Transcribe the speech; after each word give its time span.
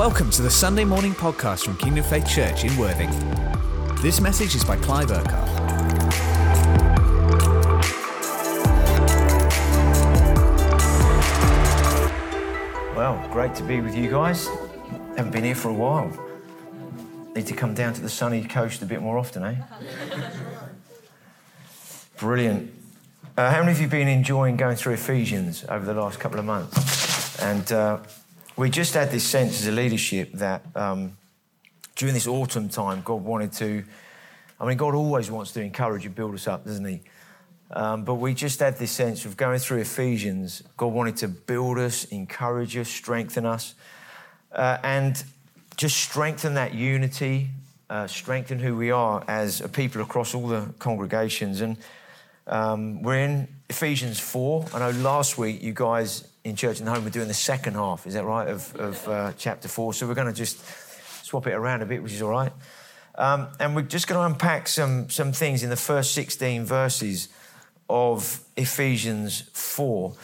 Welcome 0.00 0.30
to 0.30 0.40
the 0.40 0.50
Sunday 0.50 0.84
morning 0.84 1.12
podcast 1.12 1.66
from 1.66 1.76
Kingdom 1.76 2.02
Faith 2.02 2.26
Church 2.26 2.64
in 2.64 2.74
Worthing. 2.78 3.10
This 4.00 4.18
message 4.18 4.54
is 4.54 4.64
by 4.64 4.76
Clive 4.76 5.10
Urquhart. 5.10 5.46
Well, 12.96 13.28
great 13.30 13.54
to 13.56 13.62
be 13.62 13.82
with 13.82 13.94
you 13.94 14.08
guys. 14.08 14.48
Haven't 15.18 15.32
been 15.32 15.44
here 15.44 15.54
for 15.54 15.68
a 15.68 15.74
while. 15.74 16.10
Need 17.36 17.46
to 17.48 17.54
come 17.54 17.74
down 17.74 17.92
to 17.92 18.00
the 18.00 18.08
sunny 18.08 18.42
coast 18.42 18.80
a 18.80 18.86
bit 18.86 19.02
more 19.02 19.18
often, 19.18 19.44
eh? 19.44 19.56
Brilliant. 22.16 22.72
Uh, 23.36 23.50
how 23.50 23.58
many 23.58 23.72
of 23.72 23.76
you 23.76 23.82
have 23.82 23.90
been 23.90 24.08
enjoying 24.08 24.56
going 24.56 24.76
through 24.76 24.94
Ephesians 24.94 25.66
over 25.68 25.84
the 25.84 25.92
last 25.92 26.18
couple 26.18 26.38
of 26.38 26.46
months? 26.46 27.38
And 27.42 27.70
uh, 27.70 27.98
we 28.60 28.68
just 28.68 28.92
had 28.92 29.10
this 29.10 29.24
sense 29.24 29.62
as 29.62 29.68
a 29.68 29.72
leadership 29.72 30.32
that 30.34 30.60
um, 30.76 31.16
during 31.96 32.12
this 32.12 32.26
autumn 32.26 32.68
time, 32.68 33.00
God 33.02 33.24
wanted 33.24 33.54
to. 33.54 33.82
I 34.60 34.66
mean, 34.66 34.76
God 34.76 34.94
always 34.94 35.30
wants 35.30 35.52
to 35.52 35.62
encourage 35.62 36.04
and 36.04 36.14
build 36.14 36.34
us 36.34 36.46
up, 36.46 36.66
doesn't 36.66 36.84
He? 36.84 37.00
Um, 37.70 38.04
but 38.04 38.16
we 38.16 38.34
just 38.34 38.60
had 38.60 38.76
this 38.76 38.90
sense 38.90 39.24
of 39.24 39.38
going 39.38 39.60
through 39.60 39.78
Ephesians. 39.78 40.62
God 40.76 40.88
wanted 40.88 41.16
to 41.18 41.28
build 41.28 41.78
us, 41.78 42.04
encourage 42.04 42.76
us, 42.76 42.90
strengthen 42.90 43.46
us, 43.46 43.74
uh, 44.52 44.76
and 44.82 45.24
just 45.78 45.96
strengthen 45.96 46.52
that 46.52 46.74
unity, 46.74 47.48
uh, 47.88 48.08
strengthen 48.08 48.58
who 48.58 48.76
we 48.76 48.90
are 48.90 49.24
as 49.26 49.62
a 49.62 49.70
people 49.70 50.02
across 50.02 50.34
all 50.34 50.46
the 50.46 50.68
congregations. 50.78 51.62
And 51.62 51.78
um, 52.46 53.02
we're 53.02 53.24
in 53.24 53.48
Ephesians 53.70 54.20
4. 54.20 54.66
I 54.74 54.80
know 54.80 54.90
last 54.90 55.38
week 55.38 55.62
you 55.62 55.72
guys 55.72 56.29
in 56.44 56.56
Church 56.56 56.80
and 56.80 56.88
Home 56.88 57.04
we're 57.04 57.10
doing 57.10 57.28
the 57.28 57.34
second 57.34 57.74
half, 57.74 58.06
is 58.06 58.14
that 58.14 58.24
right, 58.24 58.48
of, 58.48 58.74
of 58.76 59.08
uh, 59.08 59.32
chapter 59.36 59.68
4. 59.68 59.94
So 59.94 60.06
we're 60.06 60.14
going 60.14 60.26
to 60.26 60.32
just 60.32 60.58
swap 61.24 61.46
it 61.46 61.52
around 61.52 61.82
a 61.82 61.86
bit, 61.86 62.02
which 62.02 62.12
is 62.12 62.22
all 62.22 62.30
right. 62.30 62.52
Um, 63.16 63.48
and 63.58 63.76
we're 63.76 63.82
just 63.82 64.08
going 64.08 64.18
to 64.18 64.26
unpack 64.26 64.68
some, 64.68 65.10
some 65.10 65.32
things 65.32 65.62
in 65.62 65.70
the 65.70 65.76
first 65.76 66.12
16 66.14 66.64
verses 66.64 67.28
of 67.88 68.40
Ephesians 68.56 69.42
4. 69.52 70.14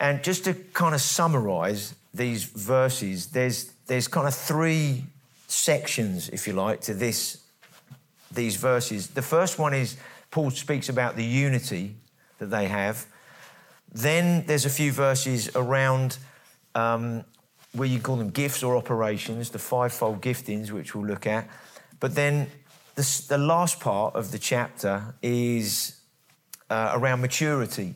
And 0.00 0.22
just 0.22 0.44
to 0.44 0.54
kind 0.54 0.94
of 0.94 1.00
summarize 1.00 1.94
these 2.12 2.44
verses, 2.44 3.28
there's, 3.28 3.72
there's 3.86 4.08
kind 4.08 4.26
of 4.26 4.34
three 4.34 5.04
sections, 5.46 6.28
if 6.30 6.46
you 6.46 6.54
like, 6.54 6.80
to 6.82 6.94
this, 6.94 7.42
these 8.32 8.56
verses. 8.56 9.08
The 9.08 9.22
first 9.22 9.58
one 9.58 9.74
is 9.74 9.96
Paul 10.30 10.50
speaks 10.50 10.88
about 10.88 11.16
the 11.16 11.24
unity 11.24 11.94
that 12.38 12.50
they 12.50 12.66
have. 12.66 13.06
Then 13.92 14.44
there's 14.46 14.64
a 14.64 14.70
few 14.70 14.92
verses 14.92 15.54
around 15.54 16.18
um, 16.74 17.24
where 17.72 17.88
you 17.88 18.00
call 18.00 18.16
them 18.16 18.30
gifts 18.30 18.62
or 18.62 18.76
operations, 18.76 19.50
the 19.50 19.58
fivefold 19.58 20.20
giftings, 20.20 20.70
which 20.70 20.94
we'll 20.94 21.06
look 21.06 21.26
at. 21.26 21.48
But 22.00 22.14
then 22.14 22.48
the, 22.94 23.24
the 23.28 23.38
last 23.38 23.80
part 23.80 24.14
of 24.14 24.32
the 24.32 24.38
chapter 24.38 25.14
is 25.22 26.00
uh, 26.70 26.92
around 26.94 27.20
maturity. 27.20 27.94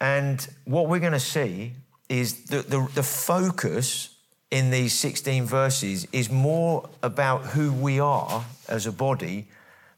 And 0.00 0.46
what 0.64 0.88
we're 0.88 1.00
going 1.00 1.12
to 1.12 1.20
see 1.20 1.72
is 2.08 2.44
the, 2.44 2.62
the, 2.62 2.88
the 2.94 3.02
focus 3.02 4.16
in 4.50 4.70
these 4.70 4.92
16 4.92 5.46
verses 5.46 6.06
is 6.12 6.30
more 6.30 6.88
about 7.02 7.46
who 7.46 7.72
we 7.72 7.98
are 8.00 8.44
as 8.68 8.86
a 8.86 8.92
body 8.92 9.48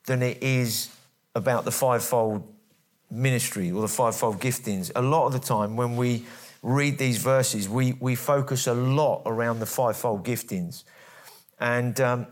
than 0.06 0.22
it 0.22 0.42
is 0.42 0.94
about 1.34 1.64
the 1.64 1.72
fivefold 1.72 2.53
ministry 3.14 3.70
or 3.70 3.80
the 3.80 3.88
fivefold 3.88 4.40
giftings. 4.40 4.90
A 4.94 5.02
lot 5.02 5.26
of 5.26 5.32
the 5.32 5.38
time 5.38 5.76
when 5.76 5.96
we 5.96 6.24
read 6.62 6.98
these 6.98 7.18
verses, 7.18 7.68
we, 7.68 7.92
we 8.00 8.14
focus 8.14 8.66
a 8.66 8.74
lot 8.74 9.22
around 9.26 9.60
the 9.60 9.66
fivefold 9.66 10.24
giftings. 10.24 10.84
And, 11.60 12.00
um, 12.00 12.26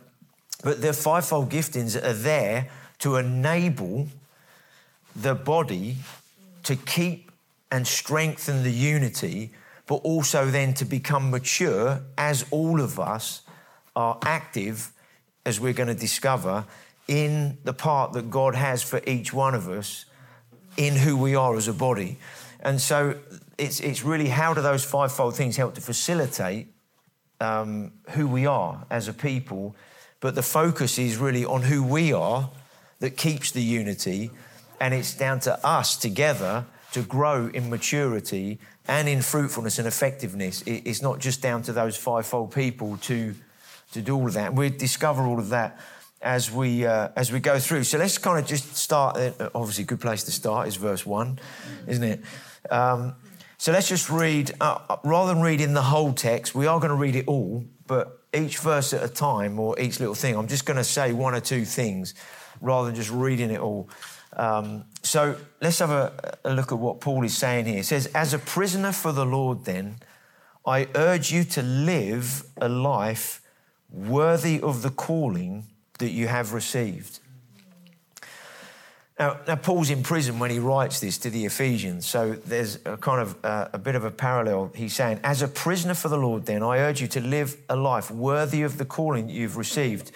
but 0.64 0.80
the 0.80 0.92
fivefold 0.92 1.50
giftings 1.50 2.02
are 2.02 2.12
there 2.12 2.68
to 3.00 3.16
enable 3.16 4.08
the 5.14 5.34
body 5.34 5.96
to 6.64 6.76
keep 6.76 7.30
and 7.70 7.86
strengthen 7.86 8.62
the 8.62 8.70
unity, 8.70 9.50
but 9.86 9.96
also 9.96 10.46
then 10.46 10.74
to 10.74 10.84
become 10.84 11.30
mature 11.30 12.00
as 12.16 12.44
all 12.50 12.80
of 12.80 12.98
us 12.98 13.42
are 13.94 14.18
active, 14.22 14.92
as 15.44 15.60
we're 15.60 15.72
going 15.72 15.88
to 15.88 15.94
discover, 15.94 16.64
in 17.08 17.58
the 17.64 17.72
part 17.72 18.12
that 18.12 18.30
God 18.30 18.54
has 18.54 18.82
for 18.82 19.00
each 19.06 19.32
one 19.32 19.54
of 19.54 19.68
us 19.68 20.06
in 20.76 20.96
who 20.96 21.16
we 21.16 21.34
are 21.34 21.56
as 21.56 21.68
a 21.68 21.72
body. 21.72 22.18
And 22.60 22.80
so 22.80 23.16
it's, 23.58 23.80
it's 23.80 24.02
really 24.04 24.28
how 24.28 24.54
do 24.54 24.62
those 24.62 24.84
fivefold 24.84 25.36
things 25.36 25.56
help 25.56 25.74
to 25.74 25.80
facilitate 25.80 26.68
um, 27.40 27.92
who 28.10 28.26
we 28.26 28.46
are 28.46 28.86
as 28.90 29.08
a 29.08 29.12
people? 29.12 29.74
But 30.20 30.34
the 30.34 30.42
focus 30.42 30.98
is 30.98 31.16
really 31.16 31.44
on 31.44 31.62
who 31.62 31.82
we 31.82 32.12
are 32.12 32.50
that 33.00 33.16
keeps 33.16 33.50
the 33.50 33.62
unity. 33.62 34.30
And 34.80 34.94
it's 34.94 35.14
down 35.14 35.40
to 35.40 35.66
us 35.66 35.96
together 35.96 36.64
to 36.92 37.02
grow 37.02 37.48
in 37.52 37.70
maturity 37.70 38.58
and 38.86 39.08
in 39.08 39.22
fruitfulness 39.22 39.78
and 39.78 39.88
effectiveness. 39.88 40.62
It's 40.66 41.02
not 41.02 41.18
just 41.18 41.42
down 41.42 41.62
to 41.62 41.72
those 41.72 41.96
fivefold 41.96 42.52
people 42.52 42.96
to, 42.98 43.34
to 43.92 44.02
do 44.02 44.16
all 44.16 44.26
of 44.26 44.34
that. 44.34 44.54
We 44.54 44.70
discover 44.70 45.22
all 45.22 45.38
of 45.38 45.48
that 45.50 45.78
as 46.22 46.50
we 46.50 46.86
uh, 46.86 47.08
as 47.16 47.32
we 47.32 47.40
go 47.40 47.58
through. 47.58 47.84
So 47.84 47.98
let's 47.98 48.18
kind 48.18 48.38
of 48.38 48.46
just 48.46 48.76
start. 48.76 49.16
Obviously, 49.54 49.84
a 49.84 49.86
good 49.86 50.00
place 50.00 50.24
to 50.24 50.32
start 50.32 50.68
is 50.68 50.76
verse 50.76 51.04
one, 51.04 51.38
isn't 51.86 52.04
it? 52.04 52.20
Um, 52.70 53.14
so 53.58 53.72
let's 53.72 53.88
just 53.88 54.10
read. 54.10 54.52
Uh, 54.60 54.78
uh 54.88 54.96
rather 55.04 55.34
than 55.34 55.42
reading 55.42 55.74
the 55.74 55.82
whole 55.82 56.12
text, 56.12 56.54
we 56.54 56.66
are 56.66 56.78
going 56.78 56.90
to 56.90 56.96
read 56.96 57.16
it 57.16 57.26
all, 57.26 57.64
but 57.86 58.20
each 58.32 58.58
verse 58.58 58.92
at 58.92 59.02
a 59.02 59.08
time 59.08 59.58
or 59.58 59.78
each 59.78 60.00
little 60.00 60.14
thing. 60.14 60.36
I'm 60.36 60.48
just 60.48 60.64
going 60.64 60.78
to 60.78 60.84
say 60.84 61.12
one 61.12 61.34
or 61.34 61.40
two 61.40 61.64
things 61.64 62.14
rather 62.60 62.86
than 62.86 62.94
just 62.94 63.10
reading 63.10 63.50
it 63.50 63.60
all. 63.60 63.88
Um, 64.34 64.84
so 65.02 65.36
let's 65.60 65.78
have 65.80 65.90
a, 65.90 66.38
a 66.44 66.54
look 66.54 66.72
at 66.72 66.78
what 66.78 67.00
Paul 67.00 67.24
is 67.24 67.36
saying 67.36 67.66
here. 67.66 67.80
It 67.80 67.86
says, 67.86 68.06
"As 68.14 68.32
a 68.32 68.38
prisoner 68.38 68.92
for 68.92 69.12
the 69.12 69.26
Lord, 69.26 69.64
then." 69.64 69.96
I 70.64 70.86
urge 70.94 71.32
you 71.32 71.42
to 71.42 71.62
live 71.62 72.44
a 72.56 72.68
life 72.68 73.42
worthy 73.90 74.60
of 74.60 74.82
the 74.82 74.90
calling 74.90 75.66
that 75.98 76.10
you 76.10 76.28
have 76.28 76.52
received. 76.52 77.20
Now, 79.18 79.38
now, 79.46 79.56
Paul's 79.56 79.90
in 79.90 80.02
prison 80.02 80.38
when 80.38 80.50
he 80.50 80.58
writes 80.58 80.98
this 80.98 81.18
to 81.18 81.30
the 81.30 81.44
Ephesians, 81.44 82.06
so 82.06 82.32
there's 82.32 82.78
a 82.86 82.96
kind 82.96 83.20
of 83.20 83.44
uh, 83.44 83.68
a 83.72 83.78
bit 83.78 83.94
of 83.94 84.04
a 84.04 84.10
parallel. 84.10 84.72
He's 84.74 84.94
saying, 84.94 85.20
As 85.22 85.42
a 85.42 85.48
prisoner 85.48 85.94
for 85.94 86.08
the 86.08 86.16
Lord, 86.16 86.46
then, 86.46 86.62
I 86.62 86.78
urge 86.78 87.00
you 87.00 87.06
to 87.08 87.20
live 87.20 87.56
a 87.68 87.76
life 87.76 88.10
worthy 88.10 88.62
of 88.62 88.78
the 88.78 88.84
calling 88.84 89.26
that 89.28 89.32
you've 89.32 89.56
received. 89.56 90.10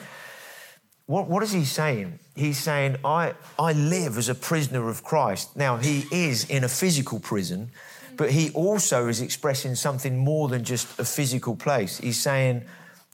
What, 1.06 1.28
what 1.28 1.42
is 1.44 1.52
he 1.52 1.64
saying? 1.64 2.18
He's 2.34 2.58
saying, 2.58 2.96
I, 3.04 3.34
I 3.58 3.74
live 3.74 4.18
as 4.18 4.28
a 4.28 4.34
prisoner 4.34 4.88
of 4.88 5.04
Christ. 5.04 5.56
Now, 5.56 5.76
he 5.76 6.06
is 6.10 6.48
in 6.50 6.64
a 6.64 6.68
physical 6.68 7.20
prison, 7.20 7.70
but 8.16 8.32
he 8.32 8.50
also 8.54 9.06
is 9.06 9.20
expressing 9.20 9.76
something 9.76 10.16
more 10.16 10.48
than 10.48 10.64
just 10.64 10.98
a 10.98 11.04
physical 11.04 11.54
place. 11.54 11.98
He's 11.98 12.18
saying, 12.20 12.64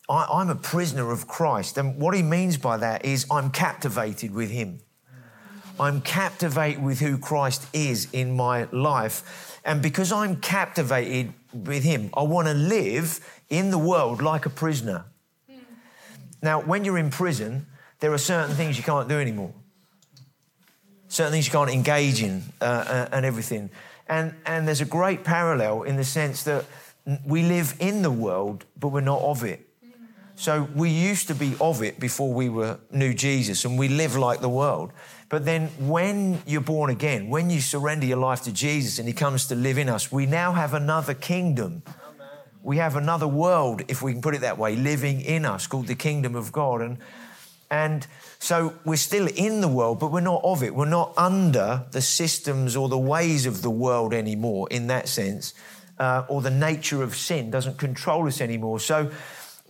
I, 0.08 0.40
am 0.40 0.50
a 0.50 0.54
prisoner 0.54 1.10
of 1.10 1.26
Christ. 1.28 1.78
And 1.78 1.98
what 1.98 2.14
he 2.14 2.22
means 2.22 2.56
by 2.56 2.76
that 2.76 3.04
is 3.04 3.26
I'm 3.30 3.50
captivated 3.50 4.34
with 4.34 4.50
him. 4.50 4.80
I'm 5.78 6.00
captivated 6.00 6.82
with 6.82 7.00
who 7.00 7.18
Christ 7.18 7.66
is 7.72 8.08
in 8.12 8.36
my 8.36 8.64
life. 8.72 9.60
And 9.64 9.80
because 9.80 10.12
I'm 10.12 10.36
captivated 10.36 11.32
with 11.52 11.82
him, 11.82 12.10
I 12.14 12.22
want 12.22 12.48
to 12.48 12.54
live 12.54 13.20
in 13.48 13.70
the 13.70 13.78
world 13.78 14.22
like 14.22 14.44
a 14.44 14.50
prisoner. 14.50 15.04
Now, 16.42 16.60
when 16.60 16.84
you're 16.84 16.98
in 16.98 17.10
prison, 17.10 17.66
there 18.00 18.12
are 18.12 18.19
certain 18.19 18.56
things 18.56 18.76
you 18.76 18.82
can't 18.82 19.08
do 19.08 19.19
anymore. 19.19 19.54
Certain 21.06 21.32
things 21.32 21.46
you 21.46 21.52
can't 21.52 21.70
engage 21.70 22.22
in 22.22 22.42
uh, 22.60 22.64
uh 22.64 23.08
and 23.12 23.24
everything. 23.24 23.70
And, 24.08 24.34
and 24.44 24.66
there's 24.66 24.80
a 24.80 24.86
great 24.86 25.24
parallel 25.24 25.84
in 25.84 25.96
the 25.96 26.04
sense 26.04 26.42
that 26.42 26.64
we 27.24 27.43
live 27.43 27.75
in 27.78 28.02
the 28.02 28.10
world, 28.10 28.64
but 28.78 28.88
we're 28.88 29.00
not 29.00 29.20
of 29.22 29.44
it. 29.44 29.69
So 30.34 30.69
we 30.75 30.90
used 30.90 31.29
to 31.29 31.34
be 31.34 31.55
of 31.61 31.82
it 31.82 32.00
before 32.00 32.32
we 32.32 32.49
were 32.49 32.79
knew 32.90 33.14
Jesus 33.14 33.64
and 33.64 33.79
we 33.79 33.88
live 33.88 34.17
like 34.17 34.40
the 34.40 34.49
world. 34.49 34.93
But 35.29 35.44
then 35.44 35.69
when 35.79 36.43
you're 36.46 36.61
born 36.61 36.90
again, 36.90 37.29
when 37.29 37.49
you 37.49 37.61
surrender 37.61 38.06
your 38.06 38.19
life 38.19 38.43
to 38.43 38.52
Jesus 38.52 38.99
and 38.99 39.08
he 39.08 39.14
comes 39.14 39.46
to 39.46 39.55
live 39.55 39.79
in 39.79 39.88
us, 39.88 40.12
we 40.12 40.26
now 40.26 40.52
have 40.52 40.75
another 40.75 41.14
kingdom. 41.14 41.82
We 42.62 42.76
have 42.76 42.96
another 42.96 43.26
world, 43.26 43.82
if 43.88 44.02
we 44.02 44.12
can 44.12 44.23
put 44.23 44.34
it 44.34 44.43
that 44.43 44.58
way, 44.58 44.76
living 44.76 45.20
in 45.20 45.44
us 45.44 45.67
called 45.67 45.87
the 45.87 45.94
kingdom 45.94 46.34
of 46.34 46.52
God. 46.52 46.81
And, 46.81 46.99
and 47.70 48.06
so 48.38 48.75
we're 48.84 48.96
still 48.96 49.26
in 49.26 49.61
the 49.62 49.69
world, 49.69 49.99
but 49.99 50.12
we're 50.12 50.20
not 50.20 50.43
of 50.44 50.62
it. 50.62 50.75
We're 50.75 50.84
not 50.84 51.12
under 51.17 51.87
the 51.90 52.02
systems 52.02 52.76
or 52.76 52.88
the 52.88 52.99
ways 52.99 53.46
of 53.46 53.62
the 53.62 53.70
world 53.70 54.14
anymore 54.14 54.69
in 54.70 54.87
that 54.88 55.08
sense, 55.08 55.55
uh, 55.99 56.25
or 56.29 56.40
the 56.40 56.50
nature 56.50 57.02
of 57.02 57.17
sin 57.17 57.50
doesn't 57.50 57.79
control 57.79 58.26
us 58.26 58.40
anymore. 58.40 58.79
So 58.81 59.11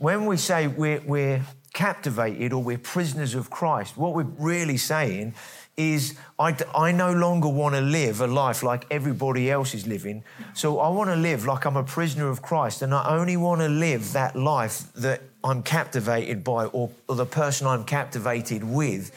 when 0.03 0.27
we 0.27 0.37
say 0.37 0.67
we're, 0.67 1.01
we're 1.07 1.43
captivated 1.73 2.53
or 2.53 2.61
we're 2.61 2.77
prisoners 2.77 3.37
of 3.37 3.51
Christ, 3.51 3.97
what 3.97 4.15
we're 4.17 4.25
really 4.25 4.77
saying 4.77 5.33
is 5.77 6.19
I, 6.41 6.57
I 6.75 6.91
no 6.91 7.13
longer 7.13 7.49
want 7.49 7.77
to 7.77 7.81
live 7.81 8.21
a 8.21 8.27
life 8.27 8.65
like 8.65 8.85
everybody 8.91 9.49
else 9.49 9.75
is 9.75 9.87
living. 9.87 10.25
So 10.55 10.81
I 10.81 10.89
want 10.89 11.11
to 11.11 11.15
live 11.15 11.47
like 11.47 11.65
I'm 11.67 11.77
a 11.77 11.85
prisoner 11.85 12.29
of 12.29 12.43
Christ. 12.43 12.83
And 12.83 12.93
I 12.93 13.17
only 13.17 13.37
want 13.37 13.61
to 13.61 13.69
live 13.69 14.13
that 14.15 14.35
life 14.35 14.93
that 14.95 15.23
I'm 15.45 15.63
captivated 15.63 16.43
by 16.43 16.65
or, 16.65 16.91
or 17.09 17.15
the 17.15 17.25
person 17.25 17.69
I'm 17.69 17.85
captivated 17.85 18.65
with 18.65 19.13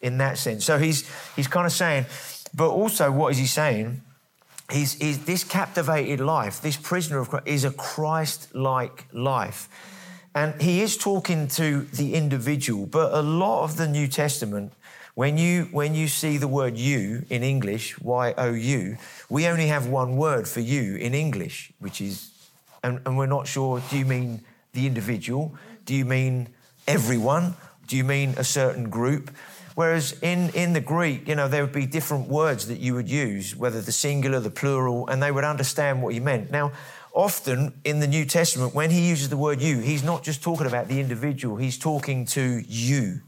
in 0.00 0.16
that 0.16 0.38
sense. 0.38 0.64
So 0.64 0.78
he's, 0.78 1.06
he's 1.36 1.46
kind 1.46 1.66
of 1.66 1.72
saying, 1.72 2.06
but 2.54 2.70
also 2.70 3.12
what 3.12 3.32
is 3.32 3.38
he 3.38 3.46
saying? 3.46 4.00
He's, 4.70 4.96
this 5.26 5.44
captivated 5.44 6.20
life, 6.20 6.62
this 6.62 6.78
prisoner 6.78 7.18
of 7.18 7.28
Christ, 7.28 7.46
is 7.46 7.64
a 7.64 7.70
Christ 7.70 8.54
like 8.54 9.04
life. 9.12 9.68
And 10.34 10.60
he 10.60 10.80
is 10.80 10.96
talking 10.96 11.48
to 11.48 11.82
the 11.82 12.14
individual, 12.14 12.86
but 12.86 13.12
a 13.12 13.20
lot 13.20 13.64
of 13.64 13.76
the 13.76 13.86
New 13.86 14.08
Testament 14.08 14.72
when 15.14 15.36
you, 15.36 15.68
when 15.72 15.94
you 15.94 16.08
see 16.08 16.38
the 16.38 16.48
word 16.48 16.78
you 16.78 17.26
in 17.28 17.42
English, 17.42 18.00
Y 18.00 18.32
O 18.38 18.52
U, 18.52 18.96
we 19.28 19.46
only 19.46 19.66
have 19.66 19.86
one 19.86 20.16
word 20.16 20.48
for 20.48 20.60
you 20.60 20.96
in 20.96 21.12
English, 21.12 21.70
which 21.80 22.00
is, 22.00 22.30
and, 22.82 22.98
and 23.04 23.18
we're 23.18 23.26
not 23.26 23.46
sure 23.46 23.82
do 23.90 23.98
you 23.98 24.06
mean 24.06 24.40
the 24.72 24.86
individual? 24.86 25.54
Do 25.84 25.94
you 25.94 26.06
mean 26.06 26.48
everyone? 26.86 27.56
Do 27.88 27.98
you 27.98 28.04
mean 28.04 28.34
a 28.38 28.44
certain 28.44 28.88
group? 28.88 29.30
Whereas 29.74 30.18
in, 30.22 30.48
in 30.50 30.72
the 30.72 30.80
Greek, 30.80 31.28
you 31.28 31.34
know, 31.34 31.48
there 31.48 31.62
would 31.62 31.72
be 31.72 31.86
different 31.86 32.28
words 32.28 32.66
that 32.68 32.78
you 32.78 32.94
would 32.94 33.08
use, 33.08 33.54
whether 33.54 33.82
the 33.82 33.92
singular, 33.92 34.40
the 34.40 34.50
plural, 34.50 35.08
and 35.08 35.22
they 35.22 35.30
would 35.30 35.44
understand 35.44 36.02
what 36.02 36.14
you 36.14 36.22
meant. 36.22 36.50
Now, 36.50 36.72
often 37.14 37.74
in 37.84 38.00
the 38.00 38.06
New 38.06 38.24
Testament, 38.24 38.74
when 38.74 38.90
he 38.90 39.08
uses 39.08 39.28
the 39.28 39.36
word 39.36 39.60
you, 39.60 39.78
he's 39.78 40.02
not 40.02 40.22
just 40.22 40.42
talking 40.42 40.66
about 40.66 40.88
the 40.88 41.00
individual, 41.00 41.56
he's 41.56 41.78
talking 41.78 42.24
to 42.26 42.62
you. 42.66 43.20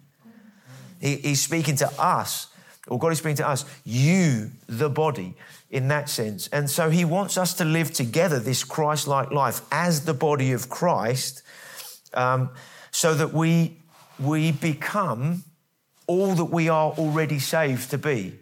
He, 1.00 1.16
he's 1.16 1.40
speaking 1.40 1.76
to 1.76 1.90
us, 2.00 2.48
or 2.88 2.98
God 2.98 3.12
is 3.12 3.18
speaking 3.18 3.36
to 3.36 3.48
us, 3.48 3.64
you, 3.84 4.50
the 4.66 4.88
body, 4.88 5.34
in 5.70 5.88
that 5.88 6.08
sense. 6.08 6.48
And 6.48 6.70
so 6.70 6.90
he 6.90 7.04
wants 7.04 7.36
us 7.36 7.54
to 7.54 7.64
live 7.64 7.92
together 7.92 8.38
this 8.38 8.64
Christ 8.64 9.06
like 9.06 9.30
life 9.30 9.60
as 9.70 10.04
the 10.04 10.14
body 10.14 10.52
of 10.52 10.68
Christ 10.68 11.42
um, 12.14 12.50
so 12.90 13.14
that 13.14 13.32
we, 13.32 13.78
we 14.18 14.52
become 14.52 15.44
all 16.06 16.34
that 16.34 16.46
we 16.46 16.68
are 16.68 16.92
already 16.92 17.38
saved 17.38 17.90
to 17.90 17.98
be. 17.98 18.38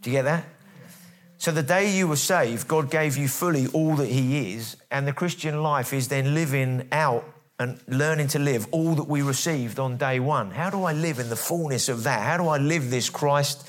Do 0.00 0.10
you 0.10 0.16
get 0.16 0.22
that? 0.22 0.44
So, 1.40 1.52
the 1.52 1.62
day 1.62 1.96
you 1.96 2.08
were 2.08 2.16
saved, 2.16 2.66
God 2.66 2.90
gave 2.90 3.16
you 3.16 3.28
fully 3.28 3.68
all 3.68 3.94
that 3.94 4.08
He 4.08 4.54
is, 4.54 4.76
and 4.90 5.06
the 5.06 5.12
Christian 5.12 5.62
life 5.62 5.92
is 5.92 6.08
then 6.08 6.34
living 6.34 6.88
out 6.90 7.24
and 7.60 7.80
learning 7.86 8.26
to 8.28 8.40
live 8.40 8.66
all 8.72 8.96
that 8.96 9.04
we 9.04 9.22
received 9.22 9.78
on 9.78 9.96
day 9.96 10.18
one. 10.18 10.50
How 10.50 10.68
do 10.68 10.82
I 10.82 10.92
live 10.92 11.20
in 11.20 11.28
the 11.28 11.36
fullness 11.36 11.88
of 11.88 12.02
that? 12.02 12.22
How 12.22 12.38
do 12.38 12.48
I 12.48 12.58
live 12.58 12.90
this 12.90 13.08
Christ 13.08 13.68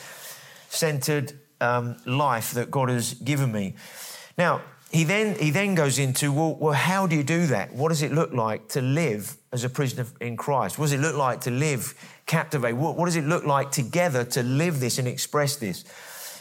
centered 0.70 1.34
um, 1.62 1.98
life 2.08 2.54
that 2.54 2.72
God 2.72 2.90
has 2.90 3.14
given 3.14 3.52
me? 3.52 3.76
Now, 4.36 4.62
he 4.92 5.04
then, 5.04 5.38
he 5.38 5.52
then 5.52 5.76
goes 5.76 6.00
into, 6.00 6.32
well, 6.32 6.56
well, 6.56 6.74
how 6.74 7.06
do 7.06 7.16
you 7.16 7.24
do 7.24 7.46
that? 7.48 7.72
What 7.74 7.90
does 7.90 8.02
it 8.02 8.12
look 8.12 8.34
like 8.34 8.70
to 8.70 8.82
live 8.82 9.38
as 9.52 9.64
a 9.64 9.70
prisoner 9.70 10.08
in 10.20 10.38
Christ? 10.38 10.80
What 10.80 10.86
does 10.86 10.94
it 10.94 11.02
look 11.02 11.16
like 11.16 11.42
to 11.42 11.52
live 11.52 11.94
captivate? 12.26 12.74
What, 12.74 12.98
what 12.98 13.06
does 13.06 13.16
it 13.16 13.26
look 13.26 13.46
like 13.46 13.70
together 13.70 14.24
to 14.26 14.42
live 14.42 14.80
this 14.80 14.98
and 14.98 15.08
express 15.08 15.58
this? 15.58 15.86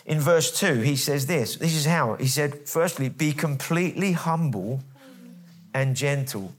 In 0.08 0.20
verse 0.20 0.58
2, 0.58 0.80
he 0.80 0.96
says 0.96 1.26
this. 1.26 1.56
This 1.56 1.74
is 1.74 1.84
how. 1.84 2.14
He 2.14 2.28
said, 2.28 2.66
firstly, 2.66 3.10
be 3.10 3.32
completely 3.32 4.12
humble 4.12 4.80
and 5.74 5.94
gentle. 5.94 6.54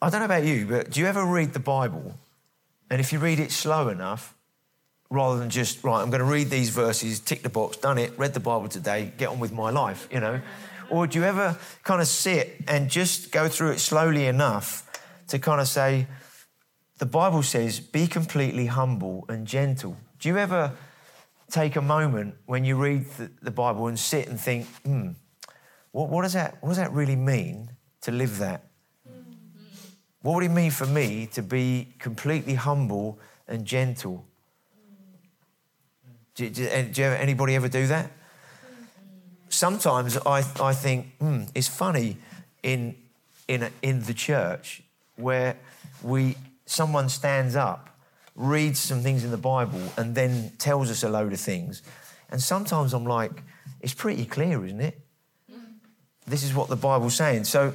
I 0.00 0.08
don't 0.08 0.20
know 0.20 0.24
about 0.24 0.44
you, 0.44 0.66
but 0.66 0.90
do 0.90 1.00
you 1.00 1.06
ever 1.06 1.22
read 1.22 1.52
the 1.52 1.60
Bible? 1.60 2.14
And 2.90 2.98
if 2.98 3.12
you 3.12 3.18
read 3.18 3.40
it 3.40 3.52
slow 3.52 3.90
enough, 3.90 4.34
rather 5.10 5.38
than 5.38 5.50
just, 5.50 5.84
right, 5.84 6.00
I'm 6.00 6.08
going 6.08 6.20
to 6.20 6.24
read 6.24 6.48
these 6.48 6.70
verses, 6.70 7.20
tick 7.20 7.42
the 7.42 7.50
box, 7.50 7.76
done 7.76 7.98
it, 7.98 8.18
read 8.18 8.32
the 8.32 8.40
Bible 8.40 8.68
today, 8.68 9.12
get 9.18 9.28
on 9.28 9.38
with 9.38 9.52
my 9.52 9.68
life, 9.68 10.08
you 10.10 10.20
know? 10.20 10.40
Or 10.88 11.06
do 11.06 11.18
you 11.18 11.26
ever 11.26 11.58
kind 11.82 12.00
of 12.00 12.08
sit 12.08 12.56
and 12.66 12.88
just 12.88 13.30
go 13.32 13.48
through 13.48 13.72
it 13.72 13.80
slowly 13.80 14.24
enough 14.24 14.90
to 15.28 15.38
kind 15.38 15.60
of 15.60 15.68
say, 15.68 16.06
the 16.96 17.06
Bible 17.06 17.42
says, 17.42 17.80
be 17.80 18.06
completely 18.06 18.64
humble 18.66 19.26
and 19.28 19.46
gentle. 19.46 19.98
Do 20.18 20.28
you 20.30 20.38
ever 20.38 20.72
take 21.54 21.76
a 21.76 21.80
moment 21.80 22.34
when 22.46 22.64
you 22.64 22.74
read 22.76 23.06
the, 23.40 23.50
Bible 23.52 23.86
and 23.86 23.96
sit 23.96 24.26
and 24.26 24.40
think, 24.40 24.66
hmm, 24.84 25.10
what, 25.92 26.08
what, 26.08 26.22
does 26.22 26.32
that, 26.32 26.60
what 26.60 26.70
does 26.70 26.78
that 26.78 26.92
really 26.92 27.14
mean 27.14 27.70
to 28.00 28.10
live 28.10 28.38
that? 28.38 28.64
What 30.22 30.34
would 30.34 30.44
it 30.44 30.50
mean 30.50 30.72
for 30.72 30.86
me 30.86 31.28
to 31.32 31.42
be 31.42 31.94
completely 32.00 32.54
humble 32.54 33.20
and 33.46 33.64
gentle? 33.64 34.26
Do, 36.34 36.50
do, 36.50 36.68
do 36.92 37.04
anybody 37.04 37.54
ever 37.54 37.68
do 37.68 37.86
that? 37.86 38.10
Sometimes 39.48 40.16
I, 40.26 40.42
I 40.60 40.72
think 40.74 41.16
hmm, 41.20 41.44
it's 41.54 41.68
funny 41.68 42.16
in, 42.64 42.96
in, 43.46 43.70
in 43.80 44.02
the 44.02 44.14
church 44.14 44.82
where 45.14 45.56
we, 46.02 46.36
someone 46.66 47.08
stands 47.08 47.54
up, 47.54 47.93
reads 48.34 48.80
some 48.80 49.00
things 49.00 49.24
in 49.24 49.30
the 49.30 49.36
Bible, 49.36 49.80
and 49.96 50.14
then 50.14 50.52
tells 50.58 50.90
us 50.90 51.02
a 51.02 51.08
load 51.08 51.32
of 51.32 51.40
things. 51.40 51.82
And 52.30 52.42
sometimes 52.42 52.92
I'm 52.92 53.04
like, 53.04 53.42
it's 53.80 53.94
pretty 53.94 54.24
clear, 54.24 54.64
isn't 54.64 54.80
it? 54.80 55.00
This 56.26 56.42
is 56.42 56.54
what 56.54 56.68
the 56.68 56.76
Bible's 56.76 57.14
saying. 57.14 57.44
So 57.44 57.74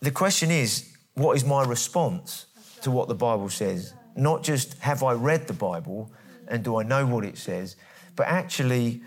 the 0.00 0.10
question 0.10 0.50
is, 0.50 0.92
what 1.14 1.36
is 1.36 1.44
my 1.44 1.64
response 1.64 2.46
to 2.82 2.90
what 2.90 3.08
the 3.08 3.14
Bible 3.14 3.48
says? 3.48 3.94
Not 4.16 4.42
just 4.42 4.78
have 4.78 5.02
I 5.02 5.12
read 5.12 5.46
the 5.46 5.54
Bible 5.54 6.10
and 6.48 6.62
do 6.62 6.76
I 6.76 6.82
know 6.82 7.06
what 7.06 7.24
it 7.24 7.38
says, 7.38 7.76
but 8.16 8.26
actually, 8.26 9.02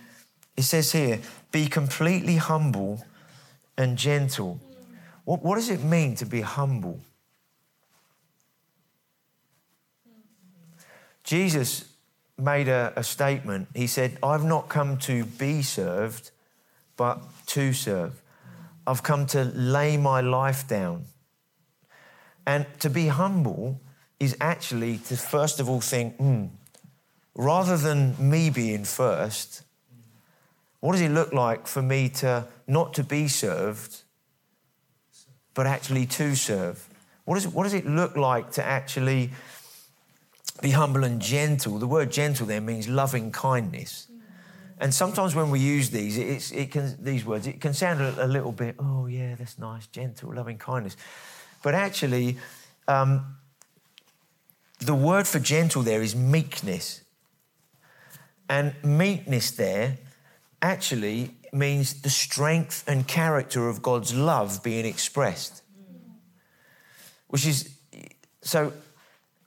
it 0.56 0.64
says 0.64 0.92
here, 0.92 1.20
be 1.52 1.68
completely 1.68 2.38
humble 2.38 3.04
and 3.78 3.98
gentle. 3.98 4.60
What, 5.26 5.44
what 5.44 5.56
does 5.56 5.70
it 5.70 5.84
mean 5.84 6.16
to 6.16 6.26
be 6.26 6.42
humble? 6.42 7.00
Jesus 11.30 11.86
made 12.40 12.68
a, 12.68 12.92
a 12.96 13.04
statement. 13.04 13.68
He 13.76 13.86
said, 13.86 14.18
I've 14.24 14.44
not 14.44 14.68
come 14.68 14.98
to 15.02 15.26
be 15.26 15.62
served, 15.62 16.32
but 16.98 17.22
to 17.48 17.72
serve. 17.72 18.20
I've 18.88 19.04
come 19.04 19.28
to 19.28 19.44
lay 19.44 19.96
my 19.96 20.22
life 20.22 20.68
down 20.68 21.06
and 22.48 22.66
to 22.80 22.90
be 22.90 23.10
humble 23.10 23.80
is 24.20 24.36
actually 24.42 24.98
to 24.98 25.16
first 25.16 25.60
of 25.60 25.70
all 25.70 25.82
think, 25.82 26.16
hmm, 26.16 26.46
rather 27.36 27.78
than 27.78 28.16
me 28.18 28.50
being 28.50 28.84
first, 28.84 29.62
what 30.80 30.94
does 30.94 31.02
it 31.02 31.12
look 31.12 31.32
like 31.32 31.68
for 31.68 31.84
me 31.84 32.10
to 32.10 32.48
not 32.66 32.96
to 32.96 33.04
be 33.04 33.28
served, 33.28 34.02
but 35.54 35.68
actually 35.68 36.08
to 36.08 36.34
serve? 36.34 36.90
What, 37.26 37.38
is, 37.38 37.48
what 37.48 37.66
does 37.66 37.76
it 37.76 37.86
look 37.86 38.18
like 38.18 38.50
to 38.54 38.66
actually 38.66 39.30
be 40.62 40.72
humble 40.72 41.04
and 41.04 41.22
gentle? 41.22 41.80
The 41.80 41.88
word 41.88 42.12
gentle 42.12 42.46
there 42.46 42.62
means 42.62 42.88
loving 42.88 43.32
kindness. 43.32 44.08
And 44.80 44.94
sometimes 44.94 45.36
when 45.36 45.52
we 45.52 45.60
use 45.60 45.90
these, 45.90 46.52
it 46.52 46.72
can, 46.72 46.96
these 47.04 47.26
words, 47.26 47.48
it 47.48 47.60
can 47.60 47.74
sound 47.74 48.02
a, 48.02 48.26
a 48.26 48.28
little 48.28 48.54
bit, 48.54 48.76
oh 48.80 49.08
yeah, 49.08 49.36
that's 49.36 49.60
nice, 49.60 49.88
gentle, 49.88 50.34
loving 50.34 50.58
kindness. 50.58 50.96
But 51.62 51.76
actually, 51.76 52.38
um, 52.88 53.36
the 54.80 54.96
word 54.96 55.28
for 55.28 55.40
gentle 55.40 55.82
there 55.82 56.02
is 56.02 56.16
meekness. 56.16 57.02
And 58.48 58.74
meekness 58.84 59.52
there 59.52 59.98
actually 60.62 61.36
means 61.52 62.02
the 62.02 62.10
strength 62.10 62.84
and 62.88 63.08
character 63.08 63.68
of 63.68 63.82
God's 63.82 64.14
love 64.14 64.64
being 64.64 64.86
expressed. 64.86 65.62
Which 67.28 67.46
is, 67.46 67.70
so 68.42 68.72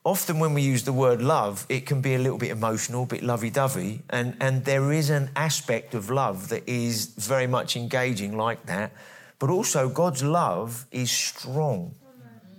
often 0.05 0.39
when 0.39 0.53
we 0.53 0.61
use 0.61 0.83
the 0.83 0.93
word 0.93 1.21
love, 1.21 1.65
it 1.69 1.85
can 1.85 2.01
be 2.01 2.15
a 2.15 2.19
little 2.19 2.37
bit 2.37 2.51
emotional, 2.51 3.03
a 3.03 3.05
bit 3.05 3.23
lovey 3.23 3.49
dovey. 3.49 4.01
And, 4.09 4.35
and 4.41 4.65
there 4.65 4.91
is 4.91 5.09
an 5.09 5.29
aspect 5.35 5.93
of 5.93 6.09
love 6.09 6.49
that 6.49 6.67
is 6.67 7.07
very 7.17 7.47
much 7.47 7.75
engaging 7.75 8.37
like 8.37 8.65
that. 8.65 8.91
But 9.39 9.49
also, 9.49 9.89
God's 9.89 10.23
love 10.23 10.85
is 10.91 11.11
strong. 11.11 11.95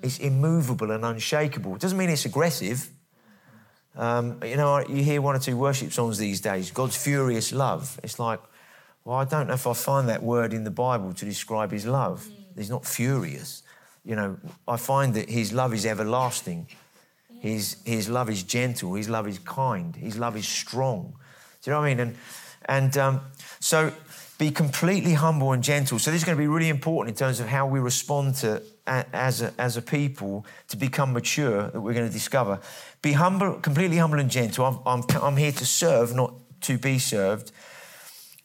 It's 0.02 0.18
immovable 0.18 0.90
and 0.90 1.04
unshakable. 1.04 1.76
It 1.76 1.80
doesn't 1.80 1.96
mean 1.96 2.10
it's 2.10 2.26
aggressive. 2.26 2.90
Um, 3.96 4.40
you 4.44 4.56
know, 4.56 4.80
you 4.86 5.02
hear 5.02 5.22
one 5.22 5.36
or 5.36 5.38
two 5.38 5.56
worship 5.56 5.92
songs 5.92 6.18
these 6.18 6.40
days, 6.40 6.70
God's 6.70 6.96
furious 6.96 7.52
love. 7.52 7.98
It's 8.02 8.18
like, 8.18 8.40
well, 9.04 9.18
I 9.18 9.24
don't 9.24 9.46
know 9.46 9.54
if 9.54 9.66
I 9.66 9.72
find 9.72 10.08
that 10.08 10.22
word 10.22 10.52
in 10.52 10.64
the 10.64 10.70
Bible 10.70 11.12
to 11.14 11.24
describe 11.24 11.70
his 11.70 11.86
love. 11.86 12.28
He's 12.56 12.70
not 12.70 12.84
furious. 12.84 13.62
You 14.04 14.16
know, 14.16 14.36
I 14.66 14.76
find 14.76 15.14
that 15.14 15.28
his 15.28 15.52
love 15.52 15.72
is 15.72 15.86
everlasting. 15.86 16.68
His, 17.44 17.76
his 17.84 18.08
love 18.08 18.30
is 18.30 18.42
gentle. 18.42 18.94
His 18.94 19.10
love 19.10 19.28
is 19.28 19.38
kind. 19.38 19.94
His 19.94 20.16
love 20.16 20.34
is 20.34 20.48
strong. 20.48 21.12
Do 21.60 21.70
you 21.70 21.74
know 21.74 21.80
what 21.80 21.84
I 21.84 21.94
mean? 21.94 22.00
And, 22.00 22.16
and 22.64 22.96
um, 22.96 23.20
so 23.60 23.92
be 24.38 24.50
completely 24.50 25.12
humble 25.12 25.52
and 25.52 25.62
gentle. 25.62 25.98
So 25.98 26.10
this 26.10 26.22
is 26.22 26.24
going 26.24 26.38
to 26.38 26.42
be 26.42 26.46
really 26.46 26.70
important 26.70 27.14
in 27.14 27.18
terms 27.18 27.40
of 27.40 27.46
how 27.48 27.66
we 27.66 27.80
respond 27.80 28.36
to 28.36 28.62
as 28.86 29.42
a, 29.42 29.52
as 29.58 29.76
a 29.76 29.82
people 29.82 30.46
to 30.68 30.78
become 30.78 31.12
mature 31.12 31.68
that 31.68 31.78
we're 31.78 31.92
going 31.92 32.06
to 32.06 32.12
discover. 32.12 32.60
Be 33.02 33.12
humble, 33.12 33.60
completely 33.60 33.98
humble 33.98 34.20
and 34.20 34.30
gentle. 34.30 34.64
I'm, 34.64 34.78
I'm, 34.86 35.22
I'm 35.22 35.36
here 35.36 35.52
to 35.52 35.66
serve, 35.66 36.14
not 36.14 36.32
to 36.62 36.78
be 36.78 36.98
served. 36.98 37.52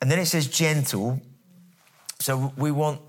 And 0.01 0.11
then 0.11 0.19
it 0.19 0.25
says 0.25 0.47
gentle. 0.47 1.21
So 2.19 2.51
we 2.57 2.71
want 2.71 2.99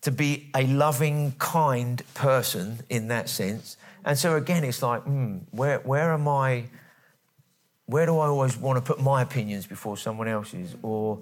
to 0.00 0.10
be 0.10 0.50
a 0.52 0.66
loving, 0.66 1.34
kind 1.38 2.02
person 2.14 2.80
in 2.88 3.06
that 3.06 3.28
sense. 3.28 3.76
And 4.06 4.16
so 4.16 4.36
again, 4.36 4.62
it's 4.62 4.82
like, 4.82 5.02
hmm, 5.02 5.38
where, 5.50 5.80
where 5.80 6.12
am 6.12 6.28
I? 6.28 6.66
Where 7.86 8.06
do 8.06 8.18
I 8.18 8.28
always 8.28 8.56
want 8.56 8.76
to 8.76 8.80
put 8.80 9.00
my 9.02 9.20
opinions 9.20 9.66
before 9.66 9.96
someone 9.96 10.28
else's? 10.28 10.76
Or 10.82 11.18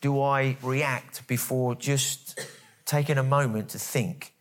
do 0.00 0.20
I 0.20 0.56
react 0.60 1.26
before 1.28 1.76
just 1.76 2.38
taking 2.84 3.16
a 3.16 3.22
moment 3.22 3.70
to 3.70 3.78
think? 3.78 4.32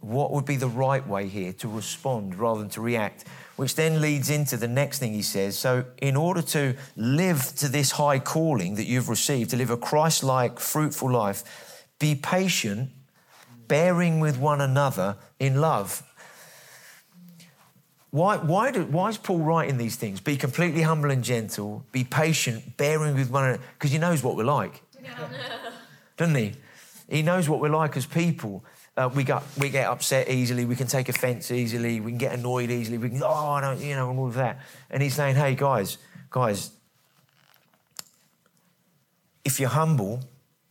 What 0.00 0.32
would 0.32 0.44
be 0.44 0.54
the 0.54 0.68
right 0.68 1.06
way 1.06 1.26
here 1.26 1.52
to 1.54 1.68
respond 1.68 2.36
rather 2.36 2.60
than 2.60 2.70
to 2.70 2.80
react? 2.80 3.24
Which 3.56 3.74
then 3.74 4.00
leads 4.00 4.30
into 4.30 4.56
the 4.56 4.68
next 4.68 5.00
thing 5.00 5.12
he 5.12 5.22
says. 5.22 5.58
So, 5.58 5.86
in 6.00 6.14
order 6.14 6.42
to 6.42 6.76
live 6.94 7.52
to 7.56 7.68
this 7.68 7.92
high 7.92 8.20
calling 8.20 8.76
that 8.76 8.84
you've 8.84 9.08
received, 9.08 9.50
to 9.50 9.56
live 9.56 9.70
a 9.70 9.76
Christ 9.76 10.22
like, 10.22 10.60
fruitful 10.60 11.10
life, 11.10 11.86
be 11.98 12.14
patient, 12.14 12.90
bearing 13.66 14.20
with 14.20 14.38
one 14.38 14.60
another 14.60 15.16
in 15.40 15.60
love. 15.60 16.02
Why, 18.16 18.38
why, 18.38 18.70
do, 18.70 18.86
why 18.86 19.10
is 19.10 19.18
Paul 19.18 19.40
writing 19.40 19.76
these 19.76 19.96
things? 19.96 20.20
Be 20.20 20.38
completely 20.38 20.80
humble 20.80 21.10
and 21.10 21.22
gentle, 21.22 21.84
be 21.92 22.02
patient, 22.02 22.78
bearing 22.78 23.14
with 23.14 23.30
one 23.30 23.44
another, 23.44 23.62
because 23.74 23.90
he 23.90 23.98
knows 23.98 24.22
what 24.22 24.36
we're 24.36 24.44
like. 24.44 24.80
Doesn't 26.16 26.34
he? 26.34 26.54
He 27.10 27.20
knows 27.20 27.46
what 27.46 27.60
we're 27.60 27.68
like 27.68 27.94
as 27.94 28.06
people. 28.06 28.64
Uh, 28.96 29.10
we, 29.14 29.22
got, 29.22 29.44
we 29.58 29.68
get 29.68 29.86
upset 29.86 30.30
easily, 30.30 30.64
we 30.64 30.74
can 30.74 30.86
take 30.86 31.10
offense 31.10 31.50
easily, 31.50 32.00
we 32.00 32.10
can 32.10 32.16
get 32.16 32.32
annoyed 32.32 32.70
easily, 32.70 32.96
we 32.96 33.10
can, 33.10 33.22
oh, 33.22 33.50
I 33.50 33.60
don't, 33.60 33.82
you 33.82 33.94
know, 33.94 34.08
and 34.08 34.18
all 34.18 34.28
of 34.28 34.34
that. 34.34 34.60
And 34.88 35.02
he's 35.02 35.12
saying, 35.12 35.36
hey, 35.36 35.54
guys, 35.54 35.98
guys, 36.30 36.70
if 39.44 39.60
you're 39.60 39.68
humble 39.68 40.20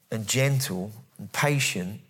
and 0.10 0.26
gentle 0.26 0.92
and 1.20 1.32
patient 1.32 2.02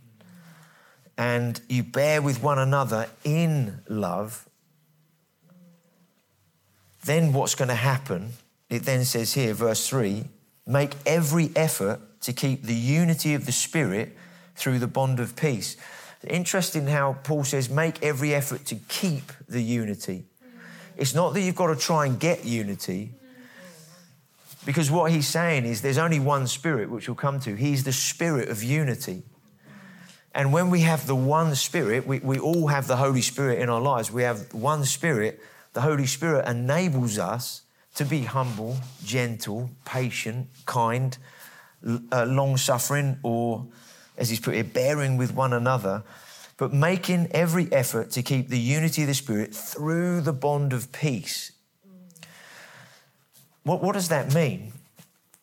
and 1.18 1.60
you 1.68 1.84
bear 1.84 2.22
with 2.22 2.42
one 2.42 2.58
another 2.58 3.10
in 3.26 3.82
love, 3.90 4.45
then 7.06 7.34
what's 7.34 7.56
going 7.56 7.70
to 7.70 7.76
happen? 7.76 8.34
It 8.70 8.84
then 8.84 9.06
says 9.06 9.34
here, 9.34 9.54
verse 9.54 9.88
3 9.88 10.26
make 10.68 10.96
every 11.06 11.52
effort 11.56 12.00
to 12.22 12.34
keep 12.34 12.64
the 12.64 12.74
unity 12.74 13.36
of 13.36 13.46
the 13.46 13.52
Spirit 13.52 14.18
through 14.56 14.80
the 14.80 14.88
bond 14.88 15.20
of 15.20 15.36
peace. 15.36 15.78
Interesting 16.28 16.88
how 16.88 17.18
Paul 17.24 17.44
says, 17.44 17.70
make 17.70 18.02
every 18.02 18.34
effort 18.34 18.66
to 18.66 18.76
keep 18.88 19.32
the 19.48 19.62
unity. 19.62 20.26
It's 20.98 21.14
not 21.14 21.36
that 21.36 21.42
you've 21.42 21.56
got 21.56 21.68
to 21.68 21.76
try 21.76 22.08
and 22.08 22.20
get 22.20 22.46
unity, 22.46 23.12
because 24.66 24.90
what 24.90 25.12
he's 25.12 25.28
saying 25.28 25.66
is 25.66 25.82
there's 25.82 26.00
only 26.00 26.20
one 26.20 26.48
spirit, 26.48 26.90
which 26.90 27.08
we'll 27.08 27.16
come 27.16 27.40
to. 27.42 27.54
He's 27.56 27.84
the 27.84 27.94
spirit 27.94 28.50
of 28.50 28.64
unity. 28.64 29.22
And 30.34 30.52
when 30.52 30.72
we 30.72 30.82
have 30.82 31.06
the 31.06 31.16
one 31.16 31.54
spirit, 31.54 32.08
we, 32.08 32.20
we 32.20 32.40
all 32.40 32.68
have 32.68 32.88
the 32.88 32.96
Holy 32.96 33.22
Spirit 33.22 33.60
in 33.60 33.70
our 33.70 33.80
lives. 33.80 34.12
We 34.12 34.24
have 34.24 34.52
one 34.54 34.84
spirit 34.84 35.40
the 35.76 35.82
Holy 35.82 36.06
Spirit 36.06 36.48
enables 36.48 37.20
us 37.20 37.64
to 37.96 38.06
be 38.06 38.22
humble, 38.22 38.78
gentle, 39.04 39.70
patient, 39.84 40.48
kind, 40.66 41.18
uh, 42.12 42.26
long 42.26 42.56
suffering, 42.56 43.20
or 43.24 43.68
as 44.18 44.30
he's 44.30 44.40
put 44.40 44.56
here, 44.56 44.64
bearing 44.64 45.18
with 45.18 45.34
one 45.34 45.52
another, 45.52 46.02
but 46.56 46.72
making 46.74 47.28
every 47.32 47.70
effort 47.74 48.10
to 48.12 48.24
keep 48.24 48.48
the 48.48 48.58
unity 48.58 49.02
of 49.02 49.10
the 49.10 49.14
Spirit 49.14 49.54
through 49.54 50.22
the 50.22 50.32
bond 50.32 50.72
of 50.72 50.94
peace. 50.94 51.52
What, 53.64 53.84
what 53.84 53.94
does 53.94 54.08
that 54.08 54.34
mean? 54.34 54.72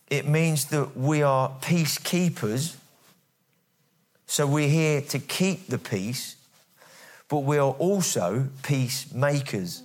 It 0.08 0.26
means 0.26 0.64
that 0.66 0.96
we 0.96 1.22
are 1.22 1.50
peacekeepers. 1.60 2.74
So 4.26 4.46
we're 4.46 4.68
here 4.68 5.02
to 5.02 5.18
keep 5.18 5.66
the 5.66 5.76
peace, 5.76 6.36
but 7.28 7.40
we 7.40 7.58
are 7.58 7.72
also 7.72 8.48
peacemakers. 8.62 9.82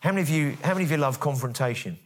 How 0.00 0.10
many 0.10 0.22
of 0.22 0.28
you, 0.28 0.56
how 0.62 0.74
many 0.74 0.84
of 0.84 0.90
you 0.90 0.96
love 0.96 1.18
confrontation? 1.18 1.98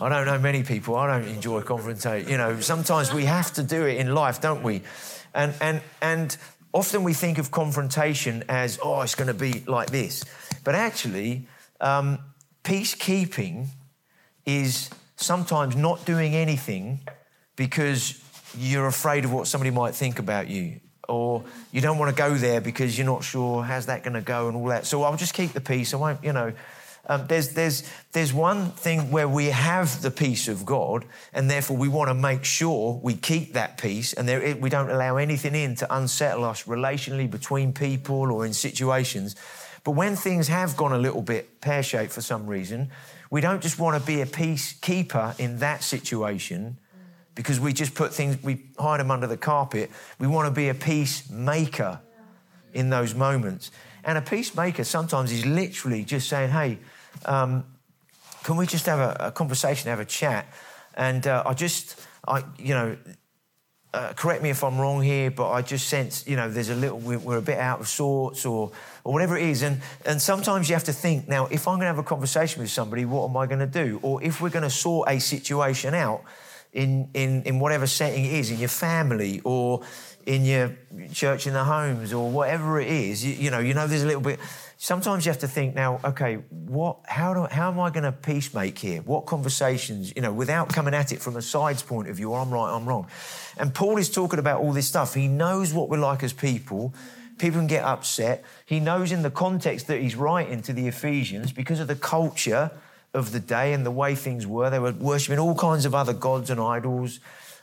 I 0.00 0.08
don't 0.08 0.26
know 0.26 0.38
many 0.38 0.62
people. 0.62 0.94
I 0.94 1.18
don't 1.18 1.28
enjoy 1.28 1.62
confrontation. 1.62 2.30
You 2.30 2.36
know, 2.36 2.60
sometimes 2.60 3.12
we 3.12 3.24
have 3.24 3.52
to 3.54 3.64
do 3.64 3.84
it 3.84 3.96
in 3.96 4.14
life, 4.14 4.40
don't 4.40 4.62
we? 4.62 4.82
And 5.34 5.54
and 5.60 5.82
and 6.00 6.36
often 6.72 7.02
we 7.02 7.14
think 7.14 7.38
of 7.38 7.50
confrontation 7.50 8.44
as, 8.48 8.78
oh, 8.80 9.00
it's 9.00 9.16
going 9.16 9.26
to 9.26 9.34
be 9.34 9.64
like 9.66 9.90
this. 9.90 10.24
But 10.62 10.76
actually, 10.76 11.48
um, 11.80 12.20
peacekeeping 12.62 13.66
is 14.46 14.90
sometimes 15.16 15.74
not 15.74 16.04
doing 16.04 16.36
anything 16.36 17.00
because 17.56 18.22
you're 18.56 18.86
afraid 18.86 19.24
of 19.24 19.32
what 19.32 19.48
somebody 19.48 19.70
might 19.70 19.96
think 19.96 20.20
about 20.20 20.48
you 20.48 20.80
or 21.08 21.42
you 21.72 21.80
don't 21.80 21.98
want 21.98 22.14
to 22.14 22.16
go 22.16 22.34
there 22.34 22.60
because 22.60 22.96
you're 22.96 23.06
not 23.06 23.24
sure 23.24 23.62
how's 23.62 23.86
that 23.86 24.02
going 24.04 24.14
to 24.14 24.20
go 24.20 24.48
and 24.48 24.56
all 24.56 24.66
that. 24.66 24.86
So 24.86 25.02
I'll 25.02 25.16
just 25.16 25.34
keep 25.34 25.52
the 25.52 25.60
peace. 25.60 25.94
I 25.94 25.96
won't, 25.96 26.22
you 26.22 26.32
know. 26.32 26.52
Um, 27.10 27.26
there's, 27.26 27.54
there's, 27.54 27.90
there's 28.12 28.34
one 28.34 28.70
thing 28.72 29.10
where 29.10 29.28
we 29.28 29.46
have 29.46 30.02
the 30.02 30.10
peace 30.10 30.46
of 30.46 30.66
God, 30.66 31.06
and 31.32 31.50
therefore 31.50 31.78
we 31.78 31.88
want 31.88 32.08
to 32.08 32.14
make 32.14 32.44
sure 32.44 33.00
we 33.02 33.14
keep 33.14 33.54
that 33.54 33.78
peace, 33.78 34.12
and 34.12 34.28
there, 34.28 34.54
we 34.56 34.68
don't 34.68 34.90
allow 34.90 35.16
anything 35.16 35.54
in 35.54 35.74
to 35.76 35.96
unsettle 35.96 36.44
us 36.44 36.64
relationally 36.64 37.30
between 37.30 37.72
people 37.72 38.30
or 38.30 38.44
in 38.44 38.52
situations. 38.52 39.36
But 39.84 39.92
when 39.92 40.16
things 40.16 40.48
have 40.48 40.76
gone 40.76 40.92
a 40.92 40.98
little 40.98 41.22
bit 41.22 41.62
pear 41.62 41.82
shaped 41.82 42.12
for 42.12 42.20
some 42.20 42.46
reason, 42.46 42.90
we 43.30 43.40
don't 43.40 43.62
just 43.62 43.78
want 43.78 43.98
to 43.98 44.06
be 44.06 44.20
a 44.20 44.26
peacekeeper 44.26 45.38
in 45.40 45.60
that 45.60 45.82
situation 45.82 46.76
because 47.38 47.60
we 47.60 47.72
just 47.72 47.94
put 47.94 48.12
things, 48.12 48.42
we 48.42 48.58
hide 48.80 48.98
them 48.98 49.12
under 49.12 49.28
the 49.28 49.36
carpet. 49.36 49.92
We 50.18 50.26
want 50.26 50.48
to 50.48 50.50
be 50.52 50.70
a 50.70 50.74
peacemaker 50.74 52.00
in 52.74 52.90
those 52.90 53.14
moments. 53.14 53.70
And 54.02 54.18
a 54.18 54.20
peacemaker 54.20 54.82
sometimes 54.82 55.30
is 55.30 55.46
literally 55.46 56.02
just 56.02 56.28
saying, 56.28 56.50
hey, 56.50 56.80
um, 57.26 57.64
can 58.42 58.56
we 58.56 58.66
just 58.66 58.86
have 58.86 58.98
a, 58.98 59.26
a, 59.26 59.30
conversation, 59.30 59.88
have 59.88 60.00
a 60.00 60.04
chat? 60.04 60.46
And 60.94 61.28
uh, 61.28 61.44
I 61.46 61.54
just, 61.54 62.04
I, 62.26 62.42
you 62.58 62.74
know, 62.74 62.96
uh, 63.94 64.14
correct 64.14 64.42
me 64.42 64.50
if 64.50 64.64
I'm 64.64 64.76
wrong 64.76 65.00
here, 65.00 65.30
but 65.30 65.48
I 65.52 65.62
just 65.62 65.86
sense, 65.88 66.26
you 66.26 66.34
know, 66.34 66.50
there's 66.50 66.70
a 66.70 66.74
little, 66.74 66.98
we're, 66.98 67.20
we're, 67.20 67.38
a 67.38 67.42
bit 67.42 67.58
out 67.58 67.78
of 67.78 67.86
sorts 67.86 68.44
or, 68.46 68.72
or 69.04 69.12
whatever 69.12 69.36
it 69.36 69.44
is. 69.44 69.62
And, 69.62 69.80
and 70.04 70.20
sometimes 70.20 70.68
you 70.68 70.74
have 70.74 70.84
to 70.84 70.92
think, 70.92 71.28
now, 71.28 71.46
if 71.46 71.68
I'm 71.68 71.74
going 71.76 71.82
to 71.82 71.86
have 71.86 71.98
a 71.98 72.02
conversation 72.02 72.62
with 72.62 72.70
somebody, 72.72 73.04
what 73.04 73.30
am 73.30 73.36
I 73.36 73.46
going 73.46 73.60
to 73.60 73.66
do? 73.66 74.00
Or 74.02 74.20
if 74.24 74.40
we're 74.40 74.50
going 74.50 74.64
to 74.64 74.70
sort 74.70 75.08
a 75.08 75.20
situation 75.20 75.94
out, 75.94 76.24
in, 76.72 77.08
in, 77.14 77.42
in 77.44 77.60
whatever 77.60 77.86
setting 77.86 78.24
it 78.24 78.32
is, 78.32 78.50
in 78.50 78.58
your 78.58 78.68
family 78.68 79.40
or 79.44 79.82
in 80.26 80.44
your 80.44 80.76
church 81.12 81.46
in 81.46 81.54
the 81.54 81.64
homes 81.64 82.12
or 82.12 82.30
whatever 82.30 82.78
it 82.80 82.88
is, 82.88 83.24
you, 83.24 83.32
you 83.32 83.50
know, 83.50 83.58
you 83.58 83.72
know, 83.72 83.86
there's 83.86 84.02
a 84.02 84.06
little 84.06 84.20
bit. 84.20 84.38
Sometimes 84.76 85.24
you 85.24 85.32
have 85.32 85.40
to 85.40 85.48
think 85.48 85.74
now, 85.74 85.98
okay, 86.04 86.34
what, 86.50 86.98
how, 87.06 87.34
do, 87.34 87.46
how 87.50 87.70
am 87.70 87.80
I 87.80 87.90
going 87.90 88.04
to 88.04 88.12
peacemake 88.12 88.78
here? 88.78 89.00
What 89.00 89.26
conversations, 89.26 90.12
you 90.14 90.22
know, 90.22 90.32
without 90.32 90.68
coming 90.68 90.94
at 90.94 91.10
it 91.10 91.20
from 91.20 91.36
a 91.36 91.42
side's 91.42 91.82
point 91.82 92.08
of 92.08 92.16
view, 92.16 92.34
I'm 92.34 92.50
right, 92.50 92.70
I'm 92.72 92.86
wrong. 92.86 93.08
And 93.56 93.74
Paul 93.74 93.96
is 93.96 94.10
talking 94.10 94.38
about 94.38 94.60
all 94.60 94.72
this 94.72 94.86
stuff. 94.86 95.14
He 95.14 95.26
knows 95.26 95.72
what 95.72 95.88
we're 95.88 95.98
like 95.98 96.22
as 96.22 96.32
people. 96.32 96.94
People 97.38 97.60
can 97.60 97.66
get 97.66 97.84
upset. 97.84 98.44
He 98.66 98.78
knows 98.78 99.10
in 99.10 99.22
the 99.22 99.30
context 99.30 99.86
that 99.86 100.00
he's 100.00 100.14
writing 100.14 100.60
to 100.62 100.72
the 100.72 100.86
Ephesians, 100.86 101.52
because 101.52 101.80
of 101.80 101.88
the 101.88 101.96
culture 101.96 102.70
of 103.14 103.32
the 103.32 103.40
day 103.40 103.72
and 103.72 103.84
the 103.84 103.90
way 103.90 104.14
things 104.14 104.46
were. 104.46 104.70
They 104.70 104.78
were 104.78 104.92
worshipping 104.92 105.38
all 105.38 105.54
kinds 105.54 105.84
of 105.84 105.94
other 105.94 106.12
gods 106.12 106.50
and 106.50 106.60
idols. 106.60 107.20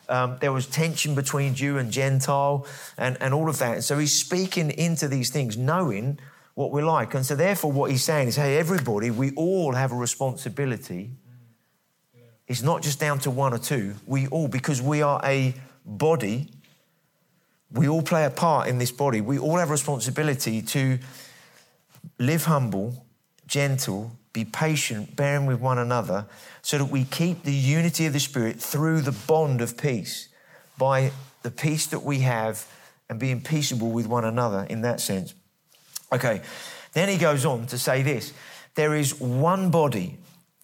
Um, 0.07 0.37
there 0.39 0.51
was 0.51 0.67
tension 0.67 1.15
between 1.15 1.55
Jew 1.55 1.77
and 1.77 1.91
Gentile 1.91 2.65
and, 2.97 3.17
and 3.21 3.33
all 3.33 3.49
of 3.49 3.59
that. 3.59 3.75
And 3.75 3.83
so 3.83 3.97
he's 3.97 4.13
speaking 4.13 4.71
into 4.71 5.07
these 5.07 5.29
things, 5.29 5.57
knowing 5.57 6.19
what 6.53 6.71
we're 6.71 6.85
like. 6.85 7.13
And 7.13 7.25
so, 7.25 7.35
therefore, 7.35 7.71
what 7.71 7.91
he's 7.91 8.03
saying 8.03 8.27
is 8.27 8.35
hey, 8.35 8.57
everybody, 8.57 9.11
we 9.11 9.31
all 9.35 9.73
have 9.73 9.91
a 9.91 9.95
responsibility. 9.95 11.11
It's 12.47 12.61
not 12.61 12.83
just 12.83 12.99
down 12.99 13.19
to 13.19 13.31
one 13.31 13.53
or 13.53 13.57
two. 13.57 13.95
We 14.05 14.27
all, 14.27 14.47
because 14.47 14.81
we 14.81 15.01
are 15.01 15.19
a 15.23 15.55
body, 15.85 16.51
we 17.71 17.87
all 17.87 18.03
play 18.03 18.25
a 18.25 18.29
part 18.29 18.67
in 18.67 18.77
this 18.77 18.91
body. 18.91 19.21
We 19.21 19.39
all 19.39 19.57
have 19.57 19.69
a 19.69 19.71
responsibility 19.71 20.61
to 20.61 20.99
live 22.19 22.45
humble, 22.45 23.05
gentle, 23.47 24.11
be 24.35 24.45
patient, 24.45 25.15
bearing 25.15 25.45
with 25.45 25.61
one 25.61 25.77
another, 25.77 26.25
so 26.61 26.77
that 26.77 26.85
we 26.85 27.05
keep 27.05 27.43
the 27.43 27.53
unity 27.53 28.05
of 28.05 28.11
the 28.11 28.19
Spirit 28.19 28.61
through 28.61 28.99
the 28.99 29.13
bond 29.13 29.61
of 29.61 29.77
peace 29.77 30.27
by 30.77 31.11
the 31.41 31.49
peace 31.49 31.87
that 31.87 32.03
we 32.03 32.19
have 32.19 32.67
and 33.09 33.17
being 33.17 33.41
peaceable 33.41 33.91
with 33.91 34.07
one 34.07 34.25
another 34.25 34.67
in 34.69 34.81
that 34.81 34.99
sense. 34.99 35.33
Okay, 36.11 36.41
then 36.91 37.07
he 37.07 37.17
goes 37.17 37.45
on 37.45 37.65
to 37.67 37.77
say 37.77 38.01
this 38.01 38.33
there 38.75 38.93
is 38.93 39.19
one 39.21 39.71
body 39.71 40.17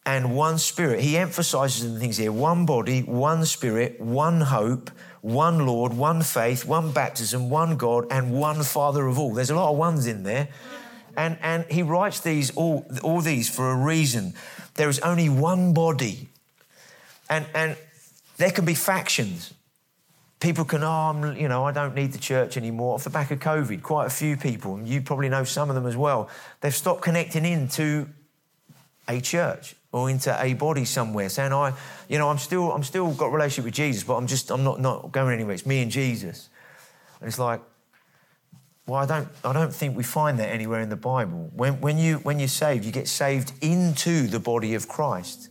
and 0.06 0.36
one 0.36 0.58
spirit. 0.58 1.00
He 1.00 1.18
emphasizes 1.18 1.94
the 1.94 2.00
things 2.00 2.18
here 2.18 2.32
one 2.32 2.66
body, 2.66 3.02
one 3.04 3.46
spirit, 3.46 4.02
one 4.02 4.42
hope, 4.42 4.92
one 5.22 5.66
Lord, 5.66 5.94
one 5.94 6.24
faith, 6.24 6.66
one 6.66 6.92
baptism, 6.92 7.50
one 7.50 7.78
God, 7.78 8.06
and 8.12 8.34
one 8.34 8.64
Father 8.64 9.08
of 9.08 9.18
all. 9.18 9.34
There's 9.34 9.50
a 9.50 9.56
lot 9.56 9.72
of 9.72 9.78
ones 9.78 10.08
in 10.08 10.24
there. 10.24 10.50
And, 11.18 11.38
and 11.42 11.66
he 11.66 11.84
writes 11.84 12.20
these 12.20 12.52
all, 12.56 12.86
all 13.04 13.22
these 13.22 13.50
for 13.50 13.72
a 13.72 13.76
reason. 13.76 14.34
There 14.76 14.90
is 14.90 15.00
only 15.00 15.30
one 15.30 15.74
body. 15.74 16.30
And, 17.30 17.46
and 17.54 17.78
there 18.38 18.52
can 18.52 18.66
be 18.66 18.74
factions. 18.74 19.54
People 20.40 20.66
can, 20.66 20.84
oh, 20.84 20.90
I'm, 20.90 21.38
you 21.38 21.48
know, 21.48 21.64
I 21.66 21.72
don't 21.72 21.94
need 21.94 22.14
the 22.14 22.18
church 22.18 22.58
anymore. 22.58 22.96
Off 22.96 23.04
the 23.04 23.10
back 23.10 23.30
of 23.32 23.40
COVID, 23.40 23.84
quite 23.84 24.08
a 24.08 24.10
few 24.10 24.36
people, 24.36 24.76
and 24.76 24.88
you 24.88 25.02
probably 25.02 25.30
know 25.30 25.44
some 25.44 25.70
of 25.70 25.76
them 25.76 25.86
as 25.86 25.96
well, 25.96 26.30
they've 26.62 26.74
stopped 26.74 27.02
connecting 27.02 27.46
into 27.46 28.08
a 29.08 29.22
church 29.22 29.76
or 29.92 30.10
into 30.10 30.36
a 30.42 30.54
body 30.54 30.86
somewhere, 30.86 31.30
saying, 31.30 31.54
I, 31.54 31.74
you 32.10 32.18
know, 32.18 32.30
I'm 32.30 32.38
still, 32.38 32.72
I'm 32.72 32.84
still 32.84 33.14
got 33.14 33.32
relationship 33.32 33.66
with 33.66 33.74
Jesus, 33.74 34.04
but 34.04 34.16
I'm 34.16 34.26
just, 34.26 34.50
I'm 34.50 34.64
not, 34.64 34.80
not 34.80 35.12
going 35.12 35.34
anywhere. 35.34 35.54
It's 35.54 35.66
me 35.66 35.82
and 35.82 35.92
Jesus. 35.92 36.50
And 37.20 37.28
it's 37.28 37.38
like, 37.38 37.62
well, 38.88 39.00
I 39.00 39.06
don't, 39.06 39.28
I 39.44 39.54
don't 39.54 39.74
think 39.74 39.96
we 39.96 40.04
find 40.04 40.40
that 40.40 40.50
anywhere 40.50 40.82
in 40.82 40.90
the 40.90 40.96
Bible. 40.96 41.52
When, 41.56 41.80
when, 41.82 41.98
you, 41.98 42.18
when 42.18 42.40
you're 42.40 42.48
saved, 42.48 42.84
you 42.84 42.92
get 42.92 43.08
saved 43.08 43.54
into 43.62 44.28
the 44.28 44.40
body 44.40 44.74
of 44.74 44.88
Christ. 44.88 45.50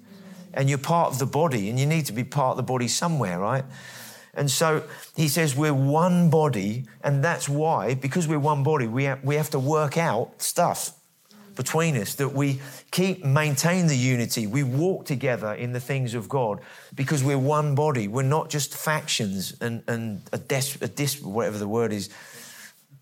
And 0.53 0.69
you're 0.69 0.79
part 0.79 1.13
of 1.13 1.19
the 1.21 1.27
body, 1.27 1.71
and 1.71 1.79
you 1.79 1.87
need 1.87 2.07
to 2.07 2.13
be 2.13 2.25
part 2.25 2.53
of 2.53 2.57
the 2.57 2.65
body 2.65 2.89
somewhere, 2.89 3.39
right? 3.39 3.65
And 4.35 4.51
so 4.51 4.83
he 5.15 5.29
says 5.29 5.55
we're 5.55 5.73
one 5.75 6.29
body, 6.29 6.87
and 7.03 7.23
that's 7.23 7.49
why, 7.49 7.95
because 7.95 8.27
we're 8.27 8.41
one 8.41 8.63
body, 8.63 8.89
we 8.89 9.05
have, 9.05 9.23
we 9.23 9.37
have 9.37 9.51
to 9.51 9.59
work 9.59 9.97
out 9.97 10.43
stuff 10.43 10.93
between 11.55 11.97
us, 11.97 12.15
that 12.15 12.33
we 12.33 12.61
keep, 12.91 13.25
maintain 13.25 13.87
the 13.87 13.97
unity. 13.97 14.47
We 14.47 14.63
walk 14.63 15.05
together 15.05 15.53
in 15.53 15.73
the 15.73 15.81
things 15.81 16.15
of 16.15 16.29
God 16.29 16.61
because 16.95 17.23
we're 17.23 17.39
one 17.39 17.75
body. 17.75 18.09
We're 18.09 18.23
not 18.23 18.51
just 18.51 18.75
factions 18.75 19.55
and, 19.61 19.83
and 19.87 20.23
a, 20.33 20.39
des, 20.39 20.79
a 20.81 20.89
dis, 20.89 21.21
whatever 21.21 21.59
the 21.59 21.69
word 21.69 21.93
is, 21.93 22.09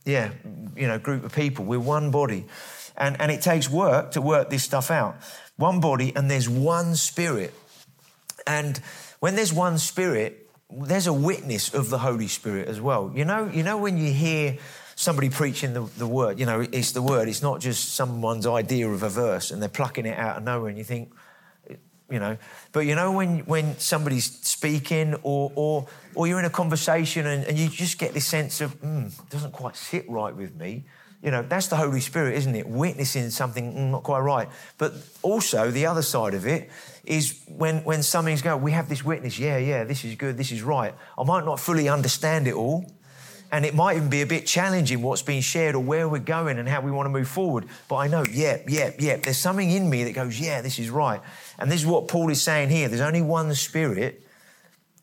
yeah, 0.09 0.31
you 0.75 0.87
know, 0.87 0.99
group 0.99 1.23
of 1.23 1.35
people. 1.35 1.65
We're 1.65 1.79
one 1.79 2.11
body. 2.11 2.47
And, 2.97 3.21
and 3.21 3.31
it 3.31 3.43
takes 3.43 3.71
work 3.71 4.13
to 4.13 4.23
work 4.23 4.51
this 4.51 4.65
stuff 4.65 4.91
out. 4.91 5.17
One 5.57 5.81
body, 5.81 6.13
and 6.17 6.31
there's 6.31 6.49
one 6.49 6.97
spirit. 6.97 7.55
And 8.47 8.79
when 9.21 9.37
there's 9.37 9.53
one 9.53 9.79
spirit, 9.79 10.49
there's 10.71 11.07
a 11.07 11.13
witness 11.13 11.73
of 11.75 11.91
the 11.91 11.99
Holy 11.99 12.29
Spirit 12.29 12.69
as 12.69 12.81
well. 12.81 13.13
You 13.15 13.25
know, 13.25 13.51
you 13.53 13.63
know 13.63 13.77
when 13.77 13.99
you 13.99 14.13
hear 14.13 14.59
somebody 14.95 15.31
preaching 15.31 15.75
the, 15.75 15.83
the 15.97 16.07
word, 16.07 16.41
you 16.41 16.47
know, 16.47 16.67
it's 16.73 16.93
the 16.93 17.03
word. 17.03 17.29
It's 17.29 17.43
not 17.43 17.61
just 17.61 17.95
someone's 17.95 18.47
idea 18.47 18.89
of 18.89 19.03
a 19.03 19.09
verse 19.09 19.51
and 19.51 19.63
they're 19.63 19.69
plucking 19.69 20.07
it 20.07 20.19
out 20.19 20.39
of 20.39 20.43
nowhere 20.43 20.69
and 20.69 20.79
you 20.79 20.85
think, 20.85 21.13
you 22.11 22.19
know. 22.19 22.37
But 22.73 22.81
you 22.81 22.95
know 22.95 23.13
when 23.13 23.41
when 23.41 23.79
somebody's 23.79 24.25
speaking 24.47 25.15
or 25.23 25.53
or 25.55 25.87
or 26.15 26.27
you're 26.27 26.39
in 26.39 26.45
a 26.45 26.51
conversation 26.51 27.27
and, 27.27 27.45
and 27.45 27.59
you 27.59 27.69
just 27.69 27.99
get 27.99 28.15
this 28.15 28.27
sense 28.27 28.61
of 28.61 28.81
mm, 28.81 29.13
doesn't 29.31 29.53
quite 29.53 29.77
sit 29.77 30.09
right 30.09 30.35
with 30.35 30.55
me. 30.57 30.85
You 31.23 31.33
know, 31.33 31.43
that's 31.43 31.67
the 31.67 31.75
Holy 31.75 32.01
Spirit, 32.01 32.37
isn't 32.37 32.55
it? 32.55 32.69
Witnessing 32.69 33.31
something 33.31 33.73
mm, 33.73 33.91
not 33.91 34.05
quite 34.05 34.21
right. 34.21 34.49
But 34.79 34.95
also 35.23 35.71
the 35.71 35.87
other 35.87 36.03
side 36.03 36.35
of 36.35 36.47
it 36.47 36.71
is 37.05 37.41
when 37.49 37.79
when 37.85 38.03
something's 38.03 38.43
going, 38.43 38.63
we 38.63 38.73
have 38.73 38.89
this 38.89 39.05
witness, 39.05 39.39
yeah, 39.39 39.59
yeah, 39.59 39.85
this 39.85 40.05
is 40.05 40.15
good, 40.15 40.37
this 40.37 40.53
is 40.53 40.63
right. 40.63 40.95
I 41.17 41.25
might 41.25 41.45
not 41.45 41.59
fully 41.59 41.89
understand 41.89 42.47
it 42.47 42.55
all. 42.55 42.87
And 43.51 43.65
it 43.65 43.75
might 43.75 43.97
even 43.97 44.11
be 44.11 44.21
a 44.21 44.27
bit 44.27 44.47
challenging 44.47 45.01
what's 45.01 45.23
being 45.23 45.41
shared 45.41 45.75
or 45.75 45.83
where 45.83 46.07
we're 46.07 46.19
going 46.19 46.59
and 46.59 46.69
how 46.69 46.83
we 46.83 46.91
want 46.91 47.07
to 47.07 47.11
move 47.11 47.29
forward. 47.29 47.65
But 47.89 47.97
I 47.97 48.07
know, 48.07 48.23
yeah, 48.31 48.59
yeah, 48.69 48.91
yeah, 48.99 49.17
there's 49.17 49.39
something 49.39 49.71
in 49.71 49.89
me 49.89 50.05
that 50.05 50.13
goes, 50.13 50.39
yeah, 50.39 50.61
this 50.61 50.79
is 50.79 50.91
right. 50.91 51.23
And 51.59 51.71
this 51.71 51.81
is 51.81 51.87
what 51.87 52.09
Paul 52.09 52.31
is 52.31 52.41
saying 52.41 52.71
here. 52.71 52.89
There's 52.89 53.01
only 53.01 53.23
one 53.23 53.55
spirit, 53.55 54.23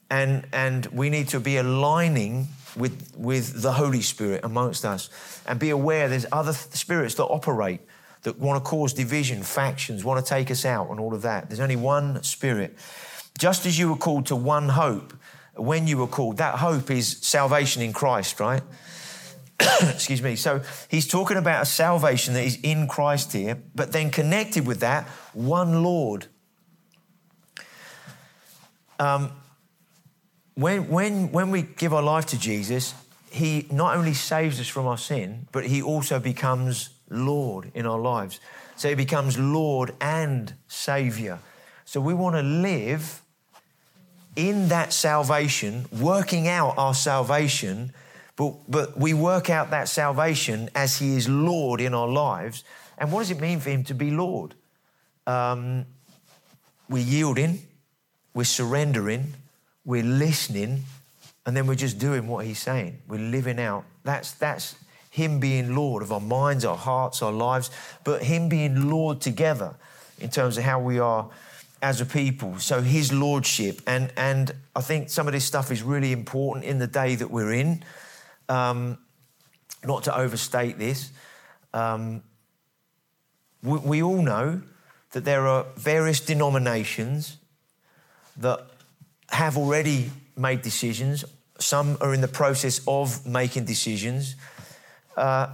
and, 0.10 0.48
and 0.54 0.86
we 0.88 1.10
need 1.10 1.30
to 1.30 1.40
be 1.40 1.58
aligning 1.58 2.48
with, 2.76 3.14
with 3.18 3.62
the 3.62 3.74
Holy 3.74 4.02
Spirit 4.02 4.44
amongst 4.44 4.86
us 4.86 5.10
and 5.48 5.60
be 5.60 5.70
aware 5.70 6.08
there's 6.08 6.26
other 6.32 6.54
spirits 6.54 7.16
that 7.16 7.26
operate 7.26 7.82
that 8.24 8.40
want 8.40 8.64
to 8.64 8.70
cause 8.70 8.94
division, 8.94 9.44
factions, 9.44 10.04
want 10.04 10.24
to 10.24 10.28
take 10.28 10.50
us 10.50 10.66
out, 10.66 10.90
and 10.90 11.00
all 11.00 11.14
of 11.14 11.22
that. 11.22 11.50
There's 11.50 11.60
only 11.60 11.76
one 11.76 12.24
spirit. 12.24 12.76
Just 13.38 13.66
as 13.66 13.78
you 13.78 13.90
were 13.90 13.98
called 13.98 14.26
to 14.28 14.36
one 14.36 14.70
hope 14.70 15.14
when 15.56 15.88
you 15.88 15.98
were 15.98 16.08
called, 16.08 16.38
that 16.38 16.56
hope 16.56 16.90
is 16.90 17.18
salvation 17.22 17.82
in 17.82 17.94
Christ, 17.94 18.40
right? 18.40 18.64
Excuse 19.82 20.22
me. 20.22 20.36
So 20.36 20.62
he's 20.90 21.08
talking 21.08 21.38
about 21.38 21.64
a 21.64 21.66
salvation 21.66 22.34
that 22.34 22.44
is 22.44 22.58
in 22.62 22.88
Christ 22.88 23.32
here, 23.32 23.62
but 23.74 23.92
then 23.92 24.10
connected 24.10 24.66
with 24.66 24.80
that, 24.82 25.08
one 25.34 25.84
Lord. 25.84 26.28
Um, 29.00 29.32
when, 30.56 30.88
when, 30.90 31.32
when 31.32 31.52
we 31.52 31.64
give 31.64 31.94
our 31.94 32.02
life 32.02 32.28
to 32.28 32.40
Jesus, 32.40 32.94
he 33.30 33.68
not 33.70 33.98
only 33.98 34.14
saves 34.14 34.60
us 34.60 34.68
from 34.68 34.88
our 34.88 34.98
sin, 34.98 35.48
but 35.52 35.66
he 35.66 35.82
also 35.82 36.20
becomes 36.20 36.90
Lord 37.10 37.72
in 37.74 37.86
our 37.86 38.00
lives. 38.00 38.40
So 38.78 38.90
he 38.90 38.96
becomes 38.96 39.38
Lord 39.38 39.94
and 40.00 40.54
Savior. 40.68 41.40
So 41.84 42.00
we 42.00 42.14
want 42.14 42.36
to 42.36 42.42
live 42.42 43.22
in 44.36 44.70
that 44.70 44.92
salvation, 44.94 45.86
working 45.92 46.48
out 46.48 46.78
our 46.78 46.94
salvation, 46.94 47.94
but, 48.36 48.54
but 48.68 48.98
we 48.98 49.14
work 49.14 49.50
out 49.50 49.70
that 49.72 49.88
salvation 49.88 50.70
as 50.76 50.98
He 50.98 51.16
is 51.16 51.30
Lord 51.30 51.80
in 51.80 51.94
our 51.94 52.08
lives. 52.08 52.64
And 52.98 53.12
what 53.12 53.22
does 53.22 53.32
it 53.32 53.40
mean 53.40 53.60
for 53.60 53.70
Him 53.70 53.84
to 53.86 53.94
be 53.94 54.12
Lord? 54.12 54.56
Um, 55.26 55.86
we're 56.90 57.04
yielding, 57.04 57.60
we're 58.36 58.44
surrendering, 58.44 59.34
we're 59.84 60.04
listening, 60.04 60.84
and 61.48 61.58
then 61.58 61.66
we're 61.66 61.74
just 61.74 61.98
doing 61.98 62.28
what 62.28 62.46
He's 62.46 62.60
saying. 62.60 63.00
We're 63.08 63.20
living 63.20 63.60
out. 63.60 63.86
That's, 64.04 64.34
that's 64.34 64.76
Him 65.10 65.40
being 65.40 65.76
Lord 65.76 66.04
of 66.04 66.12
our 66.12 66.20
minds, 66.20 66.66
our 66.66 66.78
hearts, 66.78 67.24
our 67.24 67.32
lives, 67.32 67.72
but 68.04 68.22
Him 68.22 68.50
being 68.50 68.92
Lord 68.92 69.22
together 69.22 69.74
in 70.20 70.30
terms 70.30 70.58
of 70.58 70.64
how 70.64 70.80
we 70.80 71.00
are 71.00 71.30
as 71.82 72.02
a 72.02 72.06
people. 72.06 72.58
So 72.60 72.82
his 72.82 73.14
lordship, 73.14 73.82
and 73.86 74.12
and 74.18 74.52
I 74.76 74.82
think 74.82 75.10
some 75.10 75.28
of 75.28 75.34
this 75.34 75.46
stuff 75.46 75.72
is 75.72 75.84
really 75.84 76.12
important 76.12 76.66
in 76.66 76.80
the 76.80 76.88
day 76.88 77.16
that 77.16 77.30
we're 77.30 77.54
in. 77.54 77.84
Um, 78.50 78.98
not 79.84 80.04
to 80.06 80.18
overstate 80.18 80.80
this, 80.80 81.12
um, 81.74 82.24
we, 83.62 83.78
we 83.80 84.02
all 84.02 84.22
know 84.22 84.62
that 85.12 85.26
there 85.26 85.48
are 85.48 85.66
various 85.76 86.20
denominations 86.20 87.38
that 88.38 88.60
have 89.30 89.58
already 89.58 90.12
made 90.38 90.62
decisions. 90.62 91.26
Some 91.60 91.98
are 92.02 92.14
in 92.14 92.22
the 92.22 92.28
process 92.28 92.82
of 92.88 93.26
making 93.26 93.66
decisions 93.66 94.36
uh, 95.16 95.48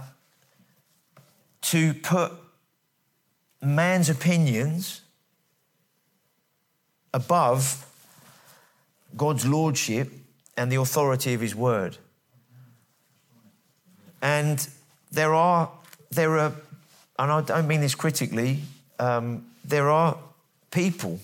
to 1.62 1.94
put 1.94 2.32
man's 3.60 4.10
opinions 4.10 5.00
above 7.14 7.86
God's 9.16 9.46
lordship 9.46 10.10
and 10.56 10.70
the 10.70 10.76
authority 10.76 11.34
of 11.34 11.40
his 11.40 11.54
word. 11.54 11.96
And 14.20 14.66
there 15.10 15.34
are, 15.34 15.70
there 16.10 16.38
are, 16.38 16.52
and 17.18 17.32
I 17.32 17.40
don't 17.42 17.66
mean 17.66 17.80
this 17.80 17.94
critically, 17.94 18.60
um, 18.98 19.44
there 19.64 19.90
are 19.90 20.16
people 20.70 21.20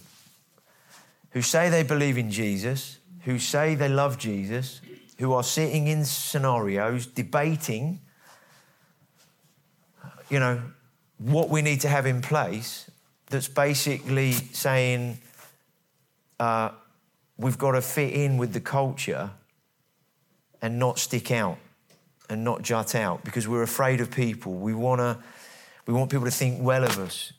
who 1.39 1.43
say 1.43 1.71
they 1.71 1.85
believe 1.85 2.19
in 2.19 2.33
Jesus, 2.33 2.99
who 3.21 3.39
say 3.39 3.77
they 3.77 3.89
love 3.89 4.19
Jesus, 4.19 4.81
who 5.21 5.33
are 5.35 5.45
sitting 5.45 5.87
in 5.87 6.05
scenarios 6.05 7.07
debating, 7.07 8.01
you 10.29 10.41
know, 10.41 10.61
what 11.19 11.49
we 11.49 11.63
need 11.63 11.81
to 11.83 11.89
have 11.89 12.07
in 12.07 12.21
place 12.21 12.91
that's 13.31 13.47
basically 13.47 14.33
saying, 14.33 15.17
uh, 16.41 16.71
we've 17.37 17.57
got 17.57 17.71
to 17.71 17.83
fit 17.83 18.13
in 18.15 18.37
with 18.37 18.53
the 18.53 18.61
culture 18.61 19.31
and 20.61 20.77
not 20.77 20.99
stick 20.99 21.31
out 21.31 21.59
and 22.29 22.43
not 22.43 22.63
jut 22.63 22.97
out 22.97 23.23
because 23.23 23.47
we're 23.47 23.63
afraid 23.63 24.01
of 24.01 24.11
people. 24.11 24.55
We 24.55 24.75
want 24.75 24.99
to, 24.99 25.17
we 25.87 25.95
want 25.95 26.11
people 26.11 26.25
to 26.25 26.33
think 26.33 26.61
well 26.61 26.83
of 26.83 26.99
us, 26.99 27.33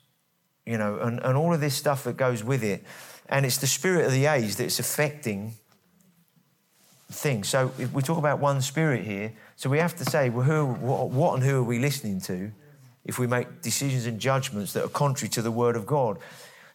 you 0.69 0.77
know, 0.77 0.99
and, 0.99 1.19
and 1.21 1.35
all 1.35 1.51
of 1.51 1.59
this 1.59 1.73
stuff 1.73 2.03
that 2.03 2.15
goes 2.15 2.43
with 2.43 2.63
it. 2.63 2.83
And 3.27 3.43
it's 3.43 3.57
the 3.57 3.65
spirit 3.65 4.05
of 4.05 4.11
the 4.11 4.27
age 4.27 4.55
that's 4.55 4.77
affecting 4.77 5.53
things. 7.11 7.49
So 7.49 7.71
if 7.79 7.91
we 7.91 8.03
talk 8.03 8.19
about 8.19 8.37
one 8.37 8.61
spirit 8.61 9.03
here, 9.03 9.33
so 9.55 9.67
we 9.67 9.79
have 9.79 9.95
to 9.95 10.05
say, 10.05 10.29
well, 10.29 10.45
who, 10.45 10.67
what, 10.67 11.09
what 11.09 11.33
and 11.33 11.43
who 11.43 11.57
are 11.57 11.63
we 11.63 11.79
listening 11.79 12.21
to 12.21 12.51
if 13.03 13.17
we 13.17 13.25
make 13.25 13.63
decisions 13.63 14.05
and 14.05 14.19
judgments 14.19 14.73
that 14.73 14.85
are 14.85 14.89
contrary 14.89 15.29
to 15.29 15.41
the 15.41 15.49
word 15.49 15.75
of 15.75 15.87
God? 15.87 16.19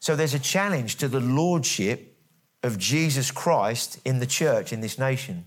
So 0.01 0.17
there's 0.17 0.35
a 0.35 0.41
challenge 0.41 0.97
to 0.97 1.07
the 1.07 1.21
lordship 1.21 2.17
of 2.65 2.79
Jesus 2.79 3.31
Christ 3.31 4.01
in 4.05 4.19
the 4.19 4.27
church 4.27 4.73
in 4.73 4.81
this 4.81 4.99
nation. 4.99 5.45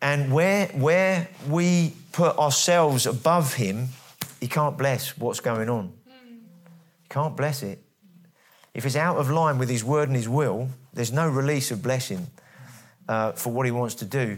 And 0.00 0.32
where, 0.32 0.68
where 0.68 1.28
we 1.46 1.92
put 2.12 2.38
ourselves 2.38 3.06
above 3.06 3.54
him 3.54 3.88
he 4.44 4.48
can't 4.48 4.76
bless 4.76 5.16
what's 5.16 5.40
going 5.40 5.70
on. 5.70 5.90
He 6.04 7.08
can't 7.08 7.34
bless 7.34 7.62
it. 7.62 7.82
If 8.74 8.84
it's 8.84 8.94
out 8.94 9.16
of 9.16 9.30
line 9.30 9.56
with 9.56 9.70
his 9.70 9.82
word 9.82 10.10
and 10.10 10.14
his 10.14 10.28
will, 10.28 10.68
there's 10.92 11.12
no 11.12 11.26
release 11.26 11.70
of 11.70 11.82
blessing 11.82 12.26
uh, 13.08 13.32
for 13.32 13.54
what 13.54 13.64
he 13.64 13.72
wants 13.72 13.94
to 13.94 14.04
do. 14.04 14.36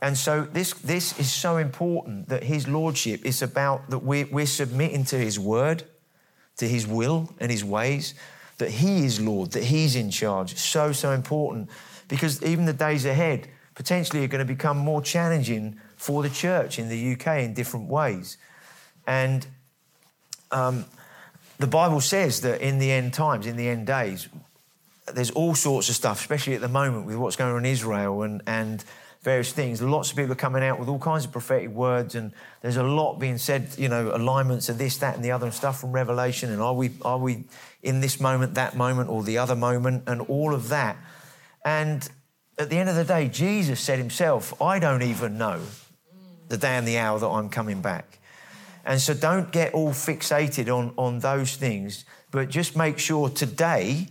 And 0.00 0.16
so 0.16 0.42
this, 0.42 0.74
this 0.74 1.18
is 1.18 1.28
so 1.32 1.56
important 1.56 2.28
that 2.28 2.44
his 2.44 2.68
lordship 2.68 3.26
is 3.26 3.42
about 3.42 3.90
that 3.90 3.98
we're, 3.98 4.26
we're 4.26 4.46
submitting 4.46 5.04
to 5.06 5.18
his 5.18 5.40
word, 5.40 5.82
to 6.58 6.68
his 6.68 6.86
will 6.86 7.28
and 7.40 7.50
his 7.50 7.64
ways, 7.64 8.14
that 8.58 8.70
he 8.70 9.04
is 9.04 9.20
Lord, 9.20 9.50
that 9.50 9.64
he's 9.64 9.96
in 9.96 10.12
charge. 10.12 10.54
So, 10.54 10.92
so 10.92 11.10
important. 11.10 11.68
Because 12.06 12.44
even 12.44 12.64
the 12.64 12.72
days 12.72 13.06
ahead 13.06 13.48
potentially 13.74 14.22
are 14.22 14.28
going 14.28 14.38
to 14.38 14.54
become 14.54 14.78
more 14.78 15.02
challenging 15.02 15.80
for 15.96 16.22
the 16.22 16.30
church 16.30 16.78
in 16.78 16.88
the 16.88 17.14
UK 17.14 17.38
in 17.38 17.54
different 17.54 17.88
ways. 17.88 18.36
And 19.08 19.46
um, 20.50 20.84
the 21.56 21.66
Bible 21.66 22.02
says 22.02 22.42
that 22.42 22.60
in 22.60 22.78
the 22.78 22.92
end 22.92 23.14
times, 23.14 23.46
in 23.46 23.56
the 23.56 23.66
end 23.68 23.86
days, 23.86 24.28
there's 25.12 25.30
all 25.30 25.54
sorts 25.54 25.88
of 25.88 25.94
stuff, 25.94 26.20
especially 26.20 26.54
at 26.54 26.60
the 26.60 26.68
moment 26.68 27.06
with 27.06 27.16
what's 27.16 27.34
going 27.34 27.52
on 27.52 27.64
in 27.64 27.64
Israel 27.64 28.20
and, 28.20 28.42
and 28.46 28.84
various 29.22 29.50
things. 29.50 29.80
Lots 29.80 30.10
of 30.10 30.16
people 30.18 30.32
are 30.32 30.36
coming 30.36 30.62
out 30.62 30.78
with 30.78 30.90
all 30.90 30.98
kinds 30.98 31.24
of 31.24 31.32
prophetic 31.32 31.70
words, 31.70 32.14
and 32.14 32.32
there's 32.60 32.76
a 32.76 32.82
lot 32.82 33.18
being 33.18 33.38
said, 33.38 33.70
you 33.78 33.88
know, 33.88 34.14
alignments 34.14 34.68
of 34.68 34.76
this, 34.76 34.98
that, 34.98 35.16
and 35.16 35.24
the 35.24 35.30
other, 35.30 35.46
and 35.46 35.54
stuff 35.54 35.80
from 35.80 35.92
Revelation. 35.92 36.52
And 36.52 36.60
are 36.60 36.74
we, 36.74 36.90
are 37.00 37.18
we 37.18 37.44
in 37.82 38.00
this 38.00 38.20
moment, 38.20 38.56
that 38.56 38.76
moment, 38.76 39.08
or 39.08 39.22
the 39.22 39.38
other 39.38 39.56
moment, 39.56 40.04
and 40.06 40.20
all 40.20 40.52
of 40.52 40.68
that? 40.68 40.98
And 41.64 42.06
at 42.58 42.68
the 42.68 42.76
end 42.76 42.90
of 42.90 42.94
the 42.94 43.04
day, 43.04 43.28
Jesus 43.28 43.80
said 43.80 43.98
himself, 43.98 44.60
I 44.60 44.78
don't 44.78 45.02
even 45.02 45.38
know 45.38 45.62
the 46.48 46.58
day 46.58 46.76
and 46.76 46.86
the 46.86 46.98
hour 46.98 47.18
that 47.18 47.26
I'm 47.26 47.48
coming 47.48 47.80
back. 47.80 48.17
And 48.88 48.98
so 48.98 49.12
don't 49.12 49.52
get 49.52 49.74
all 49.74 49.90
fixated 49.90 50.74
on, 50.74 50.94
on 50.96 51.18
those 51.18 51.56
things, 51.56 52.06
but 52.30 52.48
just 52.48 52.74
make 52.74 52.98
sure 52.98 53.28
today 53.28 54.08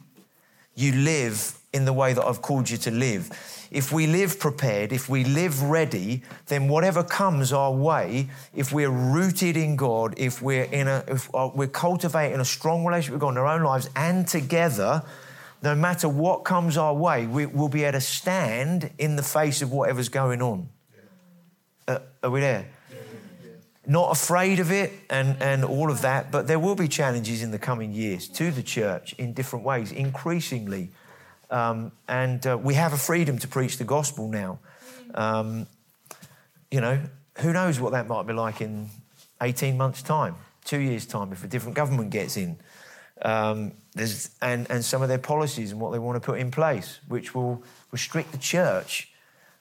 you 0.76 0.92
live 0.92 1.58
in 1.74 1.86
the 1.86 1.94
way 1.94 2.14
that 2.14 2.24
I've 2.24 2.44
called 2.44 2.70
you 2.70 2.78
to 2.78 2.92
live. 2.92 3.32
If 3.72 3.92
we 3.92 4.06
live 4.06 4.40
prepared, 4.40 4.94
if 4.94 5.10
we 5.10 5.24
live 5.24 5.64
ready, 5.64 6.22
then 6.46 6.68
whatever 6.68 7.04
comes 7.04 7.52
our 7.52 7.72
way, 7.72 8.30
if 8.54 8.72
we're 8.72 8.92
rooted 8.92 9.58
in 9.58 9.78
God, 9.78 10.14
if 10.16 10.44
we're 10.44 10.66
in 10.66 10.88
a, 10.88 11.04
if 11.08 11.28
uh, 11.34 11.50
we're 11.56 11.68
cultivating 11.68 12.40
a 12.40 12.46
strong 12.46 12.86
relationship 12.86 13.14
with 13.14 13.22
God 13.22 13.30
in 13.32 13.38
our 13.40 13.48
own 13.48 13.64
lives 13.64 13.90
and 13.96 14.28
together, 14.28 15.02
no 15.64 15.74
matter 15.74 16.08
what 16.08 16.46
comes 16.46 16.78
our 16.78 16.94
way, 16.94 17.26
we, 17.26 17.48
will 17.48 17.68
be 17.68 17.84
able 17.84 17.94
to 17.94 18.02
stand 18.02 18.92
in 19.00 19.16
the 19.16 19.24
face 19.24 19.64
of 19.64 19.72
whatever's 19.72 20.10
going 20.10 20.44
on. 20.44 20.70
Uh, 21.88 21.98
are 22.22 22.30
we 22.30 22.42
there? 22.42 22.68
Not 23.90 24.12
afraid 24.12 24.60
of 24.60 24.70
it 24.70 24.92
and, 25.10 25.42
and 25.42 25.64
all 25.64 25.90
of 25.90 26.02
that, 26.02 26.30
but 26.30 26.46
there 26.46 26.60
will 26.60 26.76
be 26.76 26.90
challenges 26.90 27.42
in 27.42 27.52
the 27.52 27.58
coming 27.58 27.94
years 27.94 28.28
to 28.30 28.52
the 28.52 28.62
church 28.62 29.14
in 29.18 29.32
different 29.32 29.64
ways, 29.64 29.94
increasingly. 29.94 30.92
Um, 31.50 31.94
and 32.08 32.46
uh, 32.46 32.58
we 32.58 32.74
have 32.74 32.92
a 32.92 32.98
freedom 32.98 33.40
to 33.40 33.48
preach 33.48 33.78
the 33.78 33.86
gospel 33.86 34.28
now. 34.28 34.60
Um, 35.16 35.68
you 36.70 36.82
know, 36.82 37.00
who 37.38 37.54
knows 37.54 37.80
what 37.80 37.94
that 37.94 38.08
might 38.08 38.28
be 38.28 38.34
like 38.34 38.60
in 38.60 38.90
18 39.42 39.78
months' 39.78 40.02
time, 40.02 40.36
two 40.66 40.80
years' 40.80 41.06
time, 41.06 41.32
if 41.32 41.46
a 41.46 41.48
different 41.48 41.76
government 41.76 42.10
gets 42.10 42.36
in. 42.36 42.58
Um, 43.22 43.72
and, 44.42 44.70
and 44.70 44.84
some 44.84 45.02
of 45.02 45.08
their 45.08 45.18
policies 45.18 45.72
and 45.72 45.80
what 45.80 45.92
they 45.92 46.00
want 46.00 46.22
to 46.22 46.26
put 46.26 46.40
in 46.40 46.52
place, 46.52 47.00
which 47.08 47.34
will 47.34 47.64
restrict 47.92 48.34
the 48.34 48.38
church 48.38 49.12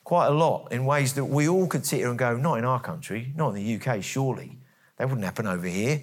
quite 0.07 0.27
a 0.27 0.31
lot 0.31 0.71
in 0.71 0.85
ways 0.85 1.15
that 1.15 1.25
we 1.25 1.49
all 1.49 1.67
could 1.67 1.85
sit 1.85 1.97
here 1.97 2.07
and 2.07 2.17
go, 2.17 2.37
not 2.37 2.57
in 2.57 2.63
our 2.63 2.79
country, 2.79 3.33
not 3.35 3.49
in 3.49 3.55
the 3.55 3.75
UK, 3.75 4.01
surely. 4.01 4.57
That 4.95 5.09
wouldn't 5.09 5.25
happen 5.25 5.45
over 5.45 5.67
here, 5.67 6.01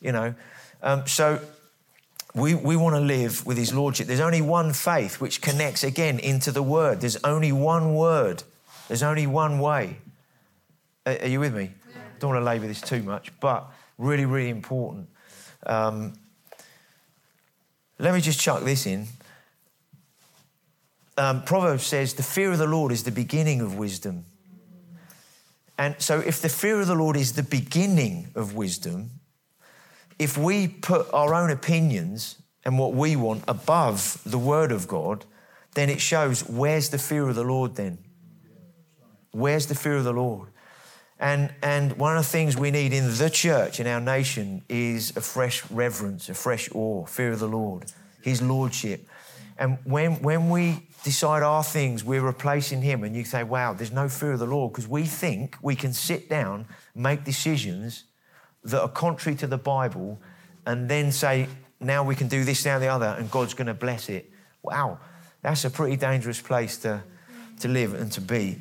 you 0.00 0.10
know. 0.10 0.34
Um, 0.82 1.06
so 1.06 1.40
we, 2.34 2.56
we 2.56 2.74
want 2.74 2.96
to 2.96 3.00
live 3.00 3.46
with 3.46 3.56
his 3.56 3.72
lordship. 3.72 4.08
There's 4.08 4.18
only 4.18 4.42
one 4.42 4.72
faith 4.72 5.20
which 5.20 5.40
connects 5.40 5.84
again 5.84 6.18
into 6.18 6.50
the 6.50 6.64
word. 6.64 7.00
There's 7.00 7.14
only 7.22 7.52
one 7.52 7.94
word. 7.94 8.42
There's 8.88 9.04
only 9.04 9.28
one 9.28 9.60
way. 9.60 9.98
Are, 11.06 11.16
are 11.20 11.28
you 11.28 11.38
with 11.38 11.54
me? 11.54 11.70
Yeah. 11.92 12.00
Don't 12.18 12.30
want 12.30 12.40
to 12.40 12.44
labour 12.44 12.66
this 12.66 12.80
too 12.80 13.04
much, 13.04 13.30
but 13.38 13.70
really, 13.98 14.24
really 14.24 14.50
important. 14.50 15.06
Um, 15.64 16.14
let 18.00 18.14
me 18.14 18.20
just 18.20 18.40
chuck 18.40 18.64
this 18.64 18.84
in 18.84 19.06
um, 21.16 21.42
Proverbs 21.44 21.84
says, 21.84 22.14
the 22.14 22.22
fear 22.22 22.52
of 22.52 22.58
the 22.58 22.66
Lord 22.66 22.92
is 22.92 23.04
the 23.04 23.10
beginning 23.10 23.60
of 23.60 23.76
wisdom. 23.76 24.24
And 25.76 25.96
so, 25.98 26.20
if 26.20 26.40
the 26.40 26.48
fear 26.48 26.80
of 26.80 26.86
the 26.86 26.94
Lord 26.94 27.16
is 27.16 27.32
the 27.32 27.42
beginning 27.42 28.28
of 28.36 28.54
wisdom, 28.54 29.10
if 30.18 30.38
we 30.38 30.68
put 30.68 31.12
our 31.12 31.34
own 31.34 31.50
opinions 31.50 32.36
and 32.64 32.78
what 32.78 32.94
we 32.94 33.16
want 33.16 33.42
above 33.48 34.20
the 34.24 34.38
word 34.38 34.70
of 34.70 34.86
God, 34.86 35.24
then 35.74 35.90
it 35.90 36.00
shows 36.00 36.48
where's 36.48 36.90
the 36.90 36.98
fear 36.98 37.28
of 37.28 37.34
the 37.34 37.42
Lord 37.42 37.74
then? 37.74 37.98
Where's 39.32 39.66
the 39.66 39.74
fear 39.74 39.96
of 39.96 40.04
the 40.04 40.12
Lord? 40.12 40.48
And, 41.18 41.52
and 41.62 41.96
one 41.96 42.16
of 42.16 42.24
the 42.24 42.28
things 42.28 42.56
we 42.56 42.70
need 42.70 42.92
in 42.92 43.16
the 43.16 43.30
church, 43.30 43.80
in 43.80 43.86
our 43.86 44.00
nation, 44.00 44.62
is 44.68 45.16
a 45.16 45.20
fresh 45.20 45.68
reverence, 45.70 46.28
a 46.28 46.34
fresh 46.34 46.68
awe, 46.72 47.06
fear 47.06 47.32
of 47.32 47.40
the 47.40 47.48
Lord, 47.48 47.90
His 48.22 48.40
Lordship. 48.40 49.08
And 49.58 49.78
when, 49.84 50.22
when 50.22 50.50
we 50.50 50.86
decide 51.04 51.42
our 51.42 51.62
things, 51.62 52.02
we're 52.02 52.22
replacing 52.22 52.80
Him, 52.82 53.04
and 53.04 53.14
you 53.14 53.24
say, 53.24 53.44
wow, 53.44 53.74
there's 53.74 53.92
no 53.92 54.08
fear 54.08 54.32
of 54.32 54.38
the 54.40 54.46
Lord, 54.46 54.72
because 54.72 54.88
we 54.88 55.04
think 55.04 55.56
we 55.62 55.76
can 55.76 55.92
sit 55.92 56.28
down, 56.28 56.66
make 56.94 57.24
decisions 57.24 58.04
that 58.64 58.80
are 58.80 58.88
contrary 58.88 59.36
to 59.36 59.46
the 59.46 59.58
Bible, 59.58 60.18
and 60.66 60.88
then 60.88 61.12
say, 61.12 61.46
now 61.78 62.02
we 62.02 62.16
can 62.16 62.26
do 62.26 62.42
this, 62.42 62.64
now 62.64 62.78
the 62.78 62.88
other, 62.88 63.14
and 63.18 63.30
God's 63.30 63.52
going 63.52 63.66
to 63.66 63.74
bless 63.74 64.08
it. 64.08 64.30
Wow, 64.62 64.98
that's 65.42 65.66
a 65.66 65.70
pretty 65.70 65.96
dangerous 65.96 66.40
place 66.40 66.78
to, 66.78 67.02
to 67.60 67.68
live 67.68 67.92
and 67.92 68.10
to 68.12 68.22
be. 68.22 68.58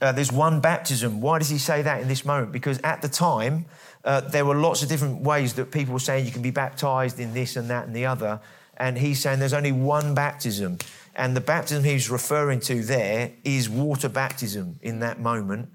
Uh, 0.00 0.10
there's 0.10 0.32
one 0.32 0.60
baptism. 0.60 1.20
Why 1.20 1.38
does 1.38 1.50
he 1.50 1.58
say 1.58 1.82
that 1.82 2.02
in 2.02 2.08
this 2.08 2.24
moment? 2.24 2.50
Because 2.50 2.80
at 2.82 3.00
the 3.00 3.08
time, 3.08 3.66
uh, 4.04 4.22
there 4.22 4.44
were 4.44 4.56
lots 4.56 4.82
of 4.82 4.88
different 4.88 5.20
ways 5.20 5.54
that 5.54 5.70
people 5.70 5.92
were 5.92 6.00
saying 6.00 6.26
you 6.26 6.32
can 6.32 6.42
be 6.42 6.50
baptized 6.50 7.20
in 7.20 7.32
this 7.32 7.54
and 7.54 7.70
that 7.70 7.86
and 7.86 7.94
the 7.94 8.06
other 8.06 8.40
and 8.80 8.96
he's 8.96 9.20
saying 9.20 9.38
there's 9.38 9.52
only 9.52 9.72
one 9.72 10.14
baptism. 10.14 10.78
And 11.20 11.36
the 11.36 11.42
baptism 11.42 11.84
he's 11.84 12.08
referring 12.08 12.60
to 12.60 12.82
there 12.82 13.32
is 13.44 13.68
water 13.68 14.08
baptism 14.08 14.78
in 14.80 15.00
that 15.00 15.20
moment. 15.20 15.68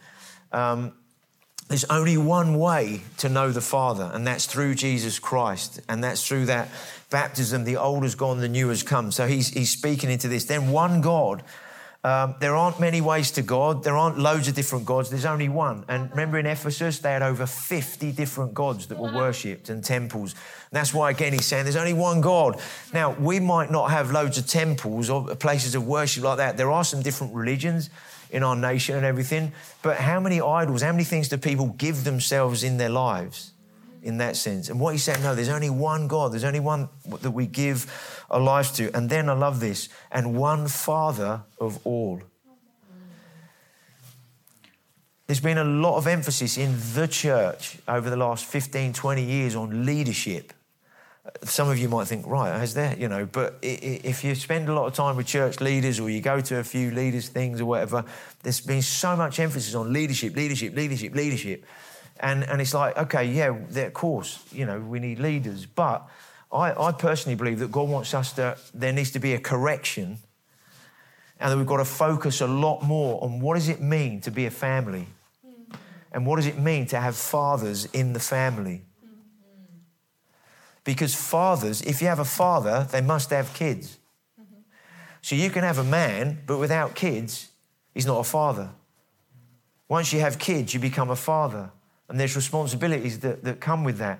Um, 0.51 0.93
there's 1.67 1.84
only 1.84 2.17
one 2.17 2.58
way 2.58 3.01
to 3.19 3.29
know 3.29 3.51
the 3.51 3.62
Father, 3.62 4.10
and 4.12 4.25
that's 4.25 4.47
through 4.47 4.73
Jesus 4.73 5.19
Christ. 5.19 5.81
And 5.88 6.03
that's 6.03 6.27
through 6.27 6.47
that 6.47 6.69
baptism. 7.12 7.63
The 7.63 7.77
old 7.77 8.01
has 8.01 8.15
gone, 8.15 8.39
the 8.39 8.49
new 8.49 8.69
has 8.69 8.81
come. 8.81 9.12
So 9.12 9.27
he's, 9.27 9.49
he's 9.49 9.69
speaking 9.69 10.10
into 10.10 10.27
this. 10.27 10.45
Then 10.45 10.71
one 10.71 11.01
God 11.01 11.43
um, 12.06 12.36
there 12.39 12.56
aren't 12.56 12.80
many 12.80 13.02
ways 13.02 13.32
to 13.32 13.41
God. 13.41 13.84
There 13.84 13.98
aren't 13.98 14.20
loads 14.20 14.48
of 14.48 14.54
different 14.54 14.86
gods. 14.86 15.10
There's 15.10 15.26
only 15.26 15.50
one. 15.50 15.86
And 15.88 16.12
remember 16.12 16.38
in 16.38 16.46
Ephesus, 16.46 17.00
they 17.00 17.12
had 17.12 17.24
over 17.24 17.48
50 17.48 18.12
different 18.12 18.54
gods 18.54 18.86
that 18.88 19.00
were 19.00 19.12
worshipped 19.12 19.70
and 19.70 19.84
temples. 19.84 20.34
And 20.34 20.41
that's 20.72 20.94
why, 20.94 21.10
again, 21.10 21.34
he's 21.34 21.48
saying 21.48 21.63
there's 21.63 21.76
only 21.76 21.94
one 21.94 22.22
God. 22.22 22.62
Now, 22.94 23.13
we 23.13 23.39
might 23.39 23.72
not 23.72 23.89
have 23.89 24.12
loads 24.12 24.38
of 24.38 24.46
temples 24.46 25.10
or 25.10 25.36
places 25.36 25.74
of 25.74 25.88
worship 25.88 26.24
like 26.24 26.38
that. 26.38 26.58
There 26.58 26.72
are 26.72 26.84
some 26.84 27.02
different 27.02 27.34
religions 27.34 27.89
in 28.30 28.44
our 28.44 28.56
nation 28.56 28.96
and 28.96 29.04
everything. 29.04 29.52
But 29.82 29.98
how 29.98 30.20
many 30.20 30.39
idols, 30.39 30.84
how 30.84 30.91
many 30.91 31.06
things 31.06 31.28
do 31.28 31.38
people 31.38 31.70
give 31.70 32.04
themselves 32.04 32.63
in 32.63 32.78
their 32.78 32.89
lives? 32.89 33.55
In 34.06 34.20
that 34.20 34.36
sense. 34.36 34.70
And 34.70 34.80
what 34.80 34.94
he 34.94 35.00
said, 35.00 35.22
no, 35.22 35.34
there's 35.34 35.50
only 35.50 35.72
one 35.72 36.08
God, 36.08 36.32
there's 36.32 36.44
only 36.44 36.60
one 36.60 36.89
that 37.22 37.32
we 37.32 37.48
give 37.48 37.91
our 38.30 38.39
lives 38.39 38.72
to. 38.74 38.96
And 38.96 39.10
then 39.10 39.30
I 39.30 39.34
love 39.34 39.60
this, 39.60 39.89
and 40.12 40.38
one 40.38 40.68
Father 40.68 41.41
of 41.60 41.80
all. 41.86 42.22
There's 45.26 45.39
been 45.39 45.58
a 45.58 45.63
lot 45.63 45.98
of 45.98 46.06
emphasis 46.06 46.56
in 46.56 46.78
the 46.94 47.08
church 47.08 47.80
over 47.88 48.12
the 48.12 48.15
last 48.15 48.46
15, 48.46 48.94
20 48.94 49.24
years 49.24 49.56
on 49.56 49.88
leadership. 49.88 50.54
Some 51.44 51.68
of 51.68 51.80
you 51.80 51.89
might 51.89 52.06
think, 52.06 52.28
right, 52.28 52.56
has 52.56 52.76
there, 52.76 52.96
you 52.96 53.08
know, 53.08 53.26
but 53.26 53.58
if 53.63 54.24
you 54.24 54.36
spend 54.36 54.70
a 54.70 54.74
lot 54.74 54.86
of 54.86 54.94
time 54.94 55.15
with 55.15 55.26
church 55.26 55.60
leaders 55.60 56.00
or 56.00 56.12
you 56.12 56.22
go 56.22 56.39
to 56.41 56.60
a 56.60 56.63
few 56.63 56.91
leaders' 56.91 57.30
things 57.30 57.60
or 57.60 57.65
whatever, 57.65 58.06
there's 58.44 58.62
been 58.62 58.84
so 58.84 59.15
much 59.15 59.39
emphasis 59.39 59.74
on 59.74 59.91
leadership, 59.91 60.36
leadership, 60.36 60.76
leadership, 60.76 61.15
leadership. 61.15 61.65
And, 62.19 62.43
and 62.43 62.62
it's 62.62 62.73
like, 62.73 62.97
okay, 62.97 63.25
yeah, 63.25 63.54
of 63.54 63.93
course, 63.93 64.43
you 64.51 64.65
know, 64.65 64.80
we 64.80 64.99
need 64.99 65.19
leaders. 65.19 65.65
But 65.65 66.08
I, 66.51 66.71
I 66.71 66.91
personally 66.93 67.36
believe 67.36 67.60
that 67.60 67.71
God 67.71 67.89
wants 67.89 68.13
us 68.13 68.34
to, 68.34 68.58
there 68.73 68.93
needs 68.93 69.12
to 69.12 69.19
be 69.19 69.34
a 69.34 69.39
correction 69.39 70.19
and 71.39 71.51
that 71.51 71.58
we've 71.58 71.67
got 71.67 71.78
to 71.78 71.86
focus 71.86 72.41
a 72.41 72.47
lot 72.47 72.82
more 72.82 73.21
on 73.23 73.39
what 73.39 73.56
does 73.56 73.67
it 73.67 73.82
mean 73.82 74.21
to 74.21 74.32
be 74.32 74.45
a 74.45 74.51
family 74.51 75.08
and 76.12 76.25
what 76.25 76.38
does 76.38 76.47
it 76.47 76.58
mean 76.58 76.86
to 76.88 76.99
have 76.99 77.15
fathers 77.15 77.86
in 77.86 78.13
the 78.13 78.19
family. 78.19 78.84
Because 80.86 81.13
fathers, 81.13 81.82
if 81.82 82.01
you 82.01 82.08
have 82.08 82.19
a 82.19 82.25
father, 82.25 82.88
they 82.89 83.01
must 83.01 83.32
have 83.32 83.54
kids. 83.54 83.97
So 85.21 85.36
you 85.36 85.49
can 85.49 85.63
have 85.63 85.80
a 85.80 85.84
man, 85.84 86.43
but 86.45 86.60
without 86.60 86.95
kids, 86.95 87.49
he's 87.93 88.06
not 88.06 88.19
a 88.19 88.23
father. 88.23 88.69
Once 89.89 90.13
you 90.13 90.19
have 90.19 90.39
kids, 90.39 90.73
you 90.73 90.80
become 90.80 91.10
a 91.10 91.15
father. 91.15 91.71
And 92.10 92.20
there's 92.20 92.36
responsibilities 92.36 93.20
that, 93.20 93.44
that 93.44 93.60
come 93.60 93.84
with 93.84 93.98
that. 93.98 94.20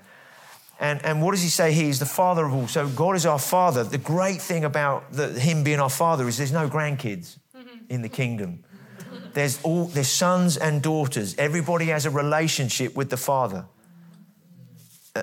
And, 0.80 1.04
and 1.06 1.22
what 1.22 1.32
does 1.32 1.42
he 1.42 1.50
say? 1.50 1.72
He 1.72 1.88
is 1.88 2.00
the 2.00 2.06
father 2.06 2.46
of 2.46 2.54
all. 2.54 2.68
So 2.68 2.88
God 2.90 3.16
is 3.16 3.26
our 3.26 3.40
father. 3.40 3.84
The 3.84 3.98
great 3.98 4.42
thing 4.42 4.66
about 4.66 5.12
the, 5.14 5.30
him 5.30 5.64
being 5.64 5.80
our 5.80 5.90
father 5.90 6.28
is 6.28 6.38
there's 6.38 6.52
no 6.52 6.68
grandkids 6.68 7.38
mm-hmm. 7.56 7.78
in 7.90 8.02
the 8.02 8.10
kingdom. 8.10 8.64
There's 9.34 9.62
all 9.64 9.86
there's 9.86 10.08
sons 10.08 10.56
and 10.56 10.82
daughters. 10.82 11.36
Everybody 11.38 11.88
has 11.88 12.06
a 12.06 12.10
relationship 12.10 12.96
with 12.96 13.10
the 13.10 13.18
father. 13.18 13.66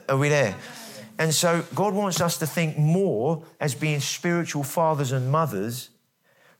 Are 0.08 0.16
we 0.16 0.28
there? 0.28 0.54
And 1.18 1.34
so 1.34 1.64
God 1.74 1.94
wants 1.94 2.20
us 2.20 2.38
to 2.38 2.46
think 2.46 2.78
more 2.78 3.44
as 3.60 3.74
being 3.74 4.00
spiritual 4.00 4.64
fathers 4.64 5.12
and 5.12 5.30
mothers 5.30 5.90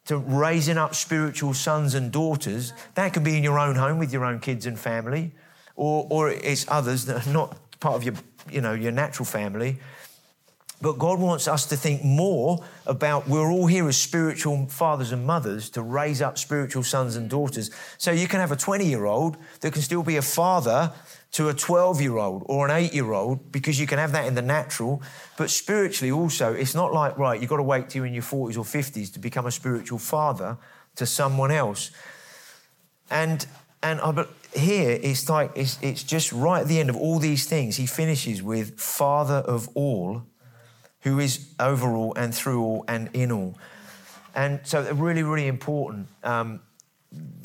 to 0.07 0.17
raising 0.17 0.79
up 0.79 0.95
spiritual 0.95 1.55
sons 1.55 1.95
and 1.95 2.11
daughters. 2.11 2.73
That 2.95 3.13
could 3.13 3.25
be 3.25 3.37
in 3.37 3.43
your 3.43 3.59
own 3.59 3.77
home 3.77 3.99
with 3.99 4.13
your 4.13 4.25
own 4.25 4.41
kids 4.41 4.67
and 4.67 4.79
family, 4.79 5.33
or, 5.77 6.07
or 6.11 6.31
it's 6.31 6.67
others 6.69 7.07
that 7.07 7.27
are 7.27 7.33
not 7.33 7.57
part 7.81 7.97
of 7.97 8.05
your, 8.05 8.15
you 8.51 8.61
know, 8.61 8.73
your 8.73 8.93
natural 8.93 9.27
family. 9.27 9.79
But 10.83 10.99
God 10.99 11.21
wants 11.21 11.47
us 11.47 11.67
to 11.67 11.77
think 11.77 12.03
more 12.03 12.65
about 12.87 13.29
we're 13.29 13.53
all 13.53 13.69
here 13.69 13.89
as 13.89 13.97
spiritual 13.97 14.67
fathers 14.67 15.13
and 15.13 15.25
mothers 15.25 15.71
to 15.71 15.83
raise 15.83 16.21
up 16.21 16.39
spiritual 16.39 16.83
sons 16.83 17.15
and 17.15 17.31
daughters. 17.31 17.71
So 17.99 18.11
you 18.11 18.27
can 18.27 18.41
have 18.41 18.51
a 18.51 18.57
20 18.57 18.85
year 18.85 19.05
old 19.05 19.37
that 19.61 19.73
can 19.73 19.83
still 19.83 20.03
be 20.03 20.17
a 20.17 20.23
father 20.23 20.93
to 21.33 21.49
a 21.49 21.55
12 21.55 22.01
year 22.01 22.17
old 22.17 22.43
or 22.47 22.67
an 22.67 22.73
8 22.73 22.93
year 22.93 23.13
old 23.13 23.53
because 23.53 23.79
you 23.79 23.87
can 23.87 23.99
have 23.99 24.11
that 24.11 24.27
in 24.27 24.35
the 24.35 24.43
natural. 24.43 25.01
But 25.37 25.51
spiritually, 25.51 26.11
also, 26.11 26.53
it's 26.53 26.75
not 26.75 26.93
like, 26.93 27.17
right, 27.17 27.41
you've 27.41 27.51
got 27.51 27.59
to 27.59 27.63
wait 27.63 27.89
till 27.89 28.01
you're 28.01 28.07
in 28.07 28.15
your 28.15 28.25
40s 28.25 28.59
or 28.59 28.65
50s 28.65 29.13
to 29.13 29.21
become 29.21 29.47
a 29.47 29.53
spiritual 29.53 30.01
father 30.01 30.59
to 30.97 31.07
someone 31.07 31.53
else. 31.53 31.93
And, 33.09 33.47
and 33.85 34.01
uh, 34.01 34.13
I, 34.19 34.27
here 34.55 34.99
it's 35.03 35.29
like, 35.29 35.53
it's, 35.55 35.79
it's 35.83 36.03
just 36.03 36.33
right 36.33 36.63
at 36.63 36.69
the 36.69 36.79
end 36.79 36.91
of 36.91 36.97
all 36.97 37.19
these 37.19 37.47
things, 37.47 37.77
he 37.77 37.87
finishes 37.87 38.43
with 38.43 38.79
Father 38.79 39.37
of 39.37 39.69
all, 39.75 40.23
who 41.01 41.19
is 41.19 41.53
over 41.59 41.95
all 41.95 42.15
and 42.15 42.35
through 42.35 42.63
all 42.63 42.85
and 42.89 43.11
in 43.13 43.33
all. 43.33 43.59
And 44.35 44.61
so, 44.65 44.83
a 44.83 44.95
really, 44.95 45.23
really 45.23 45.47
important. 45.47 46.09
Um, 46.23 46.61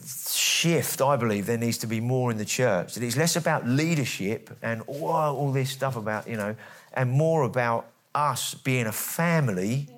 shift, 0.05 1.01
I 1.01 1.17
believe, 1.17 1.45
there 1.45 1.57
needs 1.57 1.79
to 1.79 1.87
be 1.87 1.99
more 1.99 2.31
in 2.31 2.37
the 2.37 2.45
church. 2.45 2.93
That 2.93 3.03
it's 3.03 3.17
less 3.17 3.35
about 3.35 3.67
leadership 3.67 4.49
and 4.61 4.81
all, 4.87 5.11
all 5.11 5.51
this 5.51 5.69
stuff 5.69 5.95
about, 5.95 6.27
you 6.27 6.37
know, 6.37 6.55
and 6.93 7.11
more 7.11 7.43
about 7.43 7.87
us 8.15 8.53
being 8.53 8.85
a 8.85 8.91
family 8.91 9.89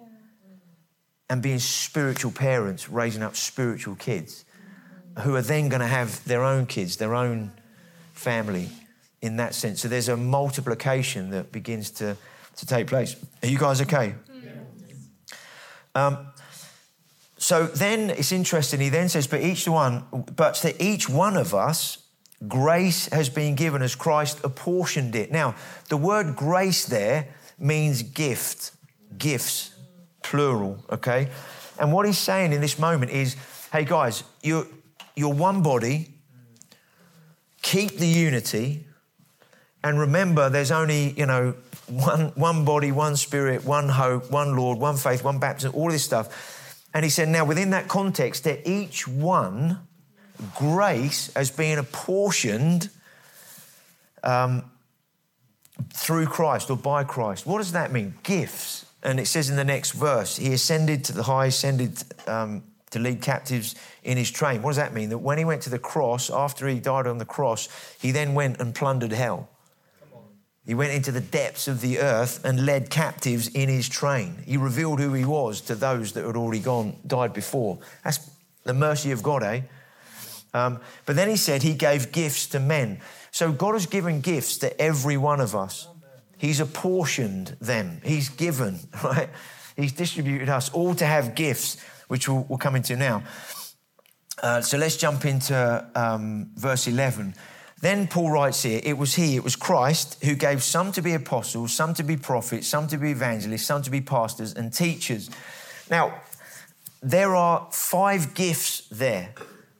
and 1.29 1.43
being 1.43 1.59
spiritual 1.59 2.31
parents, 2.31 2.89
raising 2.89 3.21
up 3.21 3.35
spiritual 3.35 3.95
kids 3.95 4.45
who 5.21 5.35
are 5.35 5.41
then 5.41 5.69
going 5.69 5.81
to 5.81 5.87
have 5.87 6.23
their 6.25 6.43
own 6.43 6.65
kids, 6.65 6.97
their 6.97 7.15
own 7.15 7.51
family 8.13 8.69
in 9.21 9.37
that 9.37 9.53
sense. 9.53 9.81
So 9.81 9.87
there's 9.87 10.09
a 10.09 10.17
multiplication 10.17 11.29
that 11.31 11.51
begins 11.51 11.91
to, 11.91 12.15
to 12.57 12.65
take 12.65 12.87
place. 12.87 13.15
Are 13.43 13.47
you 13.47 13.57
guys 13.57 13.81
okay? 13.81 14.15
Um, 15.95 16.27
so 17.37 17.65
then 17.65 18.09
it's 18.09 18.31
interesting, 18.31 18.79
he 18.79 18.89
then 18.89 19.09
says, 19.09 19.25
but 19.27 19.41
each 19.41 19.67
one, 19.67 20.03
but 20.35 20.55
to 20.55 20.83
each 20.83 21.09
one 21.09 21.37
of 21.37 21.55
us, 21.55 21.97
grace 22.47 23.07
has 23.07 23.29
been 23.29 23.55
given 23.55 23.81
as 23.81 23.95
Christ 23.95 24.39
apportioned 24.43 25.15
it. 25.15 25.31
Now, 25.31 25.55
the 25.87 25.97
word 25.97 26.35
grace 26.35 26.85
there 26.85 27.29
means 27.57 28.03
gift, 28.03 28.71
gifts, 29.17 29.73
plural, 30.21 30.83
okay? 30.89 31.29
And 31.79 31.91
what 31.91 32.05
he's 32.05 32.17
saying 32.17 32.53
in 32.53 32.61
this 32.61 32.77
moment 32.77 33.11
is, 33.11 33.35
hey 33.71 33.85
guys, 33.85 34.23
you're, 34.43 34.67
you're 35.15 35.33
one 35.33 35.61
body, 35.61 36.09
keep 37.61 37.97
the 37.97 38.07
unity, 38.07 38.85
and 39.83 39.99
remember 39.99 40.49
there's 40.49 40.71
only, 40.71 41.11
you 41.11 41.25
know, 41.25 41.55
one, 41.87 42.31
one 42.35 42.65
body, 42.65 42.91
one 42.91 43.15
spirit, 43.15 43.65
one 43.65 43.89
hope, 43.89 44.29
one 44.31 44.55
Lord, 44.55 44.77
one 44.77 44.97
faith, 44.97 45.23
one 45.23 45.39
baptism, 45.39 45.73
all 45.73 45.89
this 45.89 46.03
stuff. 46.03 46.85
And 46.93 47.03
he 47.03 47.09
said, 47.09 47.29
now 47.29 47.45
within 47.45 47.69
that 47.71 47.87
context, 47.87 48.43
that 48.43 48.67
each 48.67 49.07
one, 49.07 49.79
grace 50.55 51.29
as 51.35 51.51
being 51.51 51.77
apportioned 51.77 52.89
um, 54.23 54.63
through 55.93 56.25
Christ 56.27 56.69
or 56.69 56.77
by 56.77 57.03
Christ. 57.03 57.45
What 57.45 57.59
does 57.59 57.71
that 57.71 57.91
mean? 57.91 58.15
Gifts. 58.23 58.85
And 59.01 59.19
it 59.19 59.27
says 59.27 59.49
in 59.49 59.55
the 59.55 59.63
next 59.63 59.91
verse, 59.91 60.37
he 60.37 60.51
ascended 60.51 61.05
to 61.05 61.13
the 61.13 61.23
high, 61.23 61.45
ascended 61.47 62.03
um, 62.27 62.63
to 62.91 62.99
lead 62.99 63.21
captives 63.21 63.75
in 64.03 64.17
his 64.17 64.31
train. 64.31 64.61
What 64.61 64.71
does 64.71 64.77
that 64.77 64.93
mean? 64.93 65.09
That 65.09 65.19
when 65.19 65.37
he 65.37 65.45
went 65.45 65.61
to 65.63 65.69
the 65.69 65.79
cross, 65.79 66.29
after 66.29 66.67
he 66.67 66.79
died 66.79 67.07
on 67.07 67.17
the 67.17 67.25
cross, 67.25 67.69
he 67.99 68.11
then 68.11 68.33
went 68.33 68.59
and 68.59 68.73
plundered 68.73 69.11
hell. 69.11 69.49
He 70.65 70.75
went 70.75 70.91
into 70.91 71.11
the 71.11 71.21
depths 71.21 71.67
of 71.67 71.81
the 71.81 71.99
earth 71.99 72.45
and 72.45 72.65
led 72.65 72.91
captives 72.91 73.47
in 73.47 73.69
his 73.69 73.89
train. 73.89 74.43
He 74.45 74.55
revealed 74.55 74.99
who 74.99 75.13
he 75.13 75.25
was 75.25 75.61
to 75.61 75.75
those 75.75 76.11
that 76.11 76.25
had 76.25 76.35
already 76.35 76.59
gone, 76.59 76.95
died 77.07 77.33
before. 77.33 77.79
That's 78.03 78.29
the 78.65 78.73
mercy 78.75 79.11
of 79.11 79.23
God, 79.23 79.41
eh? 79.41 79.61
Um, 80.53 80.79
but 81.05 81.15
then 81.15 81.29
he 81.29 81.37
said 81.37 81.63
he 81.63 81.73
gave 81.73 82.11
gifts 82.11 82.47
to 82.47 82.59
men. 82.59 82.99
So 83.31 83.51
God 83.51 83.73
has 83.73 83.85
given 83.85 84.21
gifts 84.21 84.59
to 84.59 84.79
every 84.79 85.17
one 85.17 85.39
of 85.39 85.55
us. 85.55 85.87
He's 86.37 86.59
apportioned 86.59 87.57
them. 87.59 88.01
He's 88.03 88.29
given, 88.29 88.79
right? 89.03 89.29
He's 89.75 89.91
distributed 89.91 90.49
us 90.49 90.69
all 90.69 90.93
to 90.95 91.05
have 91.05 91.35
gifts, 91.35 91.77
which 92.09 92.27
we'll, 92.27 92.45
we'll 92.49 92.57
come 92.57 92.75
into 92.75 92.97
now. 92.97 93.23
Uh, 94.41 94.61
so 94.61 94.77
let's 94.77 94.97
jump 94.97 95.25
into 95.25 95.85
um, 95.95 96.51
verse 96.55 96.87
11. 96.87 97.33
Then 97.81 98.07
Paul 98.07 98.31
writes 98.31 98.63
here, 98.63 98.81
it 98.83 98.97
was 98.97 99.15
he, 99.15 99.35
it 99.35 99.43
was 99.43 99.55
Christ 99.55 100.21
who 100.23 100.35
gave 100.35 100.63
some 100.63 100.91
to 100.93 101.01
be 101.01 101.13
apostles, 101.13 101.73
some 101.73 101.93
to 101.93 102.03
be 102.03 102.17
prophets, 102.17 102.67
some 102.67 102.87
to 102.87 102.97
be 102.97 103.11
evangelists, 103.11 103.65
some 103.65 103.81
to 103.83 103.89
be 103.89 104.01
pastors 104.01 104.53
and 104.53 104.73
teachers. 104.73 105.29
Now, 105.89 106.21
there 107.01 107.35
are 107.35 107.69
five 107.71 108.33
gifts 108.33 108.87
there, 108.89 109.33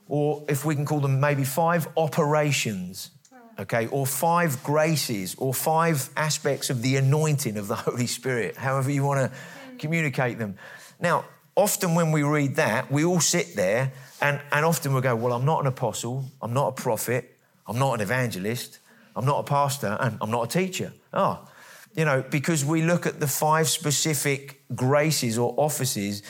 or 0.08 0.44
if 0.48 0.64
we 0.64 0.74
can 0.74 0.86
call 0.86 1.00
them 1.00 1.20
maybe 1.20 1.44
five 1.44 1.88
operations, 1.96 3.10
okay, 3.58 3.86
or 3.88 4.06
five 4.06 4.62
graces, 4.64 5.34
or 5.36 5.52
five 5.52 6.08
aspects 6.16 6.70
of 6.70 6.80
the 6.80 6.96
anointing 6.96 7.58
of 7.58 7.68
the 7.68 7.74
Holy 7.86 8.06
Spirit, 8.06 8.56
however 8.56 8.90
you 8.90 9.04
want 9.04 9.20
to 9.20 9.38
communicate 9.78 10.38
them. 10.38 10.56
Now, 10.98 11.26
often 11.60 11.94
when 11.94 12.10
we 12.10 12.22
read 12.22 12.56
that, 12.56 12.90
we 12.90 13.04
all 13.04 13.20
sit 13.20 13.54
there 13.54 13.92
and, 14.20 14.40
and 14.50 14.64
often 14.64 14.94
we 14.94 15.00
go, 15.00 15.14
Well, 15.14 15.32
I'm 15.32 15.44
not 15.44 15.60
an 15.60 15.66
apostle, 15.66 16.24
I'm 16.40 16.54
not 16.54 16.68
a 16.68 16.72
prophet, 16.72 17.36
I'm 17.66 17.78
not 17.78 17.94
an 17.94 18.00
evangelist, 18.00 18.78
I'm 19.14 19.26
not 19.26 19.40
a 19.40 19.42
pastor, 19.42 19.96
and 20.00 20.16
I'm 20.20 20.30
not 20.30 20.54
a 20.54 20.58
teacher. 20.58 20.92
Oh, 21.12 21.46
you 21.94 22.04
know, 22.04 22.24
because 22.30 22.64
we 22.64 22.82
look 22.82 23.06
at 23.06 23.20
the 23.20 23.26
five 23.26 23.68
specific 23.68 24.62
graces 24.74 25.36
or 25.36 25.54
offices. 25.56 26.22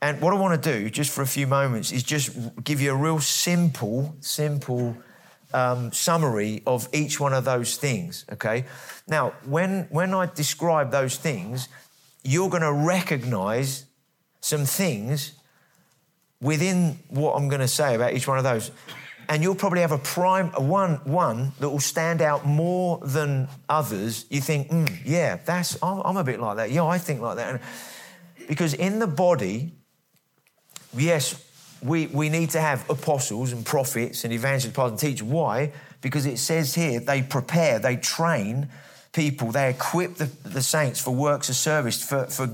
And 0.00 0.20
what 0.20 0.32
I 0.32 0.36
want 0.36 0.60
to 0.62 0.72
do, 0.72 0.90
just 0.90 1.10
for 1.10 1.22
a 1.22 1.26
few 1.26 1.46
moments, 1.46 1.92
is 1.92 2.02
just 2.02 2.30
give 2.64 2.80
you 2.80 2.92
a 2.92 2.96
real 2.96 3.20
simple, 3.20 4.16
simple 4.20 4.96
um, 5.52 5.92
summary 5.92 6.62
of 6.66 6.88
each 6.92 7.20
one 7.20 7.32
of 7.32 7.44
those 7.44 7.76
things. 7.76 8.24
Okay. 8.32 8.64
Now, 9.06 9.34
when 9.44 9.86
when 9.90 10.14
I 10.14 10.26
describe 10.26 10.90
those 10.90 11.16
things, 11.16 11.68
you're 12.22 12.50
going 12.50 12.62
to 12.62 12.72
recognize 12.72 13.84
some 14.40 14.64
things 14.64 15.32
within 16.40 16.98
what 17.08 17.34
I'm 17.34 17.48
going 17.48 17.60
to 17.60 17.68
say 17.68 17.94
about 17.94 18.14
each 18.14 18.28
one 18.28 18.38
of 18.38 18.44
those 18.44 18.70
and 19.28 19.42
you'll 19.42 19.54
probably 19.54 19.82
have 19.82 19.92
a 19.92 19.98
prime 19.98 20.48
one 20.52 20.96
one 21.04 21.52
that 21.60 21.68
will 21.68 21.80
stand 21.80 22.22
out 22.22 22.46
more 22.46 22.98
than 23.04 23.48
others. 23.68 24.24
You 24.30 24.40
think, 24.40 24.70
mm, 24.70 25.00
yeah, 25.04 25.36
that's 25.44 25.80
I'm, 25.82 26.00
I'm, 26.00 26.16
a 26.16 26.24
bit 26.24 26.40
like 26.40 26.56
that. 26.56 26.70
Yeah, 26.70 26.86
I 26.86 26.98
think 26.98 27.20
like 27.20 27.36
that. 27.36 27.54
And 27.54 27.60
because 28.48 28.72
in 28.74 28.98
the 28.98 29.06
body, 29.06 29.72
yes, 30.96 31.44
we 31.82 32.06
we 32.06 32.30
need 32.30 32.50
to 32.50 32.60
have 32.60 32.88
apostles 32.88 33.52
and 33.52 33.64
prophets 33.64 34.24
and 34.24 34.32
evangelists, 34.32 34.78
and 34.78 34.98
teachers. 34.98 35.22
Why? 35.22 35.72
Because 36.00 36.24
it 36.24 36.38
says 36.38 36.74
here 36.74 37.00
they 37.00 37.22
prepare, 37.22 37.78
they 37.78 37.96
train 37.96 38.68
people, 39.12 39.50
they 39.52 39.70
equip 39.70 40.14
the, 40.16 40.26
the 40.44 40.62
saints 40.62 41.00
for 41.00 41.12
works 41.12 41.48
of 41.48 41.56
service, 41.56 42.02
for, 42.02 42.26
for 42.26 42.46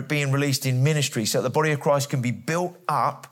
being 0.00 0.32
released 0.32 0.66
in 0.66 0.82
ministry, 0.82 1.24
so 1.24 1.38
that 1.38 1.42
the 1.42 1.52
body 1.52 1.72
of 1.72 1.80
Christ 1.80 2.10
can 2.10 2.20
be 2.20 2.30
built 2.30 2.76
up 2.88 3.26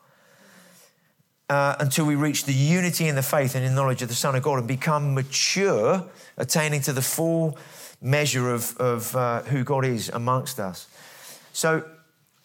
uh, 1.48 1.76
until 1.80 2.06
we 2.06 2.14
reach 2.14 2.44
the 2.44 2.52
unity 2.52 3.09
in 3.09 3.16
the 3.16 3.22
faith 3.22 3.54
and 3.56 3.64
in 3.64 3.74
knowledge 3.74 4.02
of 4.02 4.09
the 4.09 4.14
Son 4.14 4.37
of 4.37 4.42
God 4.42 4.59
and 4.59 4.68
become 4.68 5.14
mature, 5.14 6.06
attaining 6.37 6.80
to 6.83 6.92
the 6.92 7.02
full 7.02 7.59
measure 8.00 8.50
of, 8.50 8.76
of 8.78 9.14
uh, 9.16 9.42
who 9.42 9.64
God 9.64 9.85
is 9.85 10.09
amongst 10.11 10.61
us. 10.61 10.87
So 11.52 11.85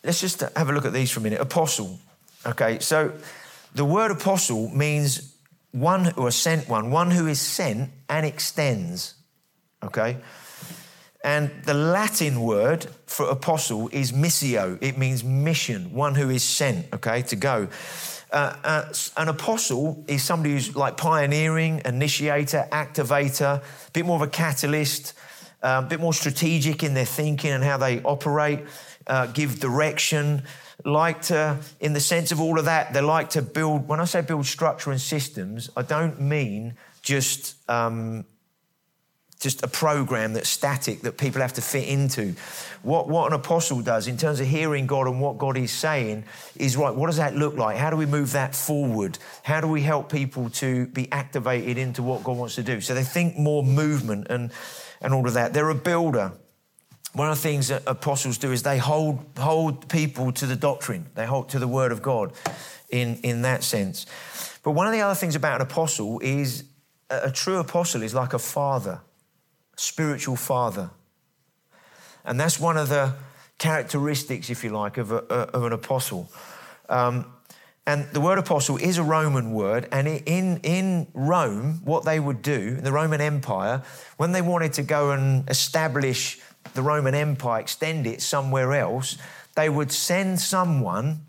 let's 0.03 0.21
just 0.21 0.41
have 0.41 0.69
a 0.69 0.73
look 0.73 0.85
at 0.85 0.93
these 0.93 1.11
for 1.11 1.19
a 1.19 1.23
minute. 1.23 1.39
Apostle. 1.39 1.99
Okay, 2.45 2.79
so 2.79 3.11
the 3.73 3.85
word 3.85 4.11
apostle 4.11 4.69
means 4.69 5.35
one 5.71 6.13
or 6.13 6.31
sent 6.31 6.69
one, 6.69 6.91
one 6.91 7.11
who 7.11 7.27
is 7.27 7.41
sent 7.41 7.91
and 8.07 8.25
extends. 8.25 9.14
Okay? 9.83 10.17
And 11.23 11.51
the 11.63 11.73
Latin 11.73 12.41
word 12.41 12.87
for 13.07 13.29
apostle 13.29 13.89
is 13.91 14.11
missio. 14.11 14.77
It 14.79 14.97
means 14.97 15.23
mission, 15.23 15.91
one 15.91 16.13
who 16.13 16.29
is 16.29 16.43
sent, 16.43 16.93
okay, 16.93 17.23
to 17.23 17.35
go. 17.35 17.67
uh, 18.31 18.55
uh, 18.63 18.93
an 19.17 19.29
apostle 19.29 20.03
is 20.07 20.23
somebody 20.23 20.53
who's 20.53 20.75
like 20.75 20.97
pioneering, 20.97 21.81
initiator, 21.85 22.67
activator, 22.71 23.61
a 23.61 23.91
bit 23.91 24.05
more 24.05 24.17
of 24.17 24.21
a 24.21 24.27
catalyst, 24.27 25.13
uh, 25.63 25.81
a 25.83 25.87
bit 25.87 25.99
more 25.99 26.13
strategic 26.13 26.83
in 26.83 26.93
their 26.93 27.05
thinking 27.05 27.51
and 27.51 27.63
how 27.63 27.77
they 27.77 28.01
operate, 28.03 28.59
uh, 29.07 29.27
give 29.27 29.59
direction. 29.59 30.43
Like 30.83 31.21
to, 31.23 31.57
in 31.79 31.93
the 31.93 31.99
sense 31.99 32.31
of 32.31 32.41
all 32.41 32.59
of 32.59 32.65
that, 32.65 32.93
they 32.93 33.01
like 33.01 33.29
to 33.31 33.41
build. 33.41 33.87
When 33.87 33.99
I 33.99 34.05
say 34.05 34.21
build 34.21 34.45
structure 34.45 34.91
and 34.91 34.99
systems, 34.99 35.69
I 35.77 35.83
don't 35.83 36.19
mean 36.19 36.75
just 37.01 37.55
um, 37.69 38.25
just 39.39 39.63
a 39.63 39.67
program 39.67 40.33
that's 40.33 40.49
static 40.49 41.01
that 41.01 41.17
people 41.17 41.41
have 41.41 41.53
to 41.53 41.61
fit 41.61 41.87
into. 41.87 42.35
What, 42.83 43.07
what 43.07 43.27
an 43.27 43.33
apostle 43.33 43.81
does 43.81 44.07
in 44.07 44.17
terms 44.17 44.39
of 44.39 44.47
hearing 44.47 44.87
God 44.87 45.07
and 45.07 45.19
what 45.19 45.37
God 45.37 45.57
is 45.57 45.71
saying 45.71 46.23
is 46.55 46.77
right, 46.77 46.93
what 46.93 47.07
does 47.07 47.17
that 47.17 47.35
look 47.35 47.55
like? 47.57 47.77
How 47.77 47.89
do 47.89 47.97
we 47.97 48.05
move 48.05 48.31
that 48.31 48.55
forward? 48.55 49.17
How 49.43 49.61
do 49.61 49.67
we 49.67 49.81
help 49.81 50.11
people 50.11 50.49
to 50.51 50.87
be 50.87 51.11
activated 51.11 51.77
into 51.77 52.01
what 52.01 52.23
God 52.23 52.37
wants 52.37 52.55
to 52.55 52.63
do? 52.63 52.79
So 52.81 52.93
they 52.93 53.03
think 53.03 53.37
more 53.37 53.63
movement 53.63 54.27
and, 54.29 54.51
and 55.01 55.13
all 55.13 55.27
of 55.27 55.33
that. 55.33 55.53
They're 55.53 55.69
a 55.69 55.75
builder. 55.75 56.31
One 57.13 57.29
of 57.29 57.37
the 57.37 57.41
things 57.41 57.69
that 57.69 57.83
apostles 57.87 58.37
do 58.37 58.51
is 58.51 58.63
they 58.63 58.77
hold, 58.77 59.25
hold 59.37 59.87
people 59.89 60.31
to 60.33 60.45
the 60.45 60.55
doctrine, 60.55 61.07
they 61.15 61.25
hold 61.25 61.49
to 61.49 61.59
the 61.59 61.67
word 61.67 61.91
of 61.91 62.01
God 62.01 62.33
in, 62.89 63.15
in 63.23 63.41
that 63.43 63.63
sense. 63.63 64.05
But 64.63 64.71
one 64.71 64.87
of 64.87 64.93
the 64.93 65.01
other 65.01 65.15
things 65.15 65.35
about 65.35 65.61
an 65.61 65.67
apostle 65.67 66.19
is 66.19 66.65
a, 67.09 67.21
a 67.23 67.31
true 67.31 67.57
apostle 67.57 68.01
is 68.01 68.13
like 68.13 68.33
a 68.33 68.39
father 68.39 69.01
spiritual 69.75 70.35
father. 70.35 70.89
And 72.23 72.39
that's 72.39 72.59
one 72.59 72.77
of 72.77 72.89
the 72.89 73.13
characteristics, 73.57 74.49
if 74.49 74.63
you 74.63 74.71
like, 74.71 74.97
of, 74.97 75.11
a, 75.11 75.17
of 75.17 75.63
an 75.63 75.73
apostle. 75.73 76.29
Um, 76.89 77.31
and 77.87 78.07
the 78.13 78.21
word 78.21 78.39
apostle 78.39 78.77
is 78.77 78.97
a 78.97 79.03
Roman 79.03 79.51
word. 79.51 79.87
And 79.91 80.07
in, 80.07 80.59
in 80.63 81.07
Rome, 81.13 81.81
what 81.83 82.03
they 82.03 82.19
would 82.19 82.41
do, 82.41 82.75
in 82.77 82.83
the 82.83 82.91
Roman 82.91 83.21
Empire, 83.21 83.83
when 84.17 84.31
they 84.31 84.41
wanted 84.41 84.73
to 84.73 84.83
go 84.83 85.11
and 85.11 85.47
establish 85.49 86.39
the 86.73 86.81
Roman 86.81 87.13
Empire, 87.13 87.61
extend 87.61 88.07
it 88.07 88.21
somewhere 88.21 88.73
else, 88.73 89.17
they 89.55 89.69
would 89.69 89.91
send 89.91 90.39
someone 90.39 91.27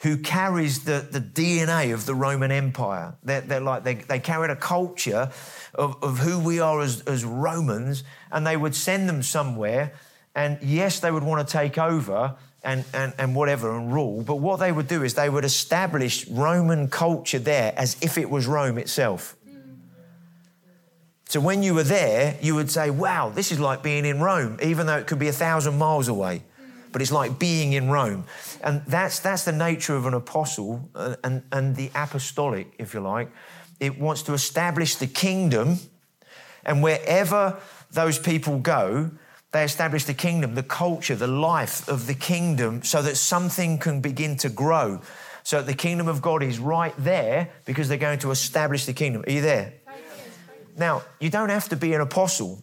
who 0.00 0.16
carries 0.16 0.84
the, 0.84 1.06
the 1.10 1.20
DNA 1.20 1.92
of 1.92 2.06
the 2.06 2.14
Roman 2.14 2.52
Empire. 2.52 3.14
They're, 3.24 3.40
they're 3.40 3.60
like, 3.60 3.82
they, 3.82 3.94
they 3.94 4.20
carried 4.20 4.50
a 4.50 4.56
culture 4.56 5.30
of, 5.74 6.02
of 6.02 6.18
who 6.18 6.38
we 6.38 6.60
are 6.60 6.80
as, 6.80 7.02
as 7.02 7.24
Romans, 7.24 8.04
and 8.30 8.46
they 8.46 8.56
would 8.56 8.74
send 8.74 9.08
them 9.08 9.22
somewhere. 9.22 9.94
And 10.34 10.58
yes, 10.62 11.00
they 11.00 11.10
would 11.10 11.24
want 11.24 11.46
to 11.46 11.52
take 11.52 11.78
over 11.78 12.36
and, 12.62 12.84
and, 12.92 13.12
and 13.18 13.34
whatever 13.34 13.76
and 13.76 13.92
rule, 13.92 14.22
but 14.22 14.36
what 14.36 14.58
they 14.58 14.72
would 14.72 14.88
do 14.88 15.02
is 15.02 15.14
they 15.14 15.30
would 15.30 15.44
establish 15.44 16.26
Roman 16.28 16.88
culture 16.88 17.38
there 17.38 17.72
as 17.76 17.96
if 18.00 18.18
it 18.18 18.28
was 18.28 18.46
Rome 18.46 18.78
itself. 18.78 19.36
So 21.28 21.40
when 21.40 21.62
you 21.62 21.74
were 21.74 21.84
there, 21.84 22.38
you 22.40 22.54
would 22.54 22.70
say, 22.70 22.88
wow, 22.90 23.28
this 23.28 23.52
is 23.52 23.60
like 23.60 23.82
being 23.82 24.06
in 24.06 24.18
Rome, 24.18 24.58
even 24.62 24.86
though 24.86 24.96
it 24.96 25.06
could 25.06 25.18
be 25.18 25.28
a 25.28 25.32
thousand 25.32 25.76
miles 25.76 26.08
away. 26.08 26.42
But 26.92 27.02
it's 27.02 27.12
like 27.12 27.38
being 27.38 27.74
in 27.74 27.90
Rome. 27.90 28.24
And 28.62 28.82
that's, 28.86 29.20
that's 29.20 29.44
the 29.44 29.52
nature 29.52 29.94
of 29.94 30.06
an 30.06 30.14
apostle 30.14 30.88
uh, 30.94 31.16
and, 31.22 31.42
and 31.52 31.76
the 31.76 31.90
apostolic, 31.94 32.72
if 32.78 32.94
you 32.94 33.00
like 33.00 33.30
it 33.80 33.98
wants 33.98 34.22
to 34.22 34.32
establish 34.32 34.96
the 34.96 35.06
kingdom. 35.06 35.78
And 36.64 36.82
wherever 36.82 37.58
those 37.90 38.18
people 38.18 38.58
go, 38.58 39.10
they 39.52 39.64
establish 39.64 40.04
the 40.04 40.14
kingdom, 40.14 40.54
the 40.54 40.62
culture, 40.62 41.14
the 41.14 41.26
life 41.26 41.88
of 41.88 42.06
the 42.06 42.14
kingdom, 42.14 42.82
so 42.82 43.00
that 43.02 43.16
something 43.16 43.78
can 43.78 44.00
begin 44.00 44.36
to 44.38 44.50
grow. 44.50 45.00
So 45.42 45.62
the 45.62 45.74
kingdom 45.74 46.08
of 46.08 46.20
God 46.20 46.42
is 46.42 46.58
right 46.58 46.92
there 46.98 47.50
because 47.64 47.88
they're 47.88 47.96
going 47.96 48.18
to 48.18 48.30
establish 48.30 48.84
the 48.84 48.92
kingdom. 48.92 49.24
Are 49.26 49.30
you 49.30 49.40
there? 49.40 49.74
Now, 50.76 51.02
you 51.18 51.30
don't 51.30 51.48
have 51.48 51.70
to 51.70 51.76
be 51.76 51.94
an 51.94 52.00
apostle. 52.00 52.62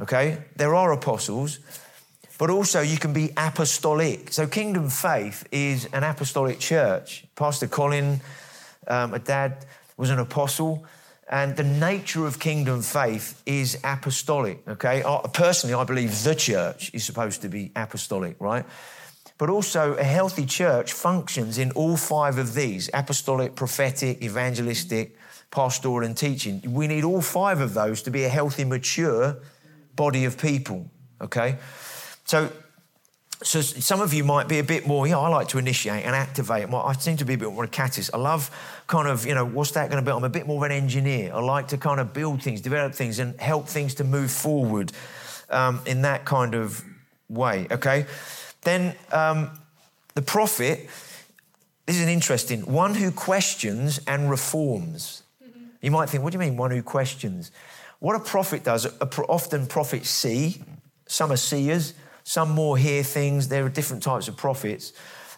Okay? 0.00 0.38
There 0.56 0.74
are 0.74 0.92
apostles, 0.92 1.60
but 2.40 2.48
also 2.48 2.80
you 2.80 2.96
can 2.96 3.12
be 3.12 3.30
apostolic. 3.36 4.32
So, 4.32 4.46
Kingdom 4.46 4.88
Faith 4.88 5.46
is 5.52 5.84
an 5.92 6.04
apostolic 6.04 6.58
church. 6.58 7.26
Pastor 7.36 7.68
Colin 7.68 8.22
um, 8.88 9.12
a 9.12 9.18
dad 9.18 9.66
was 9.98 10.08
an 10.08 10.18
apostle. 10.18 10.86
And 11.28 11.54
the 11.54 11.62
nature 11.62 12.26
of 12.26 12.40
kingdom 12.40 12.82
faith 12.82 13.40
is 13.46 13.78
apostolic, 13.84 14.66
okay? 14.66 15.04
Personally, 15.32 15.74
I 15.74 15.84
believe 15.84 16.24
the 16.24 16.34
church 16.34 16.90
is 16.92 17.04
supposed 17.04 17.42
to 17.42 17.48
be 17.48 17.70
apostolic, 17.76 18.36
right? 18.40 18.64
But 19.38 19.50
also, 19.50 19.94
a 19.94 20.02
healthy 20.02 20.46
church 20.46 20.94
functions 20.94 21.58
in 21.58 21.70
all 21.72 21.96
five 21.96 22.38
of 22.38 22.54
these 22.54 22.88
apostolic, 22.92 23.54
prophetic, 23.54 24.24
evangelistic, 24.24 25.16
pastoral, 25.50 26.04
and 26.04 26.16
teaching. 26.16 26.62
We 26.66 26.88
need 26.88 27.04
all 27.04 27.20
five 27.20 27.60
of 27.60 27.74
those 27.74 28.02
to 28.02 28.10
be 28.10 28.24
a 28.24 28.28
healthy, 28.30 28.64
mature 28.64 29.36
body 29.94 30.24
of 30.24 30.36
people, 30.36 30.90
okay? 31.20 31.58
So, 32.30 32.48
so 33.42 33.60
some 33.60 34.00
of 34.00 34.14
you 34.14 34.22
might 34.22 34.46
be 34.46 34.60
a 34.60 34.62
bit 34.62 34.86
more, 34.86 35.04
yeah, 35.04 35.18
I 35.18 35.26
like 35.26 35.48
to 35.48 35.58
initiate 35.58 36.04
and 36.04 36.14
activate. 36.14 36.72
I 36.72 36.92
seem 36.92 37.16
to 37.16 37.24
be 37.24 37.34
a 37.34 37.36
bit 37.36 37.52
more 37.52 37.64
a 37.64 37.66
catalyst. 37.66 38.14
I 38.14 38.18
love 38.18 38.52
kind 38.86 39.08
of, 39.08 39.26
you 39.26 39.34
know, 39.34 39.44
what's 39.44 39.72
that 39.72 39.90
going 39.90 40.00
to 40.00 40.08
be? 40.08 40.14
I'm 40.14 40.22
a 40.22 40.28
bit 40.28 40.46
more 40.46 40.64
of 40.64 40.70
an 40.70 40.76
engineer. 40.76 41.32
I 41.34 41.40
like 41.40 41.66
to 41.68 41.76
kind 41.76 41.98
of 41.98 42.12
build 42.14 42.40
things, 42.40 42.60
develop 42.60 42.94
things, 42.94 43.18
and 43.18 43.34
help 43.40 43.66
things 43.66 43.94
to 43.94 44.04
move 44.04 44.30
forward 44.30 44.92
um, 45.48 45.80
in 45.86 46.02
that 46.02 46.24
kind 46.24 46.54
of 46.54 46.84
way, 47.28 47.66
okay? 47.72 48.06
Then 48.62 48.94
um, 49.10 49.50
the 50.14 50.22
prophet, 50.22 50.88
this 51.86 51.96
is 51.96 52.02
an 52.04 52.10
interesting 52.10 52.60
one 52.60 52.94
who 52.94 53.10
questions 53.10 53.98
and 54.06 54.30
reforms. 54.30 55.24
Mm-hmm. 55.44 55.64
You 55.82 55.90
might 55.90 56.08
think, 56.08 56.22
what 56.22 56.32
do 56.32 56.36
you 56.38 56.48
mean, 56.48 56.56
one 56.56 56.70
who 56.70 56.80
questions? 56.80 57.50
What 57.98 58.14
a 58.14 58.20
prophet 58.20 58.62
does, 58.62 58.86
often 59.28 59.66
prophets 59.66 60.08
see, 60.08 60.62
some 61.08 61.32
are 61.32 61.36
seers, 61.36 61.94
some 62.30 62.50
more 62.50 62.78
hear 62.78 63.02
things. 63.02 63.48
There 63.48 63.64
are 63.64 63.68
different 63.68 64.04
types 64.04 64.28
of 64.28 64.36
prophets. 64.36 64.92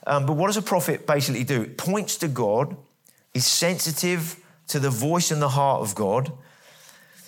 Um, 0.06 0.26
but 0.26 0.34
what 0.34 0.48
does 0.48 0.58
a 0.58 0.62
prophet 0.62 1.06
basically 1.06 1.42
do? 1.42 1.62
It 1.62 1.78
points 1.78 2.18
to 2.18 2.28
God, 2.28 2.76
is 3.32 3.46
sensitive 3.46 4.36
to 4.68 4.78
the 4.78 4.90
voice 4.90 5.30
and 5.30 5.40
the 5.40 5.48
heart 5.48 5.80
of 5.80 5.94
God, 5.94 6.30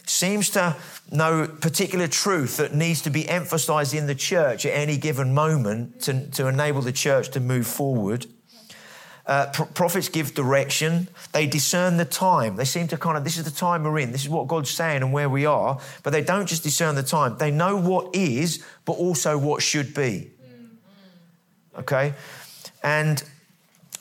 seems 0.05 0.50
to 0.50 0.77
know 1.11 1.46
particular 1.46 2.07
truth 2.07 2.59
that 2.59 2.74
needs 2.74 3.00
to 3.03 3.11
be 3.11 3.27
emphasized 3.27 3.94
in 3.94 4.07
the 4.07 4.14
church 4.14 4.66
at 4.66 4.72
any 4.72 4.98
given 4.98 5.33
moment 5.33 6.03
to, 6.03 6.29
to 6.33 6.46
enable 6.46 6.83
the 6.83 6.92
church 6.92 7.31
to 7.31 7.40
move 7.40 7.66
forward. 7.66 8.27
Uh, 9.26 9.46
pro- 9.52 9.66
prophets 9.66 10.08
give 10.10 10.34
direction. 10.34 11.08
They 11.32 11.46
discern 11.46 11.96
the 11.96 12.04
time. 12.04 12.56
They 12.56 12.66
seem 12.66 12.88
to 12.88 12.98
kind 12.98 13.16
of, 13.16 13.24
this 13.24 13.38
is 13.38 13.44
the 13.44 13.50
time 13.50 13.82
we're 13.82 13.98
in. 13.98 14.12
This 14.12 14.22
is 14.22 14.28
what 14.28 14.48
God's 14.48 14.70
saying 14.70 15.02
and 15.02 15.12
where 15.12 15.30
we 15.30 15.46
are. 15.46 15.80
But 16.02 16.12
they 16.12 16.22
don't 16.22 16.46
just 16.46 16.62
discern 16.62 16.94
the 16.94 17.02
time. 17.02 17.38
They 17.38 17.50
know 17.50 17.76
what 17.76 18.14
is, 18.14 18.62
but 18.84 18.92
also 18.92 19.38
what 19.38 19.62
should 19.62 19.94
be. 19.94 20.30
Okay? 21.78 22.12
And 22.82 23.22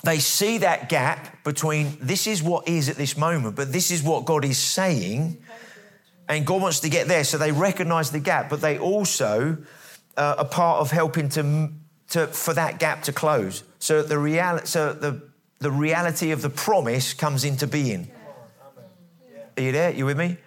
they 0.04 0.20
see 0.20 0.58
that 0.58 0.90
gap 0.90 1.44
between 1.46 1.98
this 2.02 2.28
is 2.28 2.44
what 2.44 2.68
is 2.68 2.90
at 2.90 2.98
this 2.98 3.16
moment, 3.18 3.56
but 3.56 3.72
this 3.72 3.90
is 3.90 4.04
what 4.04 4.26
God 4.26 4.44
is 4.44 4.58
saying. 4.58 5.42
And 6.28 6.46
God 6.46 6.62
wants 6.62 6.82
to 6.82 6.90
get 6.90 7.08
there. 7.08 7.24
So 7.24 7.38
they 7.38 7.52
recognize 7.52 8.12
the 8.12 8.20
gap, 8.20 8.50
but 8.50 8.60
they 8.60 8.78
also 8.78 9.58
uh, 10.18 10.36
are 10.38 10.46
part 10.46 10.82
of 10.82 10.92
helping 10.92 11.30
to, 11.30 11.70
to, 12.10 12.28
for 12.28 12.54
that 12.54 12.80
gap 12.80 13.04
to 13.04 13.14
close. 13.14 13.64
So 13.80 14.04
the 14.04 14.18
reality, 14.18 14.68
so 14.68 14.94
the, 14.94 15.22
the 15.60 15.72
reality 15.72 16.32
of 16.32 16.42
the 16.42 16.50
promise 16.50 17.14
comes 17.14 17.44
into 17.44 17.68
being. 17.68 18.10
Are 19.58 19.62
you 19.62 19.72
there? 19.72 19.92
You 19.92 20.06
with 20.06 20.18
me? 20.18 20.38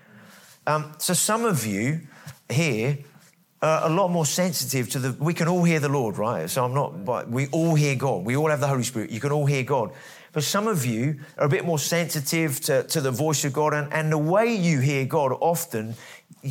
Um, 0.67 0.93
so 0.99 1.15
some 1.15 1.45
of 1.45 1.65
you 1.65 2.01
here 2.49 2.99
are 3.63 3.89
a 3.89 3.93
lot 3.93 4.09
more 4.09 4.27
sensitive 4.27 4.91
to 4.91 4.99
the. 4.99 5.13
We 5.23 5.33
can 5.33 5.49
all 5.49 5.63
hear 5.63 5.81
the 5.81 5.89
Lord, 5.89 6.19
right? 6.19 6.51
So 6.51 6.65
I'm 6.65 6.75
not. 6.75 7.05
But 7.05 7.29
we 7.29 7.47
all 7.49 7.75
hear 7.75 7.95
God. 7.95 8.25
We 8.25 8.37
all 8.37 8.51
have 8.51 8.61
the 8.61 8.67
Holy 8.67 8.83
Spirit. 8.83 9.11
You 9.11 9.21
can 9.21 9.33
all 9.33 9.47
hear 9.47 9.63
God. 9.63 9.93
But 10.33 10.45
some 10.45 10.67
of 10.69 10.85
you 10.85 11.21
are 11.39 11.47
a 11.47 11.49
bit 11.49 11.65
more 11.65 11.79
sensitive 11.79 12.61
to, 12.63 12.83
to 12.83 13.01
the 13.01 13.11
voice 13.11 13.45
of 13.45 13.53
God, 13.53 13.73
and, 13.73 13.91
and 13.93 14.13
the 14.13 14.19
way 14.19 14.55
you 14.55 14.81
hear 14.81 15.07
God 15.07 15.33
often 15.41 15.95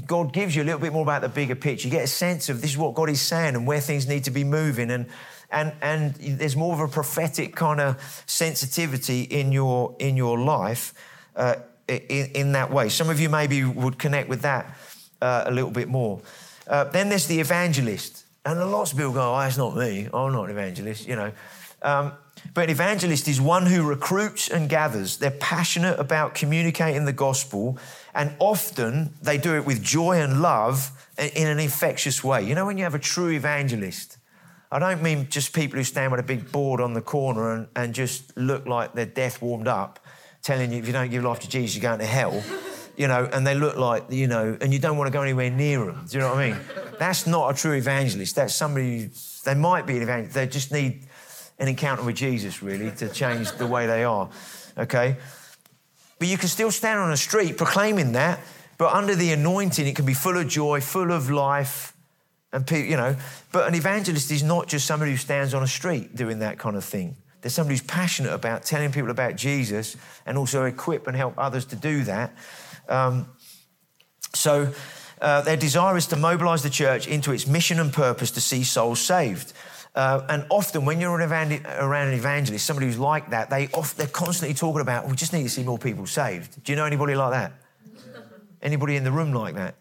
God 0.05 0.33
gives 0.33 0.55
you 0.55 0.63
a 0.63 0.65
little 0.65 0.79
bit 0.79 0.93
more 0.93 1.03
about 1.03 1.21
the 1.21 1.29
bigger 1.29 1.55
picture. 1.55 1.87
You 1.87 1.91
get 1.91 2.03
a 2.03 2.07
sense 2.07 2.49
of 2.49 2.61
this 2.61 2.71
is 2.71 2.77
what 2.77 2.95
God 2.95 3.09
is 3.09 3.21
saying 3.21 3.55
and 3.55 3.65
where 3.65 3.79
things 3.79 4.07
need 4.07 4.23
to 4.25 4.31
be 4.31 4.43
moving. 4.43 4.91
And 4.91 5.05
and 5.51 5.73
and 5.81 6.15
there's 6.15 6.55
more 6.55 6.73
of 6.73 6.79
a 6.79 6.87
prophetic 6.87 7.55
kind 7.55 7.79
of 7.79 8.23
sensitivity 8.25 9.21
in 9.21 9.51
your 9.51 9.95
in 9.99 10.17
your 10.17 10.37
life 10.37 10.93
uh, 11.35 11.55
in, 11.87 12.31
in, 12.33 12.51
that 12.53 12.71
way. 12.71 12.89
Some 12.89 13.09
of 13.09 13.19
you 13.19 13.29
maybe 13.29 13.63
would 13.63 13.99
connect 13.99 14.27
with 14.27 14.41
that 14.41 14.75
uh, 15.21 15.43
a 15.45 15.51
little 15.51 15.71
bit 15.71 15.87
more. 15.87 16.21
Uh, 16.67 16.85
then 16.85 17.09
there's 17.09 17.27
the 17.27 17.39
evangelist, 17.39 18.25
and 18.45 18.59
lots 18.71 18.91
of 18.91 18.97
people 18.97 19.13
go, 19.13 19.35
"Oh, 19.35 19.39
that's 19.39 19.57
not 19.57 19.75
me. 19.75 20.09
I'm 20.13 20.31
not 20.31 20.45
an 20.45 20.51
evangelist," 20.51 21.07
you 21.07 21.15
know. 21.15 21.31
Um, 21.81 22.13
but 22.55 22.63
an 22.63 22.69
evangelist 22.69 23.27
is 23.27 23.41
one 23.41 23.65
who 23.65 23.83
recruits 23.83 24.49
and 24.49 24.69
gathers. 24.69 25.17
They're 25.17 25.29
passionate 25.29 25.99
about 25.99 26.35
communicating 26.35 27.03
the 27.03 27.11
gospel, 27.11 27.77
and 28.13 28.33
often 28.39 29.13
they 29.21 29.37
do 29.37 29.55
it 29.55 29.65
with 29.65 29.83
joy 29.83 30.21
and 30.21 30.41
love 30.41 30.89
in 31.17 31.47
an 31.47 31.59
infectious 31.59 32.23
way. 32.23 32.43
You 32.43 32.55
know, 32.55 32.65
when 32.65 32.77
you 32.77 32.85
have 32.85 32.95
a 32.95 32.99
true 32.99 33.29
evangelist, 33.29 34.17
I 34.71 34.79
don't 34.79 35.03
mean 35.03 35.27
just 35.29 35.53
people 35.53 35.77
who 35.77 35.83
stand 35.83 36.11
with 36.11 36.21
a 36.21 36.23
big 36.23 36.49
board 36.49 36.79
on 36.79 36.93
the 36.93 37.01
corner 37.01 37.53
and, 37.53 37.67
and 37.75 37.93
just 37.93 38.35
look 38.37 38.65
like 38.65 38.93
their 38.93 39.05
death 39.05 39.41
warmed 39.41 39.67
up, 39.67 39.99
telling 40.41 40.71
you 40.71 40.79
if 40.79 40.87
you 40.87 40.93
don't 40.93 41.11
give 41.11 41.25
life 41.25 41.41
to 41.41 41.49
Jesus, 41.49 41.75
you're 41.75 41.89
going 41.89 41.99
to 41.99 42.05
hell. 42.05 42.41
You 42.97 43.09
know, 43.09 43.29
and 43.33 43.45
they 43.45 43.55
look 43.55 43.75
like, 43.75 44.05
you 44.09 44.27
know, 44.27 44.57
and 44.61 44.71
you 44.71 44.79
don't 44.79 44.97
want 44.97 45.09
to 45.09 45.11
go 45.11 45.21
anywhere 45.21 45.49
near 45.49 45.83
them. 45.83 46.05
Do 46.07 46.15
you 46.15 46.23
know 46.23 46.29
what 46.29 46.37
I 46.37 46.51
mean? 46.51 46.59
That's 46.97 47.27
not 47.27 47.53
a 47.53 47.53
true 47.53 47.73
evangelist. 47.73 48.37
That's 48.37 48.55
somebody, 48.55 49.09
they 49.43 49.53
might 49.53 49.85
be 49.85 49.97
an 49.97 50.03
evangelist. 50.03 50.33
They 50.33 50.47
just 50.47 50.71
need 50.71 51.04
an 51.59 51.67
encounter 51.67 52.03
with 52.03 52.15
Jesus, 52.15 52.61
really, 52.61 52.91
to 52.91 53.09
change 53.09 53.51
the 53.53 53.67
way 53.67 53.87
they 53.87 54.03
are. 54.03 54.29
Okay? 54.77 55.17
But 56.19 56.27
you 56.27 56.37
can 56.37 56.47
still 56.47 56.71
stand 56.71 56.99
on 56.99 57.11
a 57.11 57.17
street 57.17 57.57
proclaiming 57.57 58.13
that, 58.13 58.39
but 58.77 58.93
under 58.93 59.15
the 59.15 59.31
anointing, 59.31 59.87
it 59.87 59.95
can 59.95 60.05
be 60.05 60.13
full 60.13 60.37
of 60.37 60.47
joy, 60.47 60.81
full 60.81 61.11
of 61.11 61.29
life, 61.29 61.93
and 62.51 62.65
people, 62.65 62.89
you 62.89 62.97
know. 62.97 63.15
But 63.51 63.67
an 63.67 63.75
evangelist 63.75 64.31
is 64.31 64.43
not 64.43 64.67
just 64.67 64.85
somebody 64.85 65.11
who 65.11 65.17
stands 65.17 65.53
on 65.53 65.63
a 65.63 65.67
street 65.67 66.15
doing 66.15 66.39
that 66.39 66.57
kind 66.57 66.75
of 66.75 66.83
thing. 66.83 67.15
There's 67.41 67.53
somebody 67.53 67.75
who's 67.75 67.85
passionate 67.85 68.33
about 68.33 68.63
telling 68.63 68.91
people 68.91 69.11
about 69.11 69.35
Jesus 69.35 69.95
and 70.25 70.37
also 70.37 70.63
equip 70.65 71.07
and 71.07 71.15
help 71.15 71.35
others 71.37 71.65
to 71.65 71.75
do 71.75 72.03
that. 72.05 72.33
Um, 72.89 73.27
so 74.33 74.73
uh, 75.21 75.41
their 75.41 75.57
desire 75.57 75.95
is 75.95 76.07
to 76.07 76.15
mobilize 76.15 76.63
the 76.63 76.69
church 76.69 77.07
into 77.07 77.31
its 77.31 77.45
mission 77.45 77.79
and 77.79 77.93
purpose 77.93 78.31
to 78.31 78.41
see 78.41 78.63
souls 78.63 78.99
saved. 78.99 79.53
Uh, 79.95 80.25
and 80.27 80.45
often, 80.49 80.83
when 80.83 80.99
you're 80.99 81.15
around 81.15 81.53
an 81.53 82.13
evangelist, 82.13 82.65
somebody 82.65 82.87
who's 82.87 82.99
like 82.99 83.29
that, 83.29 83.49
they 83.49 83.67
they're 83.95 84.07
constantly 84.07 84.53
talking 84.53 84.81
about, 84.81 85.07
we 85.07 85.15
just 85.15 85.31
need 85.31 85.43
to 85.43 85.49
see 85.49 85.63
more 85.63 85.77
people 85.77 86.05
saved. 86.05 86.61
Do 86.63 86.71
you 86.73 86.75
know 86.75 86.83
anybody 86.83 87.15
like 87.15 87.31
that? 87.31 87.53
Anybody 88.61 88.97
in 88.97 89.05
the 89.05 89.11
room 89.11 89.31
like 89.31 89.55
that? 89.55 89.75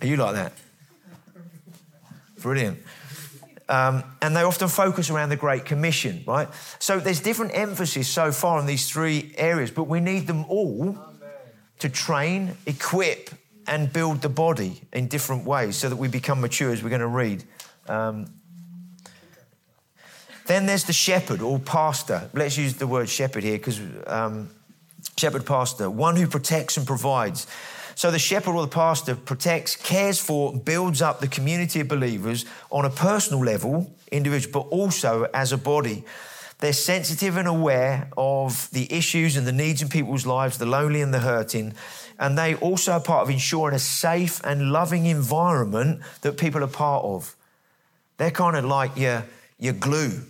Are 0.00 0.06
you 0.06 0.16
like 0.16 0.34
that? 0.34 0.52
Brilliant. 2.40 2.78
Um, 3.68 4.04
and 4.22 4.36
they 4.36 4.42
often 4.42 4.68
focus 4.68 5.10
around 5.10 5.28
the 5.30 5.36
Great 5.36 5.64
Commission, 5.64 6.22
right? 6.26 6.48
So 6.78 7.00
there's 7.00 7.20
different 7.20 7.56
emphasis 7.56 8.08
so 8.08 8.32
far 8.32 8.58
on 8.58 8.66
these 8.66 8.88
three 8.88 9.32
areas, 9.36 9.70
but 9.70 9.84
we 9.84 10.00
need 10.00 10.26
them 10.26 10.44
all 10.46 10.96
to 11.80 11.88
train, 11.88 12.56
equip, 12.66 13.30
and 13.70 13.90
build 13.90 14.20
the 14.20 14.28
body 14.28 14.82
in 14.92 15.06
different 15.06 15.46
ways 15.46 15.76
so 15.76 15.88
that 15.88 15.96
we 15.96 16.08
become 16.08 16.40
mature, 16.40 16.72
as 16.72 16.82
we're 16.82 16.90
going 16.90 17.00
to 17.00 17.06
read. 17.06 17.44
Um, 17.88 18.26
then 20.46 20.66
there's 20.66 20.84
the 20.84 20.92
shepherd 20.92 21.40
or 21.40 21.60
pastor. 21.60 22.28
Let's 22.34 22.58
use 22.58 22.74
the 22.74 22.88
word 22.88 23.08
shepherd 23.08 23.44
here 23.44 23.56
because 23.56 23.80
um, 24.08 24.50
shepherd 25.16 25.46
pastor, 25.46 25.88
one 25.88 26.16
who 26.16 26.26
protects 26.26 26.76
and 26.76 26.84
provides. 26.84 27.46
So 27.94 28.10
the 28.10 28.18
shepherd 28.18 28.56
or 28.56 28.62
the 28.62 28.72
pastor 28.72 29.14
protects, 29.14 29.76
cares 29.76 30.18
for, 30.18 30.52
builds 30.52 31.00
up 31.00 31.20
the 31.20 31.28
community 31.28 31.80
of 31.80 31.86
believers 31.86 32.46
on 32.70 32.84
a 32.84 32.90
personal 32.90 33.44
level, 33.44 33.94
individual, 34.10 34.62
but 34.62 34.68
also 34.74 35.28
as 35.32 35.52
a 35.52 35.58
body. 35.58 36.04
They're 36.58 36.72
sensitive 36.72 37.36
and 37.36 37.48
aware 37.48 38.10
of 38.16 38.70
the 38.72 38.92
issues 38.92 39.36
and 39.36 39.46
the 39.46 39.52
needs 39.52 39.80
in 39.80 39.88
people's 39.88 40.26
lives, 40.26 40.58
the 40.58 40.66
lonely 40.66 41.00
and 41.00 41.14
the 41.14 41.20
hurting. 41.20 41.74
And 42.20 42.38
they 42.38 42.54
also 42.54 42.92
are 42.92 43.00
part 43.00 43.22
of 43.22 43.30
ensuring 43.30 43.74
a 43.74 43.80
safe 43.80 44.40
and 44.44 44.70
loving 44.70 45.06
environment 45.06 46.02
that 46.20 46.38
people 46.38 46.62
are 46.62 46.68
part 46.68 47.04
of. 47.04 47.34
They're 48.18 48.30
kind 48.30 48.56
of 48.56 48.64
like 48.64 48.96
your, 48.96 49.24
your 49.58 49.72
glue 49.72 50.20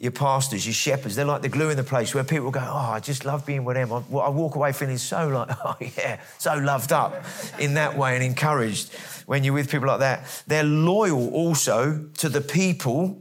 your 0.00 0.12
pastors, 0.12 0.64
your 0.64 0.72
shepherds, 0.72 1.14
they're 1.14 1.26
like 1.26 1.42
the 1.42 1.48
glue 1.50 1.68
in 1.68 1.76
the 1.76 1.84
place 1.84 2.14
where 2.14 2.24
people 2.24 2.50
go, 2.50 2.60
Oh, 2.60 2.92
I 2.92 3.00
just 3.00 3.26
love 3.26 3.44
being 3.44 3.66
with 3.66 3.76
them. 3.76 3.92
I, 3.92 3.98
I 4.16 4.30
walk 4.30 4.54
away 4.54 4.72
feeling 4.72 4.96
so 4.96 5.28
like, 5.28 5.50
oh, 5.64 5.76
yeah, 5.78 6.18
so 6.38 6.54
loved 6.54 6.90
up 6.90 7.22
in 7.58 7.74
that 7.74 7.98
way 7.98 8.14
and 8.14 8.24
encouraged 8.24 8.94
when 9.26 9.44
you're 9.44 9.52
with 9.52 9.70
people 9.70 9.88
like 9.88 10.00
that. 10.00 10.42
They're 10.46 10.64
loyal 10.64 11.28
also 11.34 12.08
to 12.16 12.30
the 12.30 12.40
people 12.40 13.20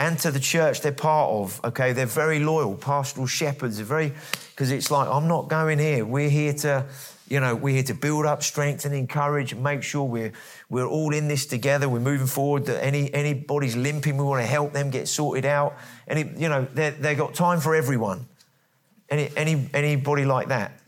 and 0.00 0.18
to 0.18 0.32
the 0.32 0.40
church 0.40 0.80
they're 0.80 0.90
part 0.90 1.30
of. 1.30 1.60
Okay, 1.64 1.92
they're 1.92 2.06
very 2.06 2.40
loyal. 2.40 2.74
Pastoral 2.74 3.28
shepherds 3.28 3.78
are 3.78 3.84
very, 3.84 4.12
because 4.50 4.72
it's 4.72 4.90
like, 4.90 5.08
I'm 5.08 5.28
not 5.28 5.48
going 5.48 5.78
here. 5.78 6.04
We're 6.04 6.28
here 6.28 6.54
to 6.54 6.86
you 7.28 7.40
know, 7.40 7.56
we're 7.56 7.74
here 7.74 7.82
to 7.84 7.94
build 7.94 8.24
up, 8.24 8.42
strengthen, 8.42 8.92
encourage, 8.92 9.54
make 9.54 9.82
sure 9.82 10.04
we're, 10.04 10.32
we're 10.68 10.86
all 10.86 11.12
in 11.12 11.26
this 11.26 11.44
together. 11.46 11.88
We're 11.88 11.98
moving 11.98 12.28
forward. 12.28 12.66
That 12.66 12.84
any 12.84 13.12
anybody's 13.12 13.76
limping, 13.76 14.16
we 14.16 14.24
want 14.24 14.42
to 14.42 14.46
help 14.46 14.72
them 14.72 14.90
get 14.90 15.08
sorted 15.08 15.44
out. 15.44 15.76
Any, 16.06 16.22
you 16.36 16.48
know, 16.48 16.66
they 16.72 16.90
they 16.90 17.14
got 17.14 17.34
time 17.34 17.60
for 17.60 17.74
everyone. 17.74 18.26
Any, 19.08 19.30
any 19.36 19.68
anybody 19.74 20.24
like 20.24 20.48
that? 20.48 20.80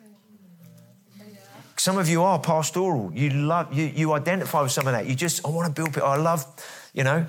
Some 1.77 1.99
of 1.99 2.09
you 2.09 2.23
are 2.23 2.39
pastoral. 2.39 3.13
You 3.15 3.31
love 3.31 3.73
you 3.73 3.85
you 3.87 4.13
identify 4.13 4.63
with 4.63 4.73
some 4.73 4.87
of 4.87 4.93
that. 4.93 5.07
You 5.07 5.15
just 5.15 5.45
I 5.45 5.51
want 5.51 5.67
to 5.67 5.73
build 5.73 5.95
people. 5.95 6.09
I 6.09 6.17
love, 6.17 6.45
you 6.93 7.03
know, 7.03 7.27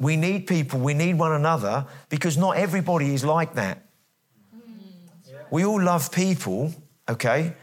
we 0.00 0.16
need 0.16 0.46
people. 0.46 0.80
We 0.80 0.94
need 0.94 1.18
one 1.18 1.32
another 1.32 1.86
because 2.08 2.36
not 2.36 2.56
everybody 2.56 3.14
is 3.14 3.24
like 3.24 3.54
that. 3.54 3.84
Mm. 4.54 4.62
We 5.50 5.64
all 5.64 5.82
love 5.82 6.10
people, 6.12 6.72
okay? 7.08 7.54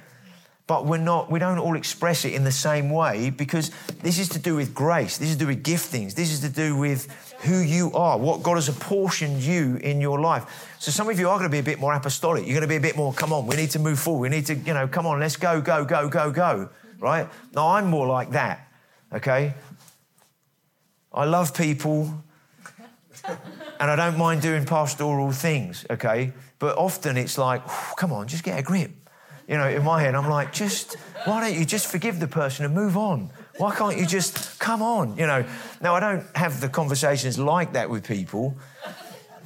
But 0.67 0.85
we're 0.85 0.97
not 0.97 1.29
we 1.29 1.39
don't 1.39 1.59
all 1.59 1.75
express 1.75 2.25
it 2.25 2.33
in 2.33 2.43
the 2.43 2.51
same 2.51 2.89
way 2.89 3.29
because 3.29 3.69
this 4.01 4.17
is 4.17 4.29
to 4.29 4.39
do 4.39 4.55
with 4.55 4.73
grace. 4.73 5.17
This 5.17 5.29
is 5.29 5.35
to 5.35 5.39
do 5.39 5.47
with 5.47 5.63
giftings. 5.63 6.15
This 6.15 6.31
is 6.31 6.39
to 6.39 6.49
do 6.49 6.75
with 6.75 7.07
who 7.41 7.59
you 7.59 7.91
are 7.93 8.17
what 8.17 8.41
god 8.41 8.55
has 8.55 8.69
apportioned 8.69 9.41
you 9.41 9.75
in 9.77 10.01
your 10.01 10.19
life. 10.19 10.75
So 10.79 10.91
some 10.91 11.09
of 11.09 11.19
you 11.19 11.29
are 11.29 11.37
going 11.37 11.49
to 11.49 11.51
be 11.51 11.59
a 11.59 11.63
bit 11.63 11.79
more 11.79 11.93
apostolic. 11.93 12.45
You're 12.45 12.53
going 12.53 12.61
to 12.61 12.67
be 12.67 12.77
a 12.77 12.81
bit 12.81 12.97
more 12.97 13.13
come 13.13 13.31
on 13.31 13.45
we 13.45 13.55
need 13.55 13.71
to 13.71 13.79
move 13.79 13.99
forward. 13.99 14.31
We 14.31 14.35
need 14.35 14.47
to 14.47 14.55
you 14.55 14.73
know 14.73 14.87
come 14.87 15.05
on 15.05 15.19
let's 15.19 15.37
go 15.37 15.61
go 15.61 15.85
go 15.85 16.09
go 16.09 16.31
go 16.31 16.69
right? 16.99 17.27
Now 17.53 17.69
i'm 17.69 17.87
more 17.87 18.07
like 18.07 18.31
that 18.31 18.67
okay? 19.13 19.53
I 21.13 21.25
love 21.25 21.53
people 21.53 22.23
and 23.79 23.91
i 23.91 23.95
don't 23.95 24.17
mind 24.17 24.41
doing 24.41 24.65
pastoral 24.65 25.31
things 25.31 25.85
okay? 25.89 26.33
But 26.57 26.77
often 26.77 27.17
it's 27.17 27.37
like 27.37 27.61
come 27.97 28.11
on 28.11 28.27
just 28.27 28.43
get 28.43 28.57
a 28.57 28.63
grip 28.63 29.04
you 29.47 29.57
know, 29.57 29.67
in 29.67 29.83
my 29.83 30.01
head, 30.01 30.15
I'm 30.15 30.29
like, 30.29 30.51
just, 30.51 30.95
why 31.25 31.41
don't 31.41 31.57
you 31.57 31.65
just 31.65 31.87
forgive 31.87 32.19
the 32.19 32.27
person 32.27 32.65
and 32.65 32.73
move 32.73 32.97
on? 32.97 33.29
Why 33.57 33.75
can't 33.75 33.97
you 33.97 34.05
just 34.05 34.59
come 34.59 34.81
on? 34.81 35.17
You 35.17 35.27
know, 35.27 35.45
now 35.81 35.95
I 35.95 35.99
don't 35.99 36.23
have 36.35 36.61
the 36.61 36.69
conversations 36.69 37.37
like 37.37 37.73
that 37.73 37.89
with 37.89 38.07
people, 38.07 38.57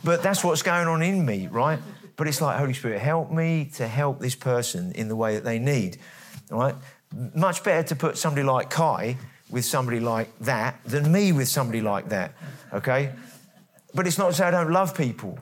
but 0.03 0.23
that's 0.23 0.43
what's 0.43 0.61
going 0.61 0.87
on 0.87 1.01
in 1.01 1.25
me, 1.25 1.47
right? 1.47 1.79
But 2.15 2.27
it's 2.27 2.41
like, 2.41 2.57
Holy 2.57 2.73
Spirit, 2.73 2.99
help 2.99 3.31
me 3.31 3.69
to 3.75 3.87
help 3.87 4.19
this 4.19 4.35
person 4.35 4.91
in 4.93 5.09
the 5.09 5.15
way 5.15 5.35
that 5.35 5.43
they 5.43 5.59
need, 5.59 5.97
right? 6.49 6.75
Much 7.35 7.63
better 7.63 7.87
to 7.89 7.95
put 7.95 8.17
somebody 8.17 8.45
like 8.45 8.69
Kai 8.69 9.17
with 9.49 9.65
somebody 9.65 9.99
like 9.99 10.37
that 10.39 10.79
than 10.85 11.11
me 11.11 11.31
with 11.31 11.47
somebody 11.47 11.81
like 11.81 12.09
that, 12.09 12.33
okay? 12.73 13.11
But 13.93 14.07
it's 14.07 14.17
not 14.17 14.27
to 14.27 14.33
say 14.33 14.45
I 14.45 14.51
don't 14.51 14.71
love 14.71 14.95
people. 14.95 15.39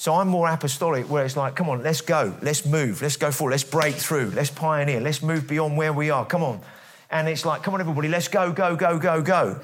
So 0.00 0.14
I'm 0.14 0.28
more 0.28 0.48
apostolic, 0.48 1.10
where 1.10 1.26
it's 1.26 1.36
like, 1.36 1.54
come 1.54 1.68
on, 1.68 1.82
let's 1.82 2.00
go, 2.00 2.34
let's 2.40 2.64
move, 2.64 3.02
let's 3.02 3.18
go 3.18 3.30
forward, 3.30 3.50
let's 3.50 3.64
break 3.64 3.94
through, 3.94 4.30
let's 4.30 4.48
pioneer, 4.48 4.98
let's 4.98 5.22
move 5.22 5.46
beyond 5.46 5.76
where 5.76 5.92
we 5.92 6.08
are. 6.08 6.24
Come 6.24 6.42
on. 6.42 6.62
And 7.10 7.28
it's 7.28 7.44
like, 7.44 7.62
come 7.62 7.74
on, 7.74 7.82
everybody, 7.82 8.08
let's 8.08 8.26
go, 8.26 8.50
go, 8.50 8.76
go, 8.76 8.98
go, 8.98 9.20
go. 9.20 9.60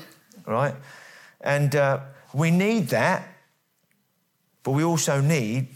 Right? 0.46 0.74
And 1.40 1.74
uh, 1.74 2.00
we 2.34 2.50
need 2.50 2.88
that, 2.88 3.26
but 4.62 4.72
we 4.72 4.84
also 4.84 5.22
need 5.22 5.68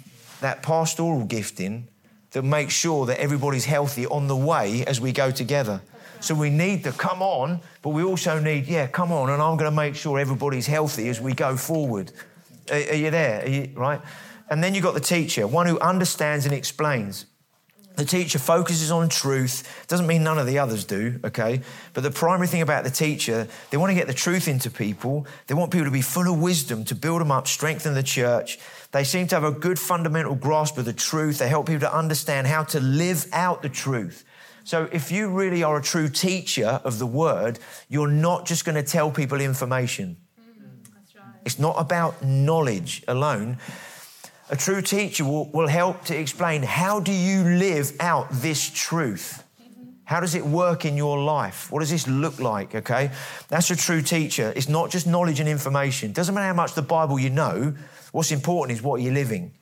that 0.42 0.62
pastoral 0.62 1.24
gifting 1.24 1.88
that 2.32 2.42
makes 2.42 2.74
sure 2.74 3.06
that 3.06 3.18
everybody's 3.18 3.64
healthy 3.64 4.06
on 4.08 4.28
the 4.28 4.36
way 4.36 4.84
as 4.84 5.00
we 5.00 5.11
go 5.11 5.30
together. 5.30 5.80
So 6.20 6.34
we 6.34 6.50
need 6.50 6.84
the 6.84 6.92
come 6.92 7.22
on, 7.22 7.61
but 7.80 7.90
we 7.90 8.02
also 8.02 8.38
need, 8.38 8.66
yeah, 8.66 8.88
come 8.88 9.11
on, 9.11 9.30
and 9.30 9.40
I'm 9.40 9.56
going 9.56 9.70
to 9.70 9.74
make 9.74 9.94
sure 9.94 10.18
everybody's 10.18 10.66
healthy 10.66 11.08
as 11.08 11.18
we 11.18 11.32
go 11.32 11.56
forward. 11.56 12.12
Are, 12.70 12.76
are 12.76 12.94
you 12.94 13.11
there? 13.11 13.42
Are 13.42 13.48
you, 13.48 13.70
right? 13.74 14.02
And 14.51 14.62
then 14.62 14.74
you've 14.74 14.84
got 14.84 14.94
the 14.94 15.01
teacher, 15.01 15.46
one 15.46 15.66
who 15.66 15.78
understands 15.78 16.44
and 16.44 16.53
explains. 16.53 17.26
The 17.96 18.05
teacher 18.05 18.38
focuses 18.38 18.90
on 18.90 19.09
truth. 19.09 19.84
Doesn't 19.86 20.07
mean 20.07 20.24
none 20.24 20.38
of 20.38 20.46
the 20.46 20.59
others 20.59 20.84
do, 20.84 21.20
okay? 21.24 21.61
But 21.92 22.03
the 22.03 22.11
primary 22.11 22.46
thing 22.46 22.62
about 22.62 22.82
the 22.82 22.90
teacher, 22.90 23.46
they 23.70 23.76
want 23.76 23.90
to 23.90 23.94
get 23.94 24.07
the 24.07 24.14
truth 24.14 24.48
into 24.48 24.70
people. 24.70 25.26
They 25.46 25.55
want 25.55 25.70
people 25.70 25.84
to 25.84 25.90
be 25.90 26.01
full 26.01 26.32
of 26.32 26.40
wisdom 26.40 26.84
to 26.86 26.94
build 26.94 27.20
them 27.20 27.30
up, 27.30 27.46
strengthen 27.46 27.94
the 27.94 28.03
church. 28.03 28.59
They 28.92 29.05
seem 29.05 29.26
to 29.28 29.34
have 29.34 29.44
a 29.44 29.53
good 29.53 29.78
fundamental 29.78 30.34
grasp 30.34 30.78
of 30.78 30.84
the 30.84 30.92
truth. 30.92 31.38
They 31.38 31.48
help 31.48 31.66
people 31.66 31.80
to 31.80 31.94
understand 31.94 32.46
how 32.46 32.64
to 32.64 32.80
live 32.80 33.26
out 33.32 33.62
the 33.62 33.68
truth. 33.68 34.24
So 34.64 34.88
if 34.92 35.12
you 35.12 35.28
really 35.28 35.62
are 35.62 35.76
a 35.76 35.82
true 35.82 36.09
teacher 36.09 36.80
of 36.84 36.98
the 36.98 37.07
word, 37.07 37.59
you're 37.88 38.09
not 38.09 38.46
just 38.46 38.64
going 38.64 38.76
to 38.76 38.82
tell 38.82 39.11
people 39.11 39.40
information. 39.40 40.16
Mm, 40.40 40.88
right. 41.16 41.24
It's 41.44 41.59
not 41.59 41.74
about 41.78 42.24
knowledge 42.24 43.03
alone 43.09 43.59
a 44.51 44.57
true 44.57 44.82
teacher 44.82 45.24
will, 45.24 45.48
will 45.51 45.68
help 45.68 46.05
to 46.07 46.16
explain 46.16 46.62
how 46.62 47.01
do 47.01 47.12
you 47.12 47.44
live 47.44 47.96
out 48.01 48.26
this 48.30 48.68
truth? 48.68 49.44
How 50.05 50.18
does 50.18 50.34
it 50.34 50.44
work 50.44 50.84
in 50.84 50.96
your 50.96 51.22
life? 51.22 51.70
What 51.70 51.80
does 51.80 51.90
this 51.90 52.09
look 52.09 52.40
like? 52.40 52.74
Okay. 52.74 53.12
That's 53.48 53.70
a 53.70 53.76
true 53.76 54.03
teacher. 54.03 54.53
It's 54.57 54.68
not 54.68 54.90
just 54.90 55.07
knowledge 55.07 55.38
and 55.38 55.48
information. 55.48 56.12
Doesn't 56.12 56.34
matter 56.34 56.48
how 56.48 56.55
much 56.55 56.74
the 56.74 56.82
Bible 56.82 57.16
you 57.16 57.30
know. 57.30 57.74
What's 58.11 58.32
important 58.32 58.76
is 58.76 58.82
what 58.82 59.01
you're 59.01 59.14
living. 59.14 59.53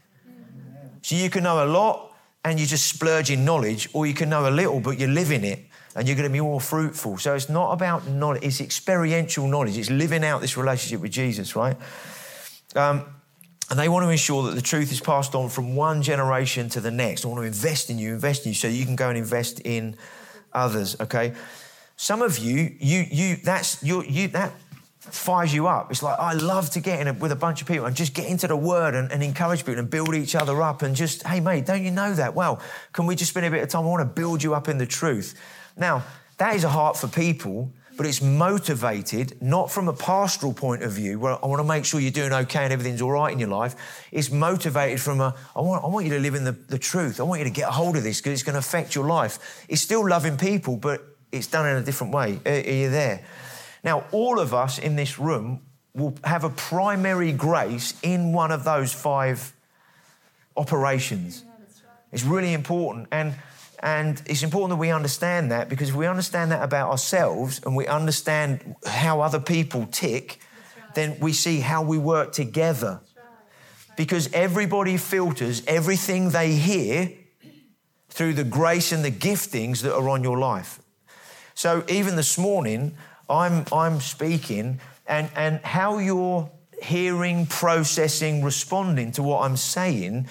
So 1.02 1.16
you 1.16 1.28
can 1.28 1.44
know 1.44 1.62
a 1.62 1.68
lot 1.68 2.14
and 2.44 2.58
you're 2.58 2.66
just 2.66 2.86
splurge 2.86 3.30
in 3.30 3.44
knowledge, 3.44 3.90
or 3.92 4.06
you 4.06 4.14
can 4.14 4.30
know 4.30 4.48
a 4.48 4.50
little, 4.50 4.80
but 4.80 4.98
you're 4.98 5.10
living 5.10 5.44
it. 5.44 5.66
and 5.94 6.06
you're 6.06 6.16
going 6.16 6.28
to 6.28 6.32
be 6.32 6.40
more 6.40 6.60
fruitful. 6.60 7.18
So 7.18 7.34
it's 7.34 7.48
not 7.48 7.72
about 7.72 8.06
knowledge, 8.06 8.44
it's 8.44 8.60
experiential 8.60 9.48
knowledge. 9.48 9.76
It's 9.76 9.90
living 9.90 10.24
out 10.24 10.40
this 10.40 10.56
relationship 10.56 11.00
with 11.00 11.10
Jesus, 11.10 11.56
right? 11.56 11.76
Um, 12.76 13.04
and 13.70 13.78
they 13.78 13.88
want 13.88 14.04
to 14.04 14.10
ensure 14.10 14.44
that 14.44 14.54
the 14.54 14.62
truth 14.62 14.90
is 14.90 15.00
passed 15.00 15.34
on 15.34 15.48
from 15.48 15.76
one 15.76 16.02
generation 16.02 16.68
to 16.70 16.80
the 16.80 16.90
next. 16.90 17.22
They 17.22 17.28
want 17.28 17.40
to 17.40 17.46
invest 17.46 17.90
in 17.90 17.98
you, 17.98 18.14
invest 18.14 18.46
in 18.46 18.50
you, 18.50 18.54
so 18.54 18.68
you 18.68 18.84
can 18.84 18.96
go 18.96 19.08
and 19.08 19.18
invest 19.18 19.60
in 19.60 19.96
others. 20.52 20.98
Okay. 21.00 21.34
Some 21.96 22.22
of 22.22 22.38
you, 22.38 22.74
you, 22.78 23.04
you, 23.10 23.36
that's 23.36 23.82
you, 23.82 24.02
you 24.04 24.28
that 24.28 24.52
fires 25.00 25.52
you 25.52 25.66
up. 25.66 25.90
It's 25.90 26.02
like 26.02 26.18
I 26.18 26.34
love 26.34 26.70
to 26.70 26.80
get 26.80 27.00
in 27.00 27.08
a, 27.08 27.12
with 27.12 27.32
a 27.32 27.36
bunch 27.36 27.60
of 27.60 27.68
people 27.68 27.86
and 27.86 27.96
just 27.96 28.14
get 28.14 28.26
into 28.26 28.46
the 28.46 28.56
word 28.56 28.94
and, 28.94 29.10
and, 29.10 29.22
encourage 29.22 29.60
people 29.60 29.78
and 29.78 29.88
build 29.88 30.14
each 30.14 30.34
other 30.34 30.60
up 30.62 30.82
and 30.82 30.94
just, 30.94 31.26
hey 31.26 31.40
mate, 31.40 31.66
don't 31.66 31.82
you 31.82 31.90
know 31.90 32.12
that? 32.14 32.34
Well, 32.34 32.60
can 32.92 33.06
we 33.06 33.16
just 33.16 33.30
spend 33.30 33.46
a 33.46 33.50
bit 33.50 33.62
of 33.62 33.68
time? 33.68 33.84
I 33.84 33.88
want 33.88 34.00
to 34.00 34.20
build 34.20 34.42
you 34.42 34.54
up 34.54 34.68
in 34.68 34.78
the 34.78 34.86
truth. 34.86 35.34
Now, 35.76 36.04
that 36.38 36.54
is 36.54 36.64
a 36.64 36.68
heart 36.68 36.96
for 36.96 37.08
people, 37.08 37.72
but 37.98 38.06
it's 38.06 38.22
motivated 38.22 39.42
not 39.42 39.72
from 39.72 39.88
a 39.88 39.92
pastoral 39.92 40.52
point 40.54 40.84
of 40.84 40.92
view 40.92 41.18
where 41.18 41.32
I 41.44 41.48
want 41.48 41.58
to 41.58 41.64
make 41.64 41.84
sure 41.84 41.98
you're 41.98 42.12
doing 42.12 42.32
okay 42.32 42.62
and 42.62 42.72
everything's 42.72 43.02
all 43.02 43.10
right 43.10 43.32
in 43.32 43.40
your 43.40 43.48
life. 43.48 43.74
It's 44.12 44.30
motivated 44.30 45.00
from 45.00 45.20
a, 45.20 45.34
I 45.56 45.60
want, 45.60 45.84
I 45.84 45.88
want 45.88 46.06
you 46.06 46.12
to 46.12 46.20
live 46.20 46.36
in 46.36 46.44
the, 46.44 46.52
the 46.52 46.78
truth. 46.78 47.18
I 47.18 47.24
want 47.24 47.40
you 47.40 47.44
to 47.46 47.50
get 47.50 47.68
a 47.68 47.72
hold 47.72 47.96
of 47.96 48.04
this 48.04 48.20
because 48.20 48.34
it's 48.34 48.44
going 48.44 48.54
to 48.54 48.60
affect 48.60 48.94
your 48.94 49.04
life. 49.04 49.64
It's 49.68 49.82
still 49.82 50.08
loving 50.08 50.36
people, 50.36 50.76
but 50.76 51.02
it's 51.32 51.48
done 51.48 51.68
in 51.68 51.76
a 51.76 51.82
different 51.82 52.14
way. 52.14 52.38
Are, 52.46 52.70
you 52.70 52.88
there? 52.88 53.24
Now, 53.82 54.04
all 54.12 54.38
of 54.38 54.54
us 54.54 54.78
in 54.78 54.94
this 54.94 55.18
room 55.18 55.62
will 55.92 56.14
have 56.22 56.44
a 56.44 56.50
primary 56.50 57.32
grace 57.32 57.94
in 58.04 58.32
one 58.32 58.52
of 58.52 58.62
those 58.62 58.94
five 58.94 59.52
operations. 60.56 61.42
It's 62.12 62.22
really 62.22 62.52
important. 62.52 63.08
And 63.10 63.34
and 63.80 64.20
it's 64.26 64.42
important 64.42 64.70
that 64.70 64.80
we 64.80 64.90
understand 64.90 65.52
that 65.52 65.68
because 65.68 65.90
if 65.90 65.94
we 65.94 66.06
understand 66.06 66.50
that 66.50 66.62
about 66.62 66.90
ourselves 66.90 67.60
and 67.64 67.76
we 67.76 67.86
understand 67.86 68.74
how 68.86 69.20
other 69.20 69.38
people 69.38 69.86
tick, 69.86 70.40
right. 70.76 70.94
then 70.94 71.16
we 71.20 71.32
see 71.32 71.60
how 71.60 71.82
we 71.82 71.98
work 71.98 72.32
together. 72.32 73.00
Because 73.96 74.32
everybody 74.32 74.96
filters 74.96 75.62
everything 75.66 76.30
they 76.30 76.52
hear 76.52 77.12
through 78.08 78.34
the 78.34 78.44
grace 78.44 78.92
and 78.92 79.04
the 79.04 79.10
giftings 79.10 79.82
that 79.82 79.94
are 79.94 80.08
on 80.08 80.22
your 80.22 80.38
life. 80.38 80.80
So 81.54 81.84
even 81.88 82.14
this 82.14 82.38
morning, 82.38 82.96
I'm, 83.28 83.64
I'm 83.72 84.00
speaking, 84.00 84.80
and, 85.06 85.28
and 85.34 85.60
how 85.64 85.98
you're 85.98 86.48
hearing, 86.80 87.46
processing, 87.46 88.44
responding 88.44 89.12
to 89.12 89.22
what 89.22 89.42
I'm 89.42 89.56
saying 89.56 90.28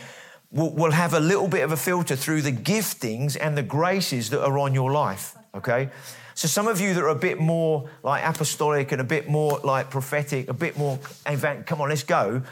will, 0.52 0.72
will 0.74 0.92
have 0.92 1.14
a 1.14 1.20
little 1.20 1.48
bit 1.48 1.64
of 1.64 1.72
a 1.72 1.78
filter 1.78 2.16
through 2.16 2.42
the 2.42 2.52
giftings 2.52 3.38
and 3.40 3.58
the 3.58 3.64
graces 3.64 4.30
that 4.30 4.44
are 4.44 4.58
on 4.60 4.74
your 4.74 4.92
life, 4.92 5.36
okay? 5.56 5.90
So 6.36 6.48
some 6.48 6.68
of 6.68 6.80
you 6.80 6.94
that 6.94 7.04
are 7.04 7.10
a 7.10 7.16
bit 7.16 7.40
more 7.40 7.90
like 8.04 8.24
apostolic 8.24 8.92
and 8.92 9.02
a 9.02 9.04
bit 9.04 9.28
more 9.28 9.60
like 9.64 9.90
prophetic, 9.90 10.50
a 10.50 10.54
bit 10.54 10.78
more, 10.78 11.00
in 11.26 11.40
come 11.64 11.82
on, 11.82 11.90
let's 11.90 12.04
go. 12.04 12.44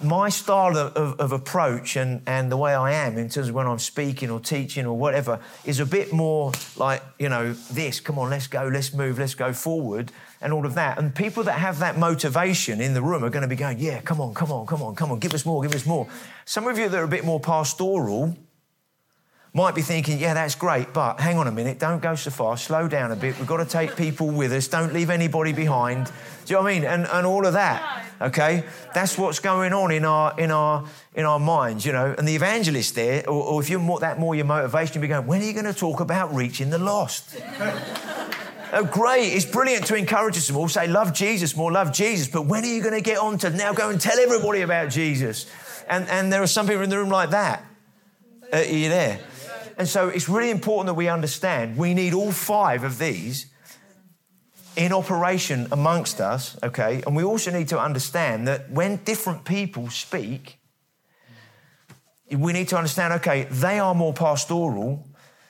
My 0.00 0.28
style 0.28 0.76
of, 0.76 0.92
of, 0.94 1.20
of, 1.20 1.32
approach 1.32 1.96
and, 1.96 2.22
and 2.26 2.52
the 2.52 2.56
way 2.56 2.72
I 2.72 2.92
am 2.92 3.18
in 3.18 3.28
terms 3.28 3.48
of 3.48 3.54
when 3.54 3.66
I'm 3.66 3.80
speaking 3.80 4.30
or 4.30 4.38
teaching 4.38 4.86
or 4.86 4.96
whatever 4.96 5.40
is 5.64 5.80
a 5.80 5.86
bit 5.86 6.12
more 6.12 6.52
like, 6.76 7.02
you 7.18 7.28
know, 7.28 7.52
this, 7.52 7.98
come 7.98 8.16
on, 8.16 8.30
let's 8.30 8.46
go, 8.46 8.68
let's 8.72 8.94
move, 8.94 9.18
let's 9.18 9.34
go 9.34 9.52
forward 9.52 10.12
and 10.40 10.52
all 10.52 10.66
of 10.66 10.74
that. 10.74 10.98
And 10.98 11.14
people 11.14 11.42
that 11.44 11.58
have 11.58 11.80
that 11.80 11.98
motivation 11.98 12.80
in 12.80 12.94
the 12.94 13.02
room 13.02 13.24
are 13.24 13.30
going 13.30 13.42
to 13.42 13.48
be 13.48 13.56
going, 13.56 13.78
yeah, 13.78 14.00
come 14.00 14.20
on, 14.20 14.34
come 14.34 14.52
on, 14.52 14.66
come 14.66 14.82
on, 14.82 14.94
come 14.94 15.10
on, 15.10 15.18
give 15.18 15.34
us 15.34 15.44
more, 15.44 15.62
give 15.62 15.74
us 15.74 15.86
more. 15.86 16.06
Some 16.44 16.66
of 16.66 16.78
you 16.78 16.88
that 16.88 16.98
are 16.98 17.04
a 17.04 17.08
bit 17.08 17.24
more 17.24 17.40
pastoral 17.40 18.36
might 19.54 19.74
be 19.74 19.82
thinking, 19.82 20.18
yeah, 20.18 20.34
that's 20.34 20.54
great, 20.54 20.92
but 20.92 21.18
hang 21.18 21.38
on 21.38 21.46
a 21.46 21.52
minute, 21.52 21.78
don't 21.78 22.00
go 22.00 22.14
so 22.14 22.30
far, 22.30 22.56
slow 22.56 22.86
down 22.86 23.10
a 23.10 23.16
bit. 23.16 23.36
We've 23.38 23.46
got 23.46 23.56
to 23.56 23.64
take 23.64 23.96
people 23.96 24.28
with 24.28 24.52
us, 24.52 24.68
don't 24.68 24.92
leave 24.92 25.10
anybody 25.10 25.52
behind. 25.52 26.06
Do 26.06 26.12
you 26.46 26.56
know 26.56 26.62
what 26.62 26.70
I 26.70 26.74
mean? 26.74 26.84
And, 26.84 27.06
and 27.06 27.26
all 27.26 27.46
of 27.46 27.54
that. 27.54 28.04
Okay? 28.20 28.64
That's 28.94 29.16
what's 29.16 29.40
going 29.40 29.72
on 29.72 29.90
in 29.90 30.04
our 30.04 30.38
in 30.38 30.50
our 30.50 30.84
in 31.14 31.24
our 31.24 31.38
minds, 31.38 31.86
you 31.86 31.92
know. 31.92 32.14
And 32.16 32.26
the 32.26 32.34
evangelist 32.34 32.94
there, 32.94 33.28
or, 33.28 33.42
or 33.42 33.62
if 33.62 33.70
you're 33.70 33.80
more, 33.80 34.00
that 34.00 34.18
more 34.18 34.34
your 34.34 34.44
motivation, 34.44 34.94
you'll 34.94 35.02
be 35.02 35.08
going, 35.08 35.26
when 35.26 35.40
are 35.40 35.44
you 35.44 35.52
going 35.52 35.64
to 35.66 35.74
talk 35.74 36.00
about 36.00 36.34
reaching 36.34 36.70
the 36.70 36.78
lost? 36.78 37.40
Oh, 38.70 38.84
great. 38.84 39.32
It's 39.32 39.46
brilliant 39.46 39.86
to 39.86 39.94
encourage 39.94 40.36
us 40.36 40.50
all. 40.50 40.68
Say, 40.68 40.88
love 40.88 41.14
Jesus 41.14 41.56
more, 41.56 41.72
love 41.72 41.92
Jesus. 41.92 42.28
But 42.28 42.46
when 42.46 42.64
are 42.64 42.66
you 42.66 42.82
going 42.82 42.94
to 42.94 43.00
get 43.00 43.18
on 43.18 43.38
to 43.38 43.50
now 43.50 43.72
go 43.72 43.88
and 43.88 44.00
tell 44.00 44.18
everybody 44.18 44.60
about 44.60 44.90
Jesus? 44.90 45.46
And, 45.88 46.06
and 46.08 46.32
there 46.32 46.42
are 46.42 46.46
some 46.46 46.66
people 46.66 46.82
in 46.82 46.90
the 46.90 46.98
room 46.98 47.08
like 47.08 47.30
that. 47.30 47.64
Uh, 48.52 48.58
are 48.58 48.62
you 48.64 48.90
there? 48.90 49.20
And 49.78 49.88
so 49.88 50.08
it's 50.08 50.28
really 50.28 50.50
important 50.50 50.88
that 50.88 50.94
we 50.94 51.08
understand 51.08 51.76
we 51.76 51.94
need 51.94 52.12
all 52.12 52.32
five 52.32 52.84
of 52.84 52.98
these 52.98 53.46
in 54.76 54.92
operation 54.92 55.66
amongst 55.72 56.20
us, 56.20 56.56
okay? 56.62 57.02
And 57.06 57.16
we 57.16 57.24
also 57.24 57.50
need 57.50 57.68
to 57.68 57.80
understand 57.80 58.46
that 58.48 58.70
when 58.70 58.96
different 58.96 59.44
people 59.44 59.88
speak, 59.88 60.58
we 62.30 62.52
need 62.52 62.68
to 62.68 62.76
understand, 62.76 63.14
okay, 63.14 63.44
they 63.44 63.78
are 63.78 63.94
more 63.94 64.12
pastoral 64.12 65.06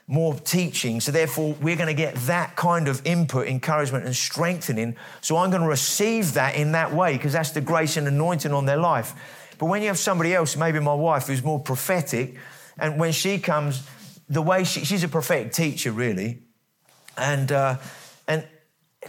more 0.09 0.34
teaching. 0.34 1.00
So, 1.00 1.12
therefore, 1.12 1.54
we're 1.61 1.76
going 1.76 1.88
to 1.88 1.94
get 1.94 2.14
that 2.26 2.56
kind 2.56 2.88
of 2.88 3.06
input, 3.06 3.46
encouragement, 3.46 4.06
and 4.06 4.16
strengthening. 4.16 4.96
So, 5.20 5.36
I'm 5.36 5.50
going 5.50 5.62
to 5.62 5.68
receive 5.68 6.32
that 6.34 6.56
in 6.56 6.72
that 6.72 6.92
way 6.92 7.12
because 7.12 7.34
that's 7.34 7.52
the 7.52 7.61
grace 7.61 7.96
and 7.96 8.09
anointing 8.09 8.52
on 8.52 8.64
their 8.66 8.78
life. 8.78 9.14
But 9.59 9.66
when 9.66 9.82
you 9.82 9.88
have 9.88 9.98
somebody 9.98 10.34
else, 10.34 10.56
maybe 10.56 10.80
my 10.80 10.94
wife, 10.94 11.26
who's 11.26 11.44
more 11.44 11.61
prophetic, 11.61 12.36
and 12.78 12.98
when 12.98 13.12
she 13.12 13.38
comes, 13.38 13.86
the 14.28 14.42
way 14.42 14.64
she, 14.64 14.84
she's 14.84 15.04
a 15.04 15.09
prophetic 15.09 15.52
teacher, 15.52 15.92
really, 15.92 16.38
and 17.16 17.52
uh, 17.52 17.76
and 18.26 18.46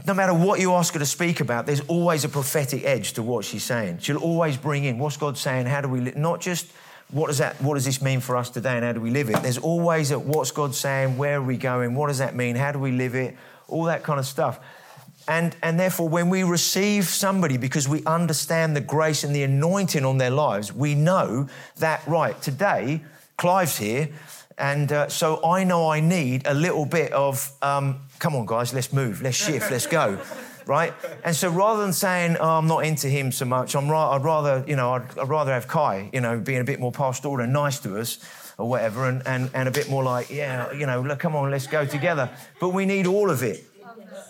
no 0.06 0.14
matter 0.14 0.34
what 0.34 0.60
you 0.60 0.74
ask 0.74 0.94
her 0.94 1.00
to 1.00 1.06
speak 1.06 1.40
about, 1.40 1.66
there's 1.66 1.82
always 1.82 2.24
a 2.26 2.30
prophetic 2.30 2.84
edge 2.86 3.14
to 3.14 3.24
what 3.24 3.46
she's 3.46 3.64
saying. 3.64 4.00
She'll 4.00 4.18
always 4.18 4.58
bring 4.58 4.84
in 4.84 5.00
what's 5.00 5.18
God 5.18 5.38
saying, 5.38 5.66
how 5.66 5.82
do 5.82 5.88
we 5.88 6.02
live? 6.02 6.16
Not 6.16 6.42
just 6.42 6.72
what 7.12 7.28
does 7.28 7.40
that 7.40 7.60
what 7.62 7.74
does 7.74 7.86
this 7.86 8.02
mean 8.02 8.20
for 8.20 8.36
us 8.36 8.50
today 8.50 8.76
and 8.76 8.86
how 8.86 8.94
do 8.94 9.02
we 9.02 9.10
live 9.10 9.30
it? 9.30 9.42
There's 9.42 9.58
always 9.58 10.12
a 10.12 10.20
what's 10.20 10.52
god 10.52 10.76
saying 10.76 11.18
where 11.18 11.38
are 11.38 11.42
we 11.42 11.58
going? 11.58 11.96
What 11.96 12.08
does 12.08 12.20
that 12.20 12.36
mean? 12.36 12.56
How 12.56 12.72
do 12.72 12.80
we 12.80 12.92
live 12.92 13.16
it? 13.16 13.36
All 13.68 13.86
that 13.86 14.04
kind 14.04 14.20
of 14.20 14.26
stuff. 14.26 14.60
And 15.28 15.56
and 15.64 15.80
therefore 15.80 16.08
when 16.08 16.30
we 16.30 16.44
receive 16.44 17.06
somebody 17.06 17.58
because 17.58 17.88
we 17.88 18.04
understand 18.06 18.76
the 18.76 18.82
grace 18.82 19.24
and 19.24 19.36
the 19.36 19.44
anointing 19.44 20.06
on 20.06 20.18
their 20.18 20.30
lives 20.30 20.72
we 20.72 20.96
know 20.96 21.48
that 21.78 22.06
right 22.08 22.40
today 22.42 23.02
clive's 23.38 23.78
here 23.78 24.10
and 24.58 24.92
uh, 24.92 25.08
so 25.08 25.44
i 25.46 25.64
know 25.64 25.90
i 25.90 26.00
need 26.02 26.46
a 26.46 26.54
little 26.54 26.86
bit 26.86 27.12
of 27.14 27.52
um, 27.62 28.02
come 28.20 28.36
on 28.36 28.46
guys 28.46 28.74
let's 28.74 28.92
move 28.92 29.22
let's 29.22 29.38
shift 29.38 29.72
let's 29.72 29.88
go 29.88 30.20
right? 30.70 30.94
And 31.26 31.36
so 31.36 31.50
rather 31.50 31.82
than 31.82 31.94
saying, 31.94 32.38
oh, 32.40 32.58
I'm 32.60 32.68
not 32.68 32.86
into 32.86 33.08
him 33.08 33.32
so 33.32 33.44
much, 33.44 33.76
I'm 33.76 33.90
ra- 33.90 34.12
I'd 34.12 34.24
rather, 34.24 34.64
you 34.68 34.76
know, 34.76 34.94
I'd, 34.94 35.18
I'd, 35.18 35.28
rather 35.28 35.52
have 35.52 35.68
Kai, 35.68 36.12
you 36.14 36.22
know, 36.22 36.40
being 36.40 36.62
a 36.62 36.64
bit 36.64 36.80
more 36.80 36.92
pastoral 36.92 37.42
and 37.42 37.52
nice 37.52 37.80
to 37.80 37.98
us 37.98 38.20
or 38.60 38.70
whatever, 38.70 39.10
and, 39.10 39.26
and, 39.26 39.50
and 39.56 39.68
a 39.68 39.72
bit 39.72 39.90
more 39.90 40.04
like, 40.04 40.30
yeah, 40.30 40.72
you 40.72 40.86
know, 40.86 41.02
look, 41.02 41.18
come 41.18 41.36
on, 41.36 41.50
let's 41.50 41.66
go 41.66 41.86
together. 41.86 42.30
But 42.60 42.70
we 42.70 42.86
need 42.86 43.08
all 43.08 43.32
of 43.32 43.42
it. 43.42 43.66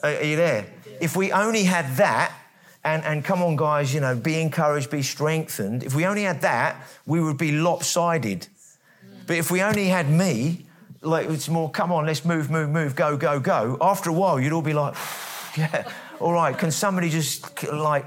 Are, 0.02 0.12
are 0.12 0.24
you 0.24 0.38
there? 0.38 0.66
If 1.02 1.18
we 1.18 1.32
only 1.34 1.64
had 1.64 1.98
that, 1.98 2.34
and, 2.86 3.04
and 3.04 3.26
come 3.26 3.44
on, 3.44 3.58
guys, 3.58 3.94
you 3.94 4.00
know, 4.00 4.16
be 4.16 4.40
encouraged, 4.40 4.90
be 4.90 5.02
strengthened. 5.02 5.84
If 5.84 5.94
we 5.94 6.06
only 6.06 6.24
had 6.24 6.42
that, 6.42 6.88
we 7.06 7.22
would 7.22 7.38
be 7.38 7.52
lopsided. 7.52 8.48
But 9.28 9.36
if 9.36 9.52
we 9.52 9.62
only 9.62 9.90
had 9.90 10.10
me, 10.10 10.68
like 11.02 11.30
it's 11.30 11.50
more, 11.50 11.70
come 11.70 11.92
on, 11.92 12.06
let's 12.06 12.24
move, 12.24 12.50
move, 12.50 12.70
move, 12.70 12.96
go, 12.96 13.18
go, 13.18 13.42
go. 13.42 13.78
After 13.82 14.10
a 14.10 14.14
while, 14.14 14.40
you'd 14.40 14.54
all 14.54 14.62
be 14.62 14.74
like, 14.74 14.96
yeah, 15.58 15.92
all 16.20 16.34
right, 16.34 16.58
can 16.58 16.72
somebody 16.72 17.10
just 17.10 17.64
like 17.72 18.06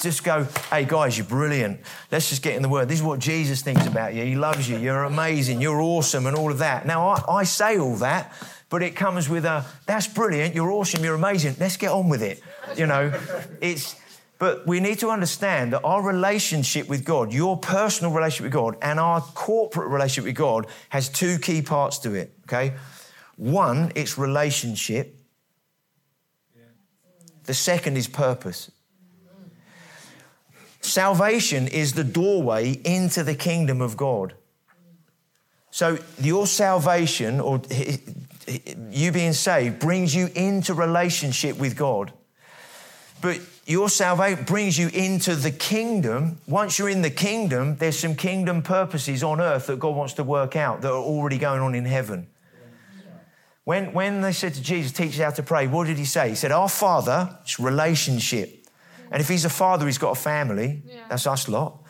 just 0.00 0.24
go, 0.24 0.46
hey 0.70 0.84
guys, 0.84 1.16
you're 1.16 1.26
brilliant. 1.26 1.80
Let's 2.10 2.28
just 2.28 2.42
get 2.42 2.54
in 2.54 2.62
the 2.62 2.68
word. 2.68 2.88
This 2.88 2.98
is 2.98 3.04
what 3.04 3.18
Jesus 3.18 3.62
thinks 3.62 3.86
about 3.86 4.14
you. 4.14 4.24
He 4.24 4.34
loves 4.34 4.68
you. 4.68 4.76
You're 4.78 5.04
amazing. 5.04 5.60
You're 5.60 5.80
awesome, 5.80 6.26
and 6.26 6.36
all 6.36 6.50
of 6.50 6.58
that. 6.58 6.86
Now, 6.86 7.08
I, 7.08 7.38
I 7.38 7.44
say 7.44 7.78
all 7.78 7.96
that, 7.96 8.32
but 8.68 8.82
it 8.82 8.96
comes 8.96 9.28
with 9.28 9.44
a, 9.44 9.64
that's 9.86 10.06
brilliant. 10.06 10.54
You're 10.54 10.70
awesome. 10.70 11.02
You're 11.02 11.14
amazing. 11.14 11.56
Let's 11.58 11.76
get 11.76 11.90
on 11.90 12.08
with 12.08 12.22
it. 12.22 12.42
You 12.76 12.86
know, 12.86 13.12
it's, 13.60 13.96
but 14.38 14.66
we 14.66 14.80
need 14.80 14.98
to 14.98 15.08
understand 15.08 15.72
that 15.72 15.82
our 15.82 16.02
relationship 16.02 16.88
with 16.88 17.04
God, 17.04 17.32
your 17.32 17.56
personal 17.56 18.12
relationship 18.12 18.44
with 18.44 18.52
God, 18.52 18.76
and 18.82 19.00
our 19.00 19.20
corporate 19.22 19.88
relationship 19.88 20.24
with 20.24 20.36
God 20.36 20.66
has 20.90 21.08
two 21.08 21.38
key 21.38 21.62
parts 21.62 21.98
to 22.00 22.12
it, 22.14 22.32
okay? 22.44 22.74
One, 23.36 23.92
it's 23.94 24.18
relationship, 24.18 25.15
the 27.46 27.54
second 27.54 27.96
is 27.96 28.08
purpose. 28.08 28.70
Salvation 30.80 31.66
is 31.66 31.94
the 31.94 32.04
doorway 32.04 32.72
into 32.84 33.24
the 33.24 33.34
kingdom 33.34 33.80
of 33.80 33.96
God. 33.96 34.34
So 35.70 35.98
your 36.20 36.46
salvation 36.46 37.40
or 37.40 37.60
you 38.90 39.12
being 39.12 39.32
saved 39.32 39.78
brings 39.78 40.14
you 40.14 40.30
into 40.34 40.74
relationship 40.74 41.58
with 41.58 41.76
God. 41.76 42.12
But 43.20 43.40
your 43.66 43.88
salvation 43.88 44.44
brings 44.44 44.78
you 44.78 44.88
into 44.88 45.34
the 45.34 45.50
kingdom. 45.50 46.38
Once 46.46 46.78
you're 46.78 46.88
in 46.88 47.02
the 47.02 47.10
kingdom, 47.10 47.76
there's 47.76 47.98
some 47.98 48.14
kingdom 48.14 48.62
purposes 48.62 49.24
on 49.24 49.40
earth 49.40 49.66
that 49.66 49.80
God 49.80 49.96
wants 49.96 50.14
to 50.14 50.24
work 50.24 50.54
out 50.54 50.82
that 50.82 50.90
are 50.90 50.94
already 50.94 51.38
going 51.38 51.60
on 51.60 51.74
in 51.74 51.84
heaven. 51.84 52.28
When, 53.66 53.92
when 53.92 54.20
they 54.20 54.30
said 54.30 54.54
to 54.54 54.62
Jesus, 54.62 54.92
teach 54.92 55.14
us 55.14 55.18
how 55.18 55.30
to 55.30 55.42
pray, 55.42 55.66
what 55.66 55.88
did 55.88 55.98
he 55.98 56.04
say? 56.04 56.28
He 56.28 56.36
said, 56.36 56.52
Our 56.52 56.68
Father, 56.68 57.36
it's 57.42 57.58
relationship. 57.58 58.64
And 59.10 59.20
if 59.20 59.26
he's 59.26 59.44
a 59.44 59.50
father, 59.50 59.86
he's 59.86 59.98
got 59.98 60.12
a 60.12 60.20
family. 60.20 60.82
Yeah. 60.86 61.00
That's 61.08 61.26
us 61.26 61.48
lot. 61.48 61.82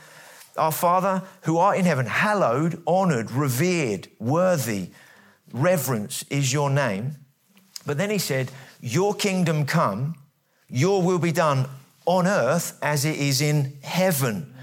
Our 0.57 0.73
Father 0.73 1.23
who 1.43 1.59
art 1.59 1.77
in 1.77 1.85
heaven, 1.85 2.07
hallowed, 2.07 2.83
honored, 2.87 3.31
revered, 3.31 4.09
worthy, 4.19 4.89
reverence 5.53 6.25
is 6.31 6.51
your 6.51 6.71
name. 6.71 7.17
But 7.85 7.99
then 7.99 8.09
he 8.09 8.19
said, 8.19 8.51
Your 8.81 9.13
kingdom 9.13 9.67
come, 9.67 10.15
your 10.71 11.03
will 11.03 11.19
be 11.19 11.31
done 11.31 11.69
on 12.07 12.27
earth 12.27 12.79
as 12.81 13.05
it 13.05 13.19
is 13.19 13.43
in 13.43 13.77
heaven. 13.83 14.55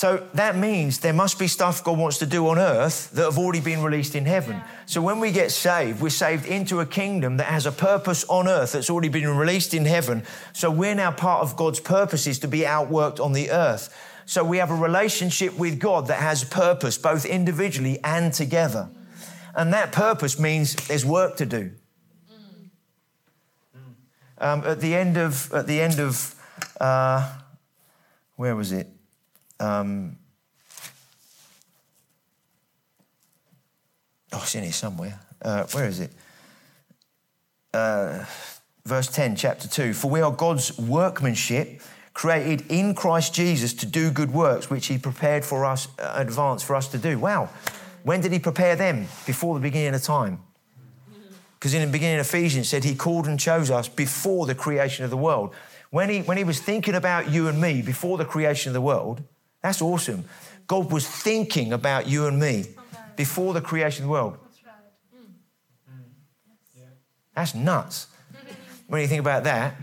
So 0.00 0.26
that 0.32 0.56
means 0.56 1.00
there 1.00 1.12
must 1.12 1.38
be 1.38 1.46
stuff 1.46 1.84
God 1.84 1.98
wants 1.98 2.16
to 2.20 2.24
do 2.26 2.48
on 2.48 2.58
earth 2.58 3.10
that 3.10 3.22
have 3.22 3.36
already 3.36 3.60
been 3.60 3.82
released 3.82 4.14
in 4.14 4.24
heaven. 4.24 4.62
So 4.86 5.02
when 5.02 5.20
we 5.20 5.30
get 5.30 5.50
saved, 5.50 6.00
we're 6.00 6.08
saved 6.08 6.46
into 6.46 6.80
a 6.80 6.86
kingdom 6.86 7.36
that 7.36 7.48
has 7.48 7.66
a 7.66 7.70
purpose 7.70 8.24
on 8.24 8.48
earth 8.48 8.72
that's 8.72 8.88
already 8.88 9.10
been 9.10 9.28
released 9.36 9.74
in 9.74 9.84
heaven. 9.84 10.22
So 10.54 10.70
we're 10.70 10.94
now 10.94 11.10
part 11.10 11.42
of 11.42 11.54
God's 11.54 11.80
purposes 11.80 12.38
to 12.38 12.48
be 12.48 12.60
outworked 12.60 13.22
on 13.22 13.34
the 13.34 13.50
earth. 13.50 13.94
So 14.24 14.42
we 14.42 14.56
have 14.56 14.70
a 14.70 14.74
relationship 14.74 15.58
with 15.58 15.78
God 15.78 16.06
that 16.06 16.20
has 16.20 16.44
purpose, 16.44 16.96
both 16.96 17.26
individually 17.26 17.98
and 18.02 18.32
together. 18.32 18.88
And 19.54 19.70
that 19.74 19.92
purpose 19.92 20.38
means 20.38 20.76
there's 20.88 21.04
work 21.04 21.36
to 21.36 21.44
do. 21.44 21.72
Um, 24.38 24.62
at 24.64 24.80
the 24.80 24.94
end 24.94 25.18
of, 25.18 25.52
at 25.52 25.66
the 25.66 25.78
end 25.82 26.00
of, 26.00 26.34
uh, 26.80 27.36
where 28.36 28.56
was 28.56 28.72
it? 28.72 28.86
Um, 29.60 30.16
oh, 34.32 34.40
it's 34.42 34.54
in 34.54 34.64
here 34.64 34.72
somewhere. 34.72 35.20
Uh, 35.40 35.64
where 35.66 35.86
is 35.86 36.00
it? 36.00 36.10
Uh, 37.72 38.24
verse 38.86 39.08
10, 39.08 39.36
chapter 39.36 39.68
2. 39.68 39.92
For 39.92 40.10
we 40.10 40.22
are 40.22 40.32
God's 40.32 40.76
workmanship, 40.78 41.82
created 42.14 42.64
in 42.70 42.94
Christ 42.94 43.34
Jesus 43.34 43.74
to 43.74 43.86
do 43.86 44.10
good 44.10 44.32
works, 44.32 44.70
which 44.70 44.86
He 44.86 44.96
prepared 44.96 45.44
for 45.44 45.66
us, 45.66 45.88
uh, 45.98 46.14
advance 46.16 46.62
for 46.62 46.74
us 46.74 46.88
to 46.88 46.98
do. 46.98 47.18
Wow. 47.18 47.50
When 48.02 48.22
did 48.22 48.32
He 48.32 48.38
prepare 48.38 48.76
them? 48.76 49.06
Before 49.26 49.54
the 49.54 49.60
beginning 49.60 49.94
of 49.94 50.02
time. 50.02 50.40
Because 51.58 51.74
in 51.74 51.82
the 51.82 51.92
beginning 51.92 52.18
of 52.18 52.26
Ephesians, 52.26 52.70
said 52.70 52.84
He 52.84 52.94
called 52.94 53.26
and 53.26 53.38
chose 53.38 53.70
us 53.70 53.88
before 53.88 54.46
the 54.46 54.54
creation 54.54 55.04
of 55.04 55.10
the 55.10 55.18
world. 55.18 55.54
When 55.90 56.08
he, 56.08 56.20
when 56.20 56.36
he 56.36 56.44
was 56.44 56.60
thinking 56.60 56.94
about 56.94 57.30
you 57.30 57.48
and 57.48 57.60
me 57.60 57.82
before 57.82 58.16
the 58.16 58.24
creation 58.24 58.70
of 58.70 58.74
the 58.74 58.80
world, 58.80 59.22
that's 59.62 59.82
awesome. 59.82 60.24
God 60.66 60.90
was 60.90 61.06
thinking 61.06 61.72
about 61.72 62.08
you 62.08 62.26
and 62.26 62.38
me 62.38 62.64
before 63.16 63.52
the 63.52 63.60
creation 63.60 64.04
of 64.04 64.08
the 64.08 64.12
world. 64.12 64.38
That's 67.34 67.54
nuts 67.54 68.06
when 68.86 69.00
you 69.00 69.06
think 69.06 69.20
about 69.20 69.44
that. 69.44 69.74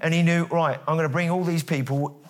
And 0.00 0.14
he 0.14 0.22
knew, 0.22 0.44
right, 0.44 0.78
I'm 0.86 0.96
going 0.96 1.08
to 1.08 1.12
bring 1.12 1.30
all 1.30 1.44
these 1.44 1.62
people, 1.62 2.22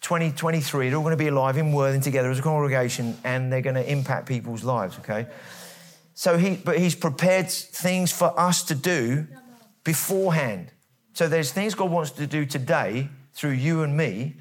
2023, 0.00 0.88
they're 0.88 0.96
all 0.96 1.04
going 1.04 1.12
to 1.12 1.16
be 1.16 1.28
alive 1.28 1.56
in 1.56 1.72
Worthing 1.72 2.00
together 2.00 2.30
as 2.30 2.38
a 2.38 2.42
congregation 2.42 3.16
and 3.24 3.52
they're 3.52 3.62
going 3.62 3.76
to 3.76 3.90
impact 3.90 4.26
people's 4.26 4.64
lives, 4.64 4.98
okay? 4.98 5.26
So 6.14 6.36
he, 6.36 6.56
but 6.56 6.78
he's 6.78 6.94
prepared 6.94 7.48
things 7.48 8.12
for 8.12 8.38
us 8.38 8.64
to 8.64 8.74
do 8.74 9.26
beforehand. 9.84 10.72
So 11.14 11.28
there's 11.28 11.52
things 11.52 11.74
God 11.74 11.90
wants 11.90 12.10
to 12.12 12.26
do 12.26 12.44
today 12.44 13.08
through 13.34 13.52
you 13.52 13.82
and 13.82 13.96
me. 13.96 14.36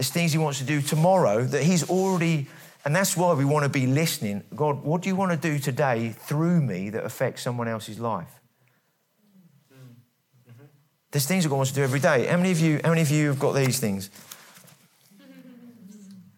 There's 0.00 0.08
things 0.08 0.32
he 0.32 0.38
wants 0.38 0.60
to 0.60 0.64
do 0.64 0.80
tomorrow 0.80 1.44
that 1.44 1.62
he's 1.62 1.90
already, 1.90 2.46
and 2.86 2.96
that's 2.96 3.18
why 3.18 3.34
we 3.34 3.44
want 3.44 3.64
to 3.64 3.68
be 3.68 3.86
listening. 3.86 4.42
God, 4.56 4.82
what 4.82 5.02
do 5.02 5.10
you 5.10 5.14
want 5.14 5.30
to 5.30 5.36
do 5.36 5.58
today 5.58 6.08
through 6.08 6.62
me 6.62 6.88
that 6.88 7.04
affects 7.04 7.42
someone 7.42 7.68
else's 7.68 8.00
life? 8.00 8.40
There's 11.10 11.26
things 11.26 11.44
that 11.44 11.50
God 11.50 11.56
wants 11.56 11.72
to 11.72 11.76
do 11.76 11.82
every 11.82 12.00
day. 12.00 12.24
How 12.24 12.38
many 12.38 12.50
of 12.50 12.60
you, 12.60 12.80
how 12.82 12.88
many 12.88 13.02
of 13.02 13.10
you 13.10 13.28
have 13.28 13.38
got 13.38 13.52
these 13.52 13.78
things? 13.78 14.08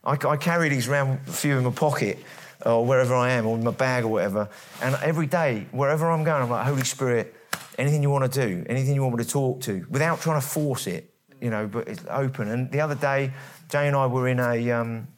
I, 0.03 0.19
I 0.27 0.37
carry 0.39 0.69
these 0.69 0.89
around, 0.89 1.21
a 1.29 1.31
few 1.31 1.57
in 1.57 1.63
my 1.63 1.71
pocket 1.71 2.19
or 2.67 2.85
wherever 2.85 3.15
I 3.15 3.31
am, 3.31 3.47
or 3.47 3.57
in 3.57 3.63
my 3.63 3.71
bag 3.71 4.03
or 4.03 4.09
whatever. 4.09 4.49
And 4.83 4.97
every 5.05 5.29
day, 5.29 5.67
wherever 5.71 6.11
I'm 6.11 6.25
going, 6.25 6.43
I'm 6.43 6.51
like, 6.51 6.67
Holy 6.67 6.83
Spirit, 6.83 7.33
anything 7.79 8.03
you 8.03 8.11
want 8.11 8.33
to 8.33 8.41
do, 8.45 8.65
anything 8.69 8.97
you 8.97 9.03
want 9.05 9.19
me 9.19 9.23
to 9.23 9.31
talk 9.31 9.61
to, 9.61 9.87
without 9.89 10.21
trying 10.21 10.41
to 10.41 10.45
force 10.45 10.89
it, 10.89 11.11
you 11.43 11.51
know, 11.51 11.67
but 11.67 11.89
it's 11.89 12.05
open. 12.09 12.49
And 12.49 12.71
the 12.71 12.81
other 12.81 12.95
day, 12.95 13.33
Jay 13.73 13.87
and 13.87 13.97
I 13.97 14.07
were 14.07 14.29
in 14.29 14.39
a, 14.39 14.70
um, 14.70 15.09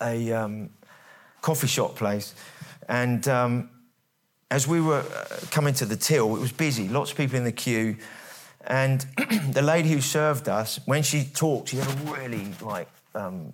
a 0.00 0.32
um, 0.32 0.70
coffee 1.40 1.66
shop 1.66 1.96
place, 1.96 2.32
and 2.88 3.26
um, 3.26 3.70
as 4.52 4.68
we 4.68 4.80
were 4.80 5.00
uh, 5.00 5.36
coming 5.50 5.74
to 5.74 5.84
the 5.84 5.96
till, 5.96 6.36
it 6.36 6.38
was 6.38 6.52
busy, 6.52 6.86
lots 6.88 7.10
of 7.10 7.16
people 7.16 7.36
in 7.38 7.42
the 7.42 7.50
queue. 7.50 7.96
And 8.68 9.00
the 9.50 9.62
lady 9.62 9.88
who 9.88 10.00
served 10.00 10.48
us, 10.48 10.78
when 10.86 11.02
she 11.02 11.24
talked, 11.24 11.70
she 11.70 11.78
had 11.78 11.88
a 11.88 12.12
really 12.12 12.54
like 12.60 12.88
um, 13.16 13.52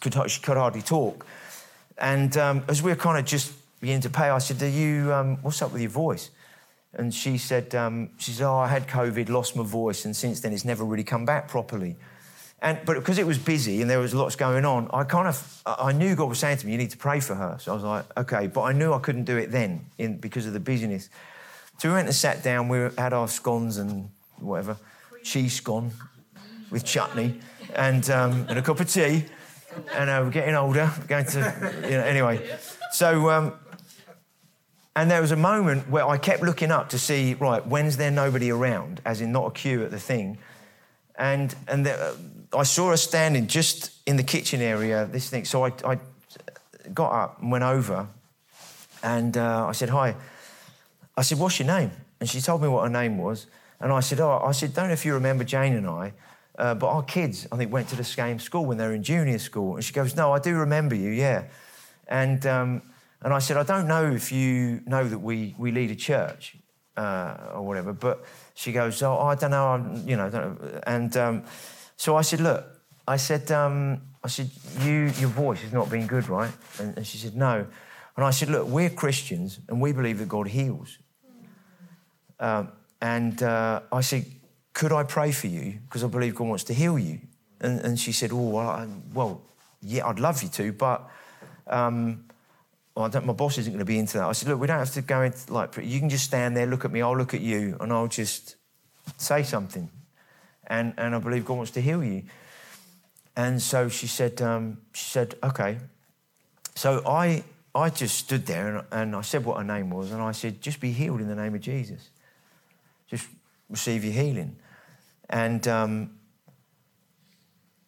could 0.00 0.16
she 0.28 0.40
could 0.40 0.56
hardly 0.56 0.82
talk. 0.82 1.24
And 1.98 2.36
um, 2.36 2.64
as 2.66 2.82
we 2.82 2.90
were 2.90 2.96
kind 2.96 3.16
of 3.16 3.24
just 3.24 3.52
beginning 3.80 4.02
to 4.02 4.10
pay, 4.10 4.28
I 4.28 4.38
said, 4.38 4.58
"Do 4.58 4.66
you 4.66 5.14
um, 5.14 5.36
what's 5.42 5.62
up 5.62 5.70
with 5.70 5.82
your 5.82 5.92
voice?" 5.92 6.30
And 6.94 7.14
she 7.14 7.38
said, 7.38 7.76
um, 7.76 8.10
"She 8.18 8.32
said, 8.32 8.48
oh, 8.48 8.56
I 8.56 8.66
had 8.66 8.88
COVID, 8.88 9.28
lost 9.28 9.54
my 9.54 9.62
voice, 9.62 10.04
and 10.04 10.16
since 10.16 10.40
then 10.40 10.52
it's 10.52 10.64
never 10.64 10.82
really 10.82 11.04
come 11.04 11.24
back 11.24 11.46
properly." 11.46 11.96
And 12.60 12.78
but 12.84 12.94
because 12.94 13.18
it 13.18 13.26
was 13.26 13.38
busy 13.38 13.80
and 13.82 13.90
there 13.90 14.00
was 14.00 14.14
lots 14.14 14.34
going 14.34 14.64
on, 14.64 14.90
I 14.92 15.04
kind 15.04 15.28
of 15.28 15.62
I 15.64 15.92
knew 15.92 16.16
God 16.16 16.28
was 16.28 16.38
saying 16.38 16.58
to 16.58 16.66
me, 16.66 16.72
"You 16.72 16.78
need 16.78 16.90
to 16.90 16.96
pray 16.96 17.20
for 17.20 17.34
her." 17.34 17.56
So 17.60 17.72
I 17.72 17.74
was 17.74 17.84
like, 17.84 18.18
"Okay," 18.18 18.46
but 18.48 18.62
I 18.62 18.72
knew 18.72 18.92
I 18.92 18.98
couldn't 18.98 19.24
do 19.24 19.36
it 19.36 19.52
then 19.52 19.86
in, 19.96 20.18
because 20.18 20.44
of 20.46 20.52
the 20.52 20.60
busyness. 20.60 21.08
So 21.78 21.88
we 21.88 21.94
went 21.94 22.08
and 22.08 22.14
sat 22.14 22.42
down. 22.42 22.68
We 22.68 22.78
had 22.98 23.12
our 23.12 23.28
scones 23.28 23.78
and 23.78 24.10
whatever, 24.40 24.76
cheese 25.22 25.54
scone 25.54 25.92
with 26.70 26.84
chutney 26.84 27.40
and, 27.74 28.08
um, 28.10 28.46
and 28.48 28.58
a 28.58 28.62
cup 28.62 28.80
of 28.80 28.90
tea. 28.90 29.24
And 29.94 30.10
uh, 30.10 30.22
we're 30.24 30.30
getting 30.30 30.54
older, 30.54 30.90
going 31.06 31.26
to, 31.26 31.72
you 31.84 31.90
know, 31.90 32.02
anyway. 32.02 32.58
So, 32.90 33.30
um, 33.30 33.52
and 34.96 35.08
there 35.08 35.20
was 35.20 35.30
a 35.30 35.36
moment 35.36 35.88
where 35.88 36.06
I 36.06 36.18
kept 36.18 36.42
looking 36.42 36.72
up 36.72 36.88
to 36.88 36.98
see, 36.98 37.34
right, 37.34 37.64
when's 37.64 37.96
there 37.96 38.10
nobody 38.10 38.50
around, 38.50 39.00
as 39.04 39.20
in 39.20 39.30
not 39.30 39.46
a 39.46 39.50
queue 39.52 39.84
at 39.84 39.92
the 39.92 40.00
thing. 40.00 40.38
And, 41.18 41.54
and 41.66 41.86
uh, 41.86 42.12
I 42.56 42.62
saw 42.62 42.90
her 42.90 42.96
standing 42.96 43.48
just 43.48 43.90
in 44.06 44.16
the 44.16 44.22
kitchen 44.22 44.62
area, 44.62 45.06
this 45.06 45.28
thing. 45.28 45.44
So 45.44 45.66
I, 45.66 45.72
I 45.84 45.98
got 46.94 47.12
up 47.12 47.42
and 47.42 47.50
went 47.50 47.64
over 47.64 48.08
and 49.02 49.36
uh, 49.36 49.66
I 49.66 49.72
said, 49.72 49.90
hi. 49.90 50.14
I 51.16 51.22
said, 51.22 51.38
what's 51.38 51.58
your 51.58 51.66
name? 51.66 51.90
And 52.20 52.28
she 52.28 52.40
told 52.40 52.62
me 52.62 52.68
what 52.68 52.84
her 52.84 52.88
name 52.88 53.18
was. 53.18 53.46
And 53.80 53.92
I 53.92 54.00
said, 54.00 54.20
oh, 54.20 54.40
I 54.44 54.52
said, 54.52 54.74
don't 54.74 54.86
know 54.86 54.92
if 54.92 55.04
you 55.04 55.14
remember 55.14 55.44
Jane 55.44 55.74
and 55.74 55.86
I, 55.86 56.12
uh, 56.58 56.74
but 56.74 56.88
our 56.88 57.02
kids, 57.02 57.46
I 57.52 57.56
think, 57.56 57.72
went 57.72 57.88
to 57.88 57.96
the 57.96 58.04
same 58.04 58.38
school 58.38 58.64
when 58.64 58.78
they 58.78 58.86
were 58.86 58.94
in 58.94 59.02
junior 59.02 59.38
school. 59.38 59.76
And 59.76 59.84
she 59.84 59.92
goes, 59.92 60.16
no, 60.16 60.32
I 60.32 60.38
do 60.38 60.54
remember 60.56 60.94
you, 60.94 61.10
yeah. 61.10 61.44
And, 62.08 62.44
um, 62.46 62.82
and 63.22 63.32
I 63.32 63.38
said, 63.38 63.56
I 63.56 63.62
don't 63.62 63.86
know 63.86 64.10
if 64.10 64.32
you 64.32 64.80
know 64.86 65.08
that 65.08 65.18
we, 65.18 65.54
we 65.58 65.70
lead 65.70 65.90
a 65.90 65.96
church 65.96 66.56
uh, 66.96 67.52
or 67.54 67.62
whatever, 67.62 67.92
but 67.92 68.24
she 68.58 68.72
goes, 68.72 69.00
oh, 69.04 69.18
I 69.18 69.36
don't 69.36 69.52
know, 69.52 69.68
I'm, 69.68 70.08
you 70.08 70.16
know, 70.16 70.28
know. 70.28 70.80
and 70.84 71.16
um, 71.16 71.44
so 71.96 72.16
I 72.16 72.22
said, 72.22 72.40
look, 72.40 72.66
I 73.06 73.16
said, 73.16 73.52
um, 73.52 74.00
I 74.24 74.26
said, 74.26 74.50
you, 74.80 75.12
your 75.20 75.28
voice 75.28 75.60
has 75.60 75.72
not 75.72 75.88
been 75.88 76.08
good, 76.08 76.28
right? 76.28 76.50
And, 76.80 76.96
and 76.96 77.06
she 77.06 77.18
said, 77.18 77.36
no. 77.36 77.64
And 78.16 78.24
I 78.24 78.30
said, 78.30 78.48
look, 78.48 78.66
we're 78.66 78.90
Christians 78.90 79.60
and 79.68 79.80
we 79.80 79.92
believe 79.92 80.18
that 80.18 80.28
God 80.28 80.48
heals. 80.48 80.98
Um, 82.40 82.72
and 83.00 83.40
uh, 83.44 83.82
I 83.92 84.00
said, 84.00 84.26
could 84.72 84.90
I 84.90 85.04
pray 85.04 85.30
for 85.30 85.46
you? 85.46 85.78
Because 85.84 86.02
I 86.02 86.08
believe 86.08 86.34
God 86.34 86.48
wants 86.48 86.64
to 86.64 86.74
heal 86.74 86.98
you. 86.98 87.20
And, 87.60 87.78
and 87.82 87.96
she 87.96 88.10
said, 88.10 88.32
oh, 88.32 88.48
well, 88.50 88.70
I, 88.70 88.88
well, 89.14 89.40
yeah, 89.82 90.04
I'd 90.04 90.18
love 90.18 90.42
you 90.42 90.48
to, 90.48 90.72
but 90.72 91.08
um, 91.68 92.24
don't, 93.06 93.26
my 93.26 93.32
boss 93.32 93.58
isn't 93.58 93.72
going 93.72 93.78
to 93.78 93.84
be 93.84 93.98
into 93.98 94.18
that. 94.18 94.26
I 94.26 94.32
said, 94.32 94.48
look, 94.48 94.58
we 94.58 94.66
don't 94.66 94.80
have 94.80 94.92
to 94.94 95.02
go 95.02 95.22
into, 95.22 95.52
like, 95.52 95.76
you 95.80 96.00
can 96.00 96.08
just 96.08 96.24
stand 96.24 96.56
there, 96.56 96.66
look 96.66 96.84
at 96.84 96.90
me, 96.90 97.00
I'll 97.00 97.16
look 97.16 97.34
at 97.34 97.40
you, 97.40 97.76
and 97.80 97.92
I'll 97.92 98.08
just 98.08 98.56
say 99.16 99.44
something. 99.44 99.88
And, 100.66 100.94
and 100.98 101.14
I 101.14 101.20
believe 101.20 101.44
God 101.44 101.58
wants 101.58 101.70
to 101.72 101.80
heal 101.80 102.02
you. 102.02 102.24
And 103.36 103.62
so 103.62 103.88
she 103.88 104.08
said, 104.08 104.42
um, 104.42 104.78
she 104.92 105.04
said, 105.04 105.36
okay. 105.44 105.78
So 106.74 107.02
I, 107.06 107.44
I 107.72 107.90
just 107.90 108.18
stood 108.18 108.46
there 108.46 108.78
and, 108.78 108.86
and 108.90 109.16
I 109.16 109.20
said 109.20 109.44
what 109.44 109.58
her 109.58 109.64
name 109.64 109.90
was, 109.90 110.10
and 110.10 110.20
I 110.20 110.32
said, 110.32 110.60
just 110.60 110.80
be 110.80 110.90
healed 110.90 111.20
in 111.20 111.28
the 111.28 111.36
name 111.36 111.54
of 111.54 111.60
Jesus. 111.60 112.10
Just 113.06 113.28
receive 113.70 114.04
your 114.04 114.12
healing. 114.12 114.56
And 115.30 115.66
um, 115.68 116.10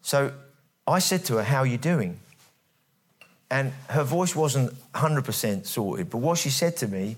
so 0.02 0.32
I 0.86 0.98
said 0.98 1.24
to 1.26 1.36
her, 1.36 1.42
How 1.42 1.58
are 1.58 1.66
you 1.66 1.78
doing? 1.78 2.20
And 3.50 3.72
her 3.88 4.04
voice 4.04 4.36
wasn't 4.36 4.72
100% 4.92 5.66
sorted, 5.66 6.08
but 6.08 6.18
what 6.18 6.38
she 6.38 6.50
said 6.50 6.76
to 6.78 6.86
me 6.86 7.16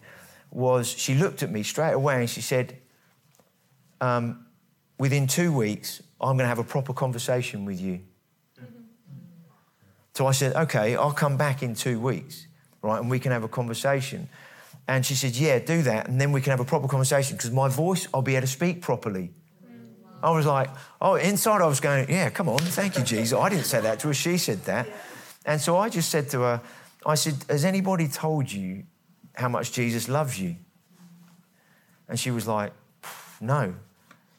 was 0.50 0.88
she 0.88 1.14
looked 1.14 1.42
at 1.42 1.50
me 1.50 1.62
straight 1.62 1.92
away 1.92 2.20
and 2.20 2.30
she 2.30 2.40
said, 2.40 2.76
um, 4.00 4.46
Within 4.98 5.26
two 5.26 5.52
weeks, 5.52 6.00
I'm 6.20 6.36
going 6.36 6.44
to 6.44 6.46
have 6.46 6.58
a 6.60 6.64
proper 6.64 6.92
conversation 6.92 7.64
with 7.64 7.80
you. 7.80 8.00
So 10.14 10.26
I 10.26 10.32
said, 10.32 10.54
Okay, 10.54 10.94
I'll 10.96 11.12
come 11.12 11.36
back 11.36 11.62
in 11.62 11.74
two 11.74 11.98
weeks. 11.98 12.46
right? 12.82 13.00
And 13.00 13.10
we 13.10 13.18
can 13.18 13.32
have 13.32 13.42
a 13.44 13.48
conversation. 13.48 14.28
And 14.86 15.04
she 15.04 15.14
said, 15.14 15.34
Yeah, 15.36 15.58
do 15.58 15.82
that. 15.82 16.08
And 16.08 16.20
then 16.20 16.32
we 16.32 16.40
can 16.40 16.50
have 16.50 16.60
a 16.60 16.64
proper 16.64 16.88
conversation 16.88 17.36
because 17.36 17.50
my 17.50 17.68
voice, 17.68 18.06
I'll 18.14 18.22
be 18.22 18.36
able 18.36 18.46
to 18.46 18.52
speak 18.52 18.80
properly. 18.80 19.30
I 20.22 20.30
was 20.30 20.46
like, 20.46 20.70
Oh, 21.00 21.14
inside 21.16 21.60
I 21.62 21.66
was 21.66 21.80
going, 21.80 22.08
Yeah, 22.08 22.30
come 22.30 22.48
on, 22.48 22.58
thank 22.58 22.96
you, 22.96 23.04
Jesus. 23.04 23.36
I 23.38 23.48
didn't 23.48 23.64
say 23.66 23.80
that 23.80 23.98
to 24.00 24.08
her, 24.08 24.14
she 24.14 24.38
said 24.38 24.64
that. 24.64 24.86
And 25.44 25.60
so 25.60 25.76
I 25.76 25.88
just 25.88 26.10
said 26.10 26.28
to 26.30 26.40
her, 26.40 26.60
I 27.04 27.14
said, 27.14 27.34
Has 27.48 27.64
anybody 27.64 28.08
told 28.08 28.50
you 28.50 28.84
how 29.34 29.48
much 29.48 29.72
Jesus 29.72 30.08
loves 30.08 30.38
you? 30.40 30.56
And 32.08 32.18
she 32.18 32.30
was 32.30 32.46
like, 32.46 32.72
No. 33.40 33.74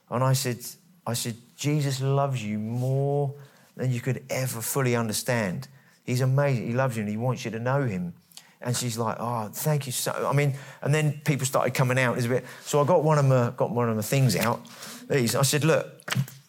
And 0.10 0.24
I 0.24 0.34
said, 0.34 0.60
I 1.06 1.14
said, 1.14 1.36
Jesus 1.56 2.02
loves 2.02 2.44
you 2.44 2.60
more 2.60 3.34
than 3.76 3.92
you 3.92 4.00
could 4.00 4.24
ever 4.30 4.62
fully 4.62 4.96
understand. 4.96 5.68
He's 6.04 6.22
amazing. 6.22 6.68
He 6.68 6.74
loves 6.74 6.96
you 6.96 7.02
and 7.02 7.10
he 7.10 7.18
wants 7.18 7.46
you 7.46 7.52
to 7.52 7.60
know 7.60 7.84
him. 7.84 8.14
And 8.62 8.76
she's 8.76 8.98
like, 8.98 9.18
"Oh, 9.20 9.50
thank 9.52 9.86
you 9.86 9.92
so." 9.92 10.28
I 10.30 10.34
mean, 10.34 10.54
and 10.82 10.94
then 10.94 11.22
people 11.26 11.46
started 11.46 11.74
coming 11.74 12.00
out. 12.00 12.18
A 12.24 12.28
bit. 12.28 12.46
So 12.64 12.82
I 12.82 12.86
got 12.86 13.04
one 13.04 13.18
of 13.18 13.26
my 13.26 13.52
got 13.58 13.72
one 13.72 13.90
of 13.90 13.96
my 13.98 14.02
things 14.02 14.38
out. 14.38 14.66
These. 15.10 15.36
I 15.36 15.42
said, 15.42 15.66
"Look, 15.66 15.86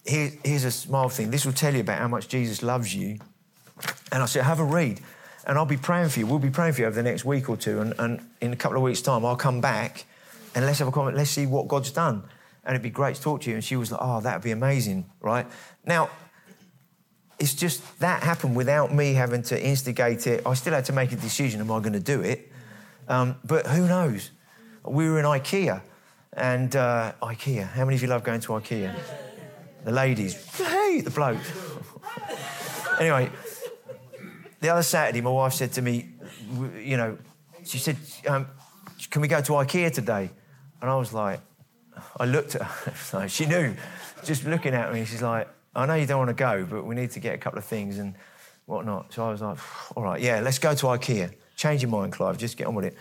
here, 0.06 0.30
here's 0.44 0.62
a 0.62 0.70
small 0.70 1.08
thing. 1.08 1.30
This 1.30 1.44
will 1.44 1.52
tell 1.52 1.74
you 1.74 1.80
about 1.80 1.98
how 1.98 2.06
much 2.06 2.28
Jesus 2.28 2.62
loves 2.62 2.94
you." 2.94 3.18
And 4.12 4.22
I 4.22 4.26
said, 4.26 4.44
"Have 4.44 4.60
a 4.60 4.64
read." 4.64 5.00
And 5.46 5.58
I'll 5.58 5.66
be 5.66 5.76
praying 5.76 6.08
for 6.08 6.20
you. 6.20 6.26
We'll 6.26 6.38
be 6.38 6.50
praying 6.50 6.72
for 6.72 6.80
you 6.80 6.86
over 6.86 6.96
the 6.96 7.02
next 7.02 7.24
week 7.26 7.50
or 7.50 7.56
two. 7.56 7.80
And, 7.80 7.92
and 7.98 8.26
in 8.40 8.54
a 8.54 8.56
couple 8.56 8.78
of 8.78 8.82
weeks' 8.82 9.02
time, 9.02 9.26
I'll 9.26 9.36
come 9.36 9.60
back 9.60 10.06
and 10.54 10.64
let's 10.64 10.78
have 10.78 10.88
a 10.88 10.90
comment. 10.90 11.16
Let's 11.16 11.30
see 11.30 11.44
what 11.44 11.68
God's 11.68 11.90
done. 11.90 12.22
And 12.64 12.74
it'd 12.74 12.82
be 12.82 12.88
great 12.88 13.16
to 13.16 13.20
talk 13.20 13.42
to 13.42 13.50
you. 13.50 13.56
And 13.56 13.64
she 13.64 13.76
was 13.76 13.92
like, 13.92 14.00
oh, 14.02 14.22
that'd 14.22 14.42
be 14.42 14.52
amazing, 14.52 15.04
right? 15.20 15.46
Now, 15.84 16.08
it's 17.38 17.54
just 17.54 17.98
that 18.00 18.22
happened 18.22 18.56
without 18.56 18.94
me 18.94 19.12
having 19.12 19.42
to 19.42 19.62
instigate 19.62 20.26
it. 20.26 20.46
I 20.46 20.54
still 20.54 20.72
had 20.72 20.86
to 20.86 20.92
make 20.94 21.12
a 21.12 21.16
decision 21.16 21.60
am 21.60 21.70
I 21.70 21.80
going 21.80 21.92
to 21.92 22.00
do 22.00 22.22
it? 22.22 22.50
Um, 23.08 23.36
but 23.44 23.66
who 23.66 23.86
knows? 23.86 24.30
We 24.82 25.10
were 25.10 25.18
in 25.18 25.24
IKEA, 25.26 25.82
and 26.32 26.74
uh, 26.74 27.12
IKEA. 27.22 27.68
How 27.68 27.84
many 27.84 27.96
of 27.96 28.02
you 28.02 28.08
love 28.08 28.24
going 28.24 28.40
to 28.40 28.48
IKEA? 28.48 28.94
The 29.84 29.92
ladies. 29.92 30.56
Hey, 30.56 31.02
the 31.02 31.10
bloke. 31.10 31.38
anyway, 33.00 33.30
the 34.64 34.70
other 34.70 34.82
Saturday, 34.82 35.20
my 35.20 35.28
wife 35.28 35.52
said 35.52 35.72
to 35.72 35.82
me, 35.82 36.08
you 36.82 36.96
know, 36.96 37.18
she 37.64 37.76
said, 37.76 37.98
um, 38.26 38.46
can 39.10 39.20
we 39.20 39.28
go 39.28 39.42
to 39.42 39.52
IKEA 39.52 39.92
today? 39.92 40.30
And 40.80 40.90
I 40.90 40.96
was 40.96 41.12
like, 41.12 41.40
I 42.16 42.24
looked 42.24 42.54
at 42.54 42.62
her, 42.62 43.28
she 43.28 43.44
knew, 43.44 43.74
just 44.24 44.46
looking 44.46 44.72
at 44.72 44.90
me, 44.90 45.04
she's 45.04 45.20
like, 45.20 45.48
I 45.76 45.84
know 45.84 45.96
you 45.96 46.06
don't 46.06 46.16
want 46.16 46.30
to 46.30 46.34
go, 46.34 46.66
but 46.68 46.86
we 46.86 46.94
need 46.94 47.10
to 47.10 47.20
get 47.20 47.34
a 47.34 47.38
couple 47.38 47.58
of 47.58 47.66
things 47.66 47.98
and 47.98 48.14
whatnot. 48.64 49.12
So 49.12 49.26
I 49.26 49.32
was 49.32 49.42
like, 49.42 49.58
all 49.94 50.02
right, 50.02 50.18
yeah, 50.18 50.40
let's 50.40 50.58
go 50.58 50.74
to 50.74 50.86
IKEA. 50.86 51.34
Change 51.56 51.82
your 51.82 51.90
mind, 51.90 52.14
Clive, 52.14 52.38
just 52.38 52.56
get 52.56 52.66
on 52.66 52.74
with 52.74 52.86
it. 52.86 52.96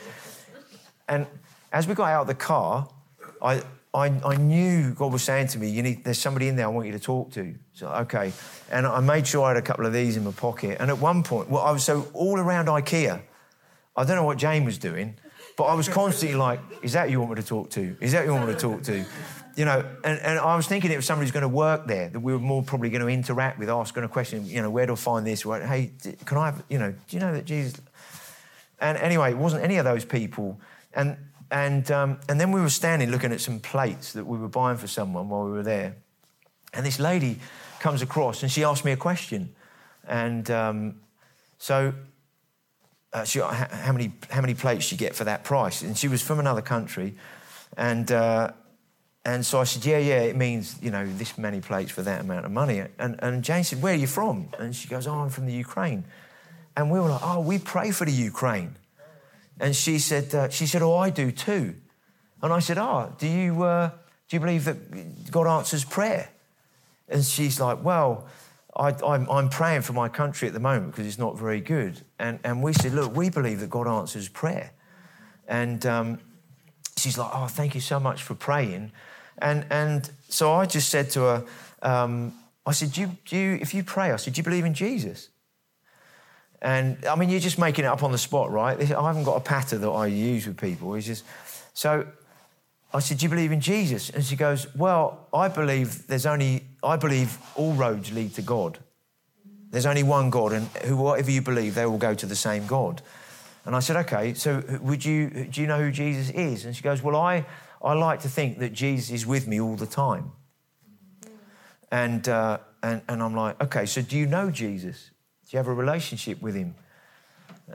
And 1.07 1.25
as 1.71 1.87
we 1.87 1.93
got 1.93 2.09
out 2.09 2.21
of 2.23 2.27
the 2.27 2.35
car, 2.35 2.89
I, 3.41 3.61
I, 3.93 4.07
I 4.25 4.35
knew 4.37 4.91
God 4.91 5.13
was 5.13 5.23
saying 5.23 5.47
to 5.49 5.59
me, 5.59 5.69
you 5.69 5.83
need, 5.83 6.03
there's 6.03 6.17
somebody 6.17 6.47
in 6.47 6.55
there 6.55 6.65
I 6.65 6.69
want 6.69 6.87
you 6.87 6.93
to 6.93 6.99
talk 6.99 7.31
to. 7.33 7.53
So, 7.73 7.87
okay. 7.89 8.33
And 8.71 8.87
I 8.87 8.99
made 9.01 9.27
sure 9.27 9.43
I 9.43 9.49
had 9.49 9.57
a 9.57 9.61
couple 9.61 9.85
of 9.85 9.93
these 9.93 10.17
in 10.17 10.23
my 10.23 10.31
pocket. 10.31 10.77
And 10.79 10.89
at 10.89 10.97
one 10.97 11.21
point, 11.21 11.49
well, 11.49 11.61
I 11.61 11.71
was 11.71 11.83
so 11.83 12.07
all 12.13 12.39
around 12.39 12.67
IKEA, 12.67 13.21
I 13.95 14.03
don't 14.03 14.15
know 14.15 14.23
what 14.23 14.37
Jane 14.37 14.65
was 14.65 14.79
doing, 14.79 15.15
but 15.55 15.65
I 15.65 15.75
was 15.75 15.87
constantly 15.87 16.35
like, 16.35 16.59
is 16.81 16.93
that 16.93 17.11
you 17.11 17.19
want 17.19 17.33
me 17.33 17.41
to 17.41 17.47
talk 17.47 17.69
to? 17.71 17.95
Is 17.99 18.13
that 18.13 18.25
you 18.25 18.31
want 18.33 18.47
me 18.47 18.53
to 18.53 18.59
talk 18.59 18.81
to? 18.83 19.05
you 19.55 19.65
know, 19.65 19.85
and, 20.03 20.19
and 20.19 20.39
I 20.39 20.55
was 20.55 20.65
thinking 20.67 20.91
it 20.91 20.95
was 20.95 21.05
somebody 21.05 21.27
who's 21.27 21.31
going 21.31 21.43
to 21.43 21.47
work 21.47 21.85
there 21.85 22.09
that 22.09 22.19
we 22.19 22.33
were 22.33 22.39
more 22.39 22.63
probably 22.63 22.89
going 22.89 23.01
to 23.01 23.07
interact 23.07 23.59
with, 23.59 23.69
asking 23.69 24.03
a 24.03 24.07
question, 24.07 24.45
you 24.45 24.61
know, 24.61 24.69
where 24.69 24.85
do 24.87 24.93
I 24.93 24.95
find 24.95 25.27
this? 25.27 25.43
hey, 25.43 25.91
can 26.25 26.37
I 26.37 26.45
have, 26.45 26.63
you 26.69 26.79
know, 26.79 26.91
do 26.91 26.97
you 27.15 27.19
know 27.19 27.33
that 27.33 27.45
Jesus? 27.45 27.79
And 28.79 28.97
anyway, 28.97 29.31
it 29.31 29.37
wasn't 29.37 29.63
any 29.63 29.77
of 29.77 29.85
those 29.85 30.05
people. 30.05 30.59
And, 30.95 31.17
and, 31.53 31.91
um, 31.91 32.19
and 32.27 32.41
then 32.41 32.51
we 32.51 32.59
were 32.59 32.69
standing 32.71 33.11
looking 33.11 33.31
at 33.31 33.39
some 33.39 33.59
plates 33.59 34.13
that 34.13 34.25
we 34.25 34.39
were 34.39 34.47
buying 34.47 34.77
for 34.77 34.87
someone 34.87 35.29
while 35.29 35.45
we 35.45 35.51
were 35.51 35.61
there. 35.61 35.95
And 36.73 36.83
this 36.83 36.99
lady 36.99 37.39
comes 37.79 38.01
across 38.01 38.41
and 38.41 38.51
she 38.51 38.63
asked 38.63 38.83
me 38.83 38.91
a 38.91 38.97
question. 38.97 39.53
And 40.07 40.49
um, 40.49 40.95
so 41.59 41.93
uh, 43.13 43.23
she, 43.23 43.39
how, 43.39 43.91
many, 43.91 44.13
how 44.31 44.41
many 44.41 44.55
plates 44.55 44.83
she 44.83 44.97
get 44.97 45.13
for 45.13 45.25
that 45.25 45.43
price? 45.43 45.83
And 45.83 45.95
she 45.95 46.07
was 46.07 46.23
from 46.23 46.39
another 46.39 46.63
country. 46.63 47.15
And, 47.77 48.11
uh, 48.11 48.53
and 49.23 49.45
so 49.45 49.59
I 49.59 49.65
said, 49.65 49.85
yeah, 49.85 49.99
yeah, 49.99 50.21
it 50.21 50.35
means, 50.35 50.75
you 50.81 50.89
know, 50.89 51.05
this 51.05 51.37
many 51.37 51.61
plates 51.61 51.91
for 51.91 52.01
that 52.01 52.21
amount 52.21 52.47
of 52.47 52.51
money. 52.51 52.81
And, 52.97 53.19
and 53.19 53.43
Jane 53.43 53.63
said, 53.63 53.79
where 53.79 53.93
are 53.93 53.97
you 53.97 54.07
from? 54.07 54.49
And 54.57 54.75
she 54.75 54.87
goes, 54.87 55.05
oh, 55.05 55.19
I'm 55.19 55.29
from 55.29 55.45
the 55.45 55.53
Ukraine. 55.53 56.03
And 56.75 56.89
we 56.89 56.99
were 56.99 57.09
like, 57.09 57.21
oh, 57.23 57.41
we 57.41 57.59
pray 57.59 57.91
for 57.91 58.05
the 58.05 58.11
Ukraine. 58.11 58.75
And 59.63 59.73
she 59.73 59.97
said, 59.97 60.35
uh, 60.35 60.49
she 60.49 60.65
said, 60.65 60.81
oh, 60.81 60.93
I 60.97 61.09
do 61.09 61.31
too. 61.31 61.75
And 62.41 62.51
I 62.51 62.59
said, 62.59 62.77
oh, 62.77 63.15
do 63.17 63.25
you, 63.25 63.63
uh, 63.63 63.91
do 64.27 64.35
you 64.35 64.41
believe 64.41 64.65
that 64.65 65.31
God 65.31 65.47
answers 65.47 65.85
prayer? 65.85 66.27
And 67.07 67.23
she's 67.23 67.61
like, 67.61 67.81
well, 67.81 68.27
I, 68.75 68.93
am 69.15 69.47
praying 69.47 69.83
for 69.83 69.93
my 69.93 70.09
country 70.09 70.49
at 70.49 70.53
the 70.53 70.59
moment 70.59 70.91
because 70.91 71.07
it's 71.07 71.17
not 71.17 71.39
very 71.39 71.61
good. 71.61 72.01
And, 72.19 72.39
and 72.43 72.61
we 72.61 72.73
said, 72.73 72.91
look, 72.91 73.15
we 73.15 73.29
believe 73.29 73.61
that 73.61 73.69
God 73.69 73.87
answers 73.87 74.27
prayer. 74.27 74.71
And 75.47 75.85
um, 75.85 76.19
she's 76.97 77.17
like, 77.17 77.31
oh, 77.33 77.47
thank 77.47 77.73
you 77.73 77.79
so 77.79 78.01
much 78.01 78.21
for 78.21 78.35
praying. 78.35 78.91
And, 79.37 79.65
and 79.69 80.11
so 80.27 80.51
I 80.51 80.65
just 80.65 80.89
said 80.89 81.09
to 81.11 81.21
her, 81.21 81.45
um, 81.81 82.33
I 82.65 82.73
said, 82.73 82.91
do 82.91 82.99
you, 82.99 83.17
do 83.23 83.37
you, 83.37 83.59
if 83.61 83.73
you 83.73 83.85
pray, 83.85 84.11
I 84.11 84.17
said, 84.17 84.33
do 84.33 84.39
you 84.39 84.43
believe 84.43 84.65
in 84.65 84.73
Jesus? 84.73 85.29
And 86.63 87.05
I 87.05 87.15
mean, 87.15 87.29
you're 87.29 87.41
just 87.41 87.59
making 87.59 87.83
it 87.83 87.89
up 87.89 88.03
on 88.03 88.13
the 88.13 88.17
spot, 88.17 88.49
right? 88.49 88.79
I 88.79 89.07
haven't 89.07 89.25
got 89.25 89.35
a 89.35 89.41
patter 89.41 89.77
that 89.77 89.89
I 89.89 90.07
use 90.07 90.47
with 90.47 90.57
people. 90.57 90.95
It's 90.95 91.05
just, 91.05 91.25
so 91.73 92.07
I 92.93 92.99
said, 92.99 93.17
do 93.17 93.25
you 93.25 93.29
believe 93.29 93.51
in 93.51 93.59
Jesus? 93.59 94.09
And 94.09 94.23
she 94.23 94.37
goes, 94.37 94.73
well, 94.73 95.27
I 95.33 95.49
believe 95.49 96.07
there's 96.07 96.25
only, 96.25 96.63
I 96.81 96.95
believe 96.95 97.37
all 97.55 97.73
roads 97.73 98.13
lead 98.13 98.33
to 98.35 98.41
God. 98.41 98.79
There's 99.71 99.85
only 99.85 100.03
one 100.03 100.29
God, 100.29 100.53
and 100.53 100.67
who, 100.85 100.95
whatever 100.95 101.31
you 101.31 101.41
believe, 101.41 101.75
they 101.75 101.85
will 101.85 101.97
go 101.97 102.13
to 102.13 102.25
the 102.25 102.35
same 102.35 102.65
God. 102.65 103.01
And 103.65 103.75
I 103.75 103.79
said, 103.79 103.97
okay, 103.97 104.33
so 104.33 104.63
would 104.81 105.03
you, 105.03 105.45
do 105.45 105.59
you 105.59 105.67
know 105.67 105.79
who 105.79 105.91
Jesus 105.91 106.29
is? 106.29 106.63
And 106.63 106.75
she 106.75 106.81
goes, 106.81 107.01
well, 107.03 107.17
I, 107.17 107.45
I 107.81 107.93
like 107.93 108.21
to 108.21 108.29
think 108.29 108.59
that 108.59 108.71
Jesus 108.71 109.09
is 109.09 109.25
with 109.25 109.47
me 109.47 109.59
all 109.59 109.75
the 109.75 109.87
time. 109.87 110.31
And, 111.91 112.29
uh, 112.29 112.59
and, 112.81 113.01
and 113.09 113.21
I'm 113.21 113.35
like, 113.35 113.61
okay, 113.63 113.85
so 113.85 114.01
do 114.01 114.17
you 114.17 114.27
know 114.27 114.49
Jesus? 114.49 115.09
You 115.53 115.57
have 115.57 115.67
a 115.67 115.73
relationship 115.73 116.41
with 116.41 116.55
him? 116.55 116.73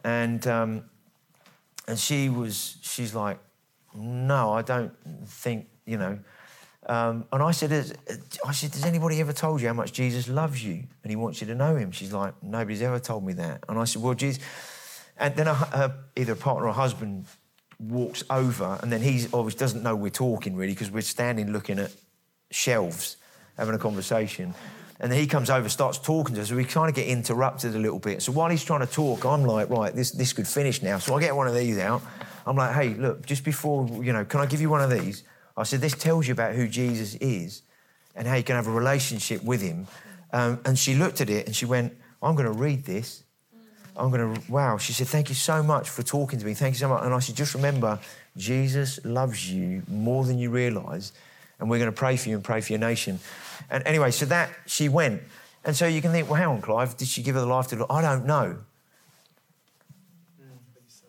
And, 0.02 0.44
um, 0.48 0.84
and 1.86 1.98
she 1.98 2.28
was, 2.28 2.76
she's 2.82 3.14
like, 3.14 3.38
no, 3.94 4.52
I 4.52 4.62
don't 4.62 4.92
think, 5.26 5.68
you 5.86 5.96
know. 5.96 6.18
Um, 6.86 7.24
and 7.32 7.42
I 7.42 7.52
said, 7.52 7.70
I 8.44 8.52
said, 8.52 8.72
has 8.72 8.84
anybody 8.84 9.20
ever 9.20 9.32
told 9.32 9.60
you 9.60 9.68
how 9.68 9.74
much 9.74 9.92
Jesus 9.92 10.28
loves 10.28 10.64
you 10.64 10.84
and 11.02 11.10
he 11.10 11.16
wants 11.16 11.40
you 11.40 11.46
to 11.46 11.54
know 11.54 11.76
him? 11.76 11.92
She's 11.92 12.12
like, 12.12 12.34
nobody's 12.42 12.82
ever 12.82 12.98
told 12.98 13.24
me 13.24 13.34
that. 13.34 13.64
And 13.68 13.78
I 13.78 13.84
said, 13.84 14.02
well, 14.02 14.14
Jesus, 14.14 14.42
and 15.16 15.36
then 15.36 15.46
a, 15.46 15.52
a, 15.52 15.94
either 16.16 16.32
a 16.32 16.36
partner 16.36 16.66
or 16.66 16.72
husband 16.72 17.26
walks 17.78 18.24
over, 18.28 18.78
and 18.82 18.90
then 18.90 19.02
he 19.02 19.26
obviously 19.32 19.58
doesn't 19.58 19.84
know 19.84 19.94
we're 19.94 20.10
talking 20.10 20.56
really 20.56 20.72
because 20.72 20.90
we're 20.90 21.00
standing 21.02 21.52
looking 21.52 21.78
at 21.78 21.92
shelves, 22.50 23.18
having 23.56 23.74
a 23.74 23.78
conversation. 23.78 24.52
And 25.00 25.12
then 25.12 25.18
he 25.18 25.26
comes 25.26 25.48
over, 25.48 25.68
starts 25.68 25.98
talking 25.98 26.34
to 26.34 26.42
us, 26.42 26.50
we 26.50 26.64
kind 26.64 26.88
of 26.88 26.94
get 26.94 27.06
interrupted 27.06 27.74
a 27.76 27.78
little 27.78 28.00
bit. 28.00 28.20
So 28.20 28.32
while 28.32 28.50
he's 28.50 28.64
trying 28.64 28.80
to 28.80 28.86
talk, 28.86 29.24
I'm 29.24 29.44
like, 29.44 29.70
right, 29.70 29.94
this, 29.94 30.10
this 30.10 30.32
could 30.32 30.48
finish 30.48 30.82
now. 30.82 30.98
So 30.98 31.14
I 31.14 31.20
get 31.20 31.36
one 31.36 31.46
of 31.46 31.54
these 31.54 31.78
out. 31.78 32.02
I'm 32.44 32.56
like, 32.56 32.74
hey, 32.74 32.94
look, 32.94 33.24
just 33.24 33.44
before, 33.44 33.86
you 34.02 34.12
know, 34.12 34.24
can 34.24 34.40
I 34.40 34.46
give 34.46 34.60
you 34.60 34.70
one 34.70 34.80
of 34.80 34.90
these? 34.90 35.22
I 35.56 35.62
said, 35.62 35.80
this 35.80 35.94
tells 35.94 36.26
you 36.26 36.32
about 36.32 36.54
who 36.54 36.66
Jesus 36.66 37.14
is 37.16 37.62
and 38.16 38.26
how 38.26 38.34
you 38.34 38.42
can 38.42 38.56
have 38.56 38.66
a 38.66 38.72
relationship 38.72 39.42
with 39.44 39.62
him. 39.62 39.86
Um, 40.32 40.60
and 40.64 40.78
she 40.78 40.94
looked 40.94 41.20
at 41.20 41.30
it 41.30 41.46
and 41.46 41.54
she 41.54 41.64
went, 41.64 41.96
I'm 42.20 42.34
going 42.34 42.52
to 42.52 42.58
read 42.58 42.84
this 42.84 43.22
I'm 43.98 44.10
going 44.10 44.34
to, 44.34 44.52
wow. 44.52 44.78
She 44.78 44.92
said, 44.92 45.08
Thank 45.08 45.28
you 45.28 45.34
so 45.34 45.62
much 45.62 45.90
for 45.90 46.02
talking 46.02 46.38
to 46.38 46.46
me. 46.46 46.54
Thank 46.54 46.74
you 46.74 46.78
so 46.78 46.88
much. 46.88 47.02
And 47.02 47.12
I 47.12 47.18
said, 47.18 47.34
Just 47.34 47.54
remember, 47.54 47.98
Jesus 48.36 49.00
loves 49.04 49.50
you 49.50 49.82
more 49.88 50.24
than 50.24 50.38
you 50.38 50.50
realize. 50.50 51.12
And 51.58 51.68
we're 51.68 51.78
going 51.78 51.90
to 51.90 51.96
pray 51.96 52.16
for 52.16 52.28
you 52.28 52.36
and 52.36 52.44
pray 52.44 52.60
for 52.60 52.72
your 52.72 52.80
nation. 52.80 53.18
And 53.70 53.86
anyway, 53.86 54.10
so 54.10 54.26
that 54.26 54.50
she 54.66 54.88
went. 54.88 55.22
And 55.64 55.74
so 55.74 55.86
you 55.86 56.00
can 56.00 56.12
think, 56.12 56.28
well, 56.28 56.36
hang 56.36 56.48
on, 56.48 56.60
Clive, 56.60 56.96
did 56.96 57.08
she 57.08 57.22
give 57.22 57.34
her 57.34 57.40
the 57.40 57.46
life 57.46 57.68
to 57.68 57.76
the 57.76 57.86
I 57.90 58.00
don't 58.00 58.26
know. 58.26 58.58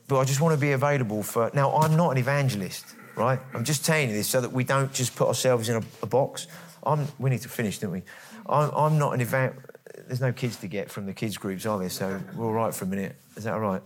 But 0.08 0.20
I 0.20 0.26
just 0.26 0.42
want 0.42 0.56
to 0.56 0.60
be 0.60 0.72
available 0.72 1.22
for. 1.22 1.52
Now, 1.54 1.76
I'm 1.76 1.96
not 1.96 2.10
an 2.10 2.18
evangelist, 2.18 2.96
right? 3.16 3.40
I'm 3.54 3.64
just 3.64 3.86
telling 3.86 4.10
you 4.10 4.16
this 4.16 4.28
so 4.28 4.42
that 4.42 4.52
we 4.52 4.64
don't 4.64 4.92
just 4.92 5.16
put 5.16 5.28
ourselves 5.28 5.70
in 5.70 5.76
a, 5.76 5.84
a 6.02 6.08
box. 6.08 6.48
I'm, 6.84 7.08
we 7.20 7.30
need 7.30 7.42
to 7.42 7.50
finish, 7.50 7.78
don't 7.78 7.92
we? 7.92 8.02
I'm, 8.48 8.72
I'm 8.72 8.98
not 8.98 9.14
an 9.14 9.22
evangelist 9.22 9.68
there's 10.10 10.22
no 10.22 10.34
kids 10.34 10.58
to 10.58 10.68
get 10.68 10.90
from 10.90 11.06
the 11.06 11.14
kids 11.14 11.38
groups, 11.38 11.66
are 11.68 11.78
there? 11.78 11.90
So 11.90 12.20
we're 12.36 12.48
all 12.48 12.54
right 12.54 12.74
for 12.74 12.86
a 12.86 12.88
minute. 12.88 13.16
Is 13.38 13.44
that 13.44 13.54
all 13.54 13.60
right? 13.60 13.82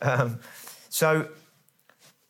Um, 0.00 0.40
so 0.88 1.28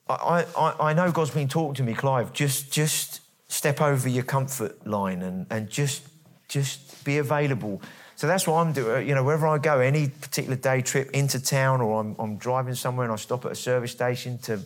I, 0.09 0.45
I, 0.57 0.75
I 0.89 0.93
know 0.93 1.13
God's 1.13 1.31
been 1.31 1.49
talking 1.49 1.75
to 1.75 1.83
me, 1.85 1.95
Clive. 1.95 2.33
Just 2.33 2.73
just 2.73 3.12
step 3.53 3.83
over 3.83 4.09
your 4.09 4.23
comfort 4.25 4.87
line 4.87 5.21
and, 5.21 5.47
and 5.51 5.69
just 5.69 6.09
just 6.49 7.05
be 7.05 7.19
available. 7.19 7.83
So 8.17 8.27
that's 8.27 8.47
what 8.47 8.55
I'm 8.57 8.73
doing. 8.73 9.09
You 9.09 9.15
know, 9.15 9.25
wherever 9.25 9.47
I 9.47 9.59
go, 9.59 9.79
any 9.81 10.09
particular 10.09 10.57
day 10.57 10.81
trip 10.81 11.11
into 11.13 11.41
town 11.43 11.81
or 11.81 12.01
I'm, 12.01 12.15
I'm 12.19 12.37
driving 12.37 12.75
somewhere 12.75 13.05
and 13.05 13.13
I 13.13 13.17
stop 13.17 13.45
at 13.47 13.53
a 13.53 13.55
service 13.55 13.91
station 13.91 14.39
to 14.39 14.61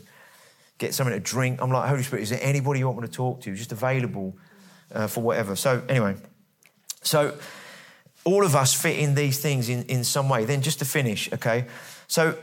get 0.78 0.94
something 0.94 1.14
to 1.14 1.20
drink, 1.20 1.60
I'm 1.62 1.70
like, 1.70 1.88
Holy 1.88 2.02
Spirit, 2.02 2.22
is 2.22 2.30
there 2.30 2.40
anybody 2.42 2.80
you 2.80 2.86
want 2.86 3.00
me 3.00 3.06
to 3.06 3.12
talk 3.12 3.40
to? 3.42 3.54
Just 3.54 3.72
available 3.72 4.36
uh, 4.92 5.06
for 5.06 5.22
whatever. 5.22 5.56
So, 5.56 5.82
anyway, 5.88 6.16
so 7.02 7.36
all 8.24 8.44
of 8.44 8.54
us 8.54 8.74
fit 8.74 8.98
in 8.98 9.14
these 9.14 9.38
things 9.38 9.68
in, 9.68 9.84
in 9.84 10.04
some 10.04 10.28
way. 10.28 10.44
Then, 10.44 10.60
just 10.60 10.80
to 10.80 10.84
finish, 10.84 11.32
okay? 11.32 11.66
So, 12.08 12.36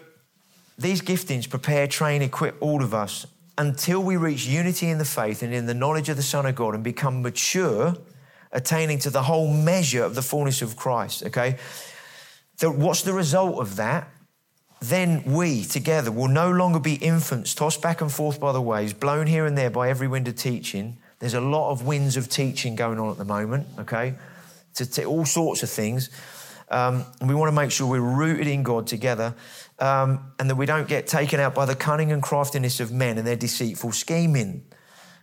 these 0.77 1.01
giftings 1.01 1.49
prepare, 1.49 1.85
train, 1.87 2.21
equip 2.21 2.55
all 2.61 2.81
of 2.83 2.93
us 2.93 3.27
until 3.57 4.01
we 4.01 4.17
reach 4.17 4.45
unity 4.45 4.89
in 4.89 4.97
the 4.97 5.05
faith 5.05 5.43
and 5.43 5.53
in 5.53 5.65
the 5.65 5.73
knowledge 5.73 6.09
of 6.09 6.17
the 6.17 6.23
Son 6.23 6.45
of 6.45 6.55
God 6.55 6.73
and 6.73 6.83
become 6.83 7.21
mature 7.21 7.95
attaining 8.51 8.99
to 8.99 9.09
the 9.09 9.23
whole 9.23 9.51
measure 9.51 10.03
of 10.03 10.15
the 10.15 10.21
fullness 10.21 10.61
of 10.61 10.75
Christ, 10.75 11.23
okay? 11.23 11.57
What's 12.61 13.01
the 13.01 13.13
result 13.13 13.59
of 13.59 13.75
that? 13.75 14.09
Then 14.79 15.23
we 15.25 15.63
together 15.63 16.11
will 16.11 16.27
no 16.27 16.51
longer 16.51 16.79
be 16.79 16.95
infants 16.95 17.55
tossed 17.55 17.81
back 17.81 18.01
and 18.01 18.11
forth 18.11 18.39
by 18.39 18.51
the 18.51 18.61
waves, 18.61 18.93
blown 18.93 19.27
here 19.27 19.45
and 19.45 19.57
there 19.57 19.69
by 19.69 19.89
every 19.89 20.07
wind 20.07 20.27
of 20.27 20.35
teaching. 20.35 20.97
There's 21.19 21.33
a 21.33 21.41
lot 21.41 21.71
of 21.71 21.85
winds 21.85 22.17
of 22.17 22.29
teaching 22.29 22.75
going 22.75 22.99
on 22.99 23.09
at 23.09 23.17
the 23.17 23.25
moment, 23.25 23.67
okay? 23.79 24.15
To, 24.75 24.85
to 24.91 25.05
all 25.05 25.25
sorts 25.25 25.63
of 25.63 25.69
things. 25.69 26.09
Um, 26.69 27.05
we 27.21 27.33
want 27.35 27.49
to 27.49 27.55
make 27.55 27.71
sure 27.71 27.87
we're 27.87 28.01
rooted 28.01 28.47
in 28.47 28.63
God 28.63 28.87
together 28.87 29.35
um, 29.79 30.31
and 30.39 30.49
that 30.49 30.55
we 30.55 30.65
don't 30.65 30.87
get 30.87 31.07
taken 31.07 31.39
out 31.39 31.55
by 31.55 31.65
the 31.65 31.75
cunning 31.75 32.11
and 32.11 32.21
craftiness 32.21 32.79
of 32.79 32.91
men 32.91 33.17
and 33.17 33.25
their 33.25 33.35
deceitful 33.35 33.91
scheming 33.91 34.63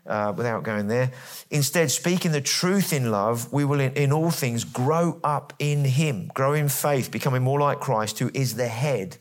uh, 0.06 0.32
without 0.36 0.62
going 0.62 0.88
there. 0.88 1.12
Instead, 1.50 1.90
speaking 1.90 2.32
the 2.32 2.40
truth 2.40 2.92
in 2.92 3.10
love, 3.10 3.52
we 3.52 3.64
will 3.64 3.80
in, 3.80 3.92
in 3.94 4.12
all 4.12 4.30
things 4.30 4.64
grow 4.64 5.20
up 5.22 5.52
in 5.58 5.84
Him, 5.84 6.30
grow 6.34 6.52
in 6.52 6.68
faith, 6.68 7.10
becoming 7.10 7.42
more 7.42 7.60
like 7.60 7.80
Christ, 7.80 8.18
who 8.18 8.30
is 8.34 8.56
the 8.56 8.68
head 8.68 9.16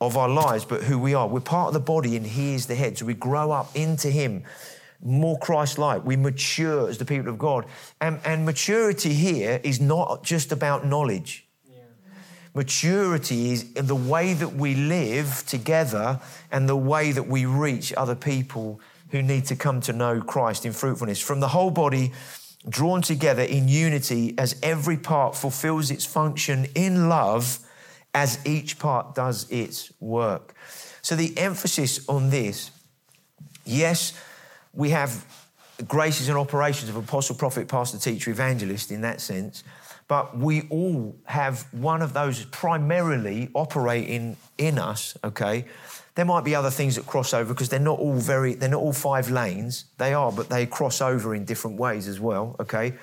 of 0.00 0.16
our 0.16 0.28
lives, 0.28 0.64
but 0.64 0.84
who 0.84 0.98
we 0.98 1.14
are. 1.14 1.26
We're 1.26 1.40
part 1.40 1.68
of 1.68 1.74
the 1.74 1.80
body 1.80 2.16
and 2.16 2.26
He 2.26 2.54
is 2.54 2.66
the 2.66 2.74
head. 2.74 2.98
So 2.98 3.06
we 3.06 3.14
grow 3.14 3.50
up 3.50 3.74
into 3.74 4.10
Him, 4.10 4.44
more 5.02 5.38
Christ 5.38 5.78
like. 5.78 6.04
We 6.04 6.16
mature 6.16 6.88
as 6.88 6.98
the 6.98 7.04
people 7.04 7.30
of 7.30 7.38
God. 7.38 7.66
And, 8.00 8.20
and 8.24 8.44
maturity 8.44 9.14
here 9.14 9.60
is 9.64 9.80
not 9.80 10.22
just 10.22 10.52
about 10.52 10.86
knowledge. 10.86 11.47
Maturity 12.58 13.52
is 13.52 13.70
in 13.76 13.86
the 13.86 13.94
way 13.94 14.34
that 14.34 14.54
we 14.54 14.74
live 14.74 15.44
together 15.46 16.18
and 16.50 16.68
the 16.68 16.74
way 16.74 17.12
that 17.12 17.28
we 17.28 17.46
reach 17.46 17.92
other 17.96 18.16
people 18.16 18.80
who 19.10 19.22
need 19.22 19.44
to 19.44 19.54
come 19.54 19.80
to 19.82 19.92
know 19.92 20.20
Christ 20.20 20.66
in 20.66 20.72
fruitfulness. 20.72 21.20
From 21.20 21.38
the 21.38 21.46
whole 21.46 21.70
body 21.70 22.10
drawn 22.68 23.00
together 23.00 23.42
in 23.42 23.68
unity 23.68 24.34
as 24.38 24.58
every 24.60 24.96
part 24.96 25.36
fulfills 25.36 25.92
its 25.92 26.04
function 26.04 26.66
in 26.74 27.08
love 27.08 27.60
as 28.12 28.44
each 28.44 28.80
part 28.80 29.14
does 29.14 29.48
its 29.52 29.92
work. 30.00 30.52
So 31.00 31.14
the 31.14 31.38
emphasis 31.38 32.08
on 32.08 32.30
this, 32.30 32.72
yes, 33.64 34.20
we 34.74 34.90
have 34.90 35.24
graces 35.86 36.28
and 36.28 36.36
operations 36.36 36.90
of 36.90 36.96
apostle, 36.96 37.36
prophet, 37.36 37.68
pastor, 37.68 37.98
teacher, 37.98 38.32
evangelist 38.32 38.90
in 38.90 39.02
that 39.02 39.20
sense, 39.20 39.62
but 40.08 40.36
we 40.36 40.66
all 40.70 41.14
have 41.26 41.66
one 41.72 42.00
of 42.00 42.14
those 42.14 42.46
primarily 42.46 43.50
operating 43.54 44.36
in 44.56 44.78
us, 44.78 45.16
okay? 45.22 45.66
There 46.14 46.24
might 46.24 46.44
be 46.44 46.54
other 46.54 46.70
things 46.70 46.96
that 46.96 47.06
cross 47.06 47.34
over 47.34 47.52
because 47.52 47.68
they're 47.68 47.78
not 47.78 47.98
all 47.98 48.14
very, 48.14 48.54
they're 48.54 48.70
not 48.70 48.80
all 48.80 48.94
five 48.94 49.30
lanes. 49.30 49.84
They 49.98 50.14
are, 50.14 50.32
but 50.32 50.48
they 50.48 50.66
cross 50.66 51.00
over 51.02 51.34
in 51.34 51.44
different 51.44 51.78
ways 51.78 52.08
as 52.08 52.18
well, 52.18 52.56
okay? 52.58 52.94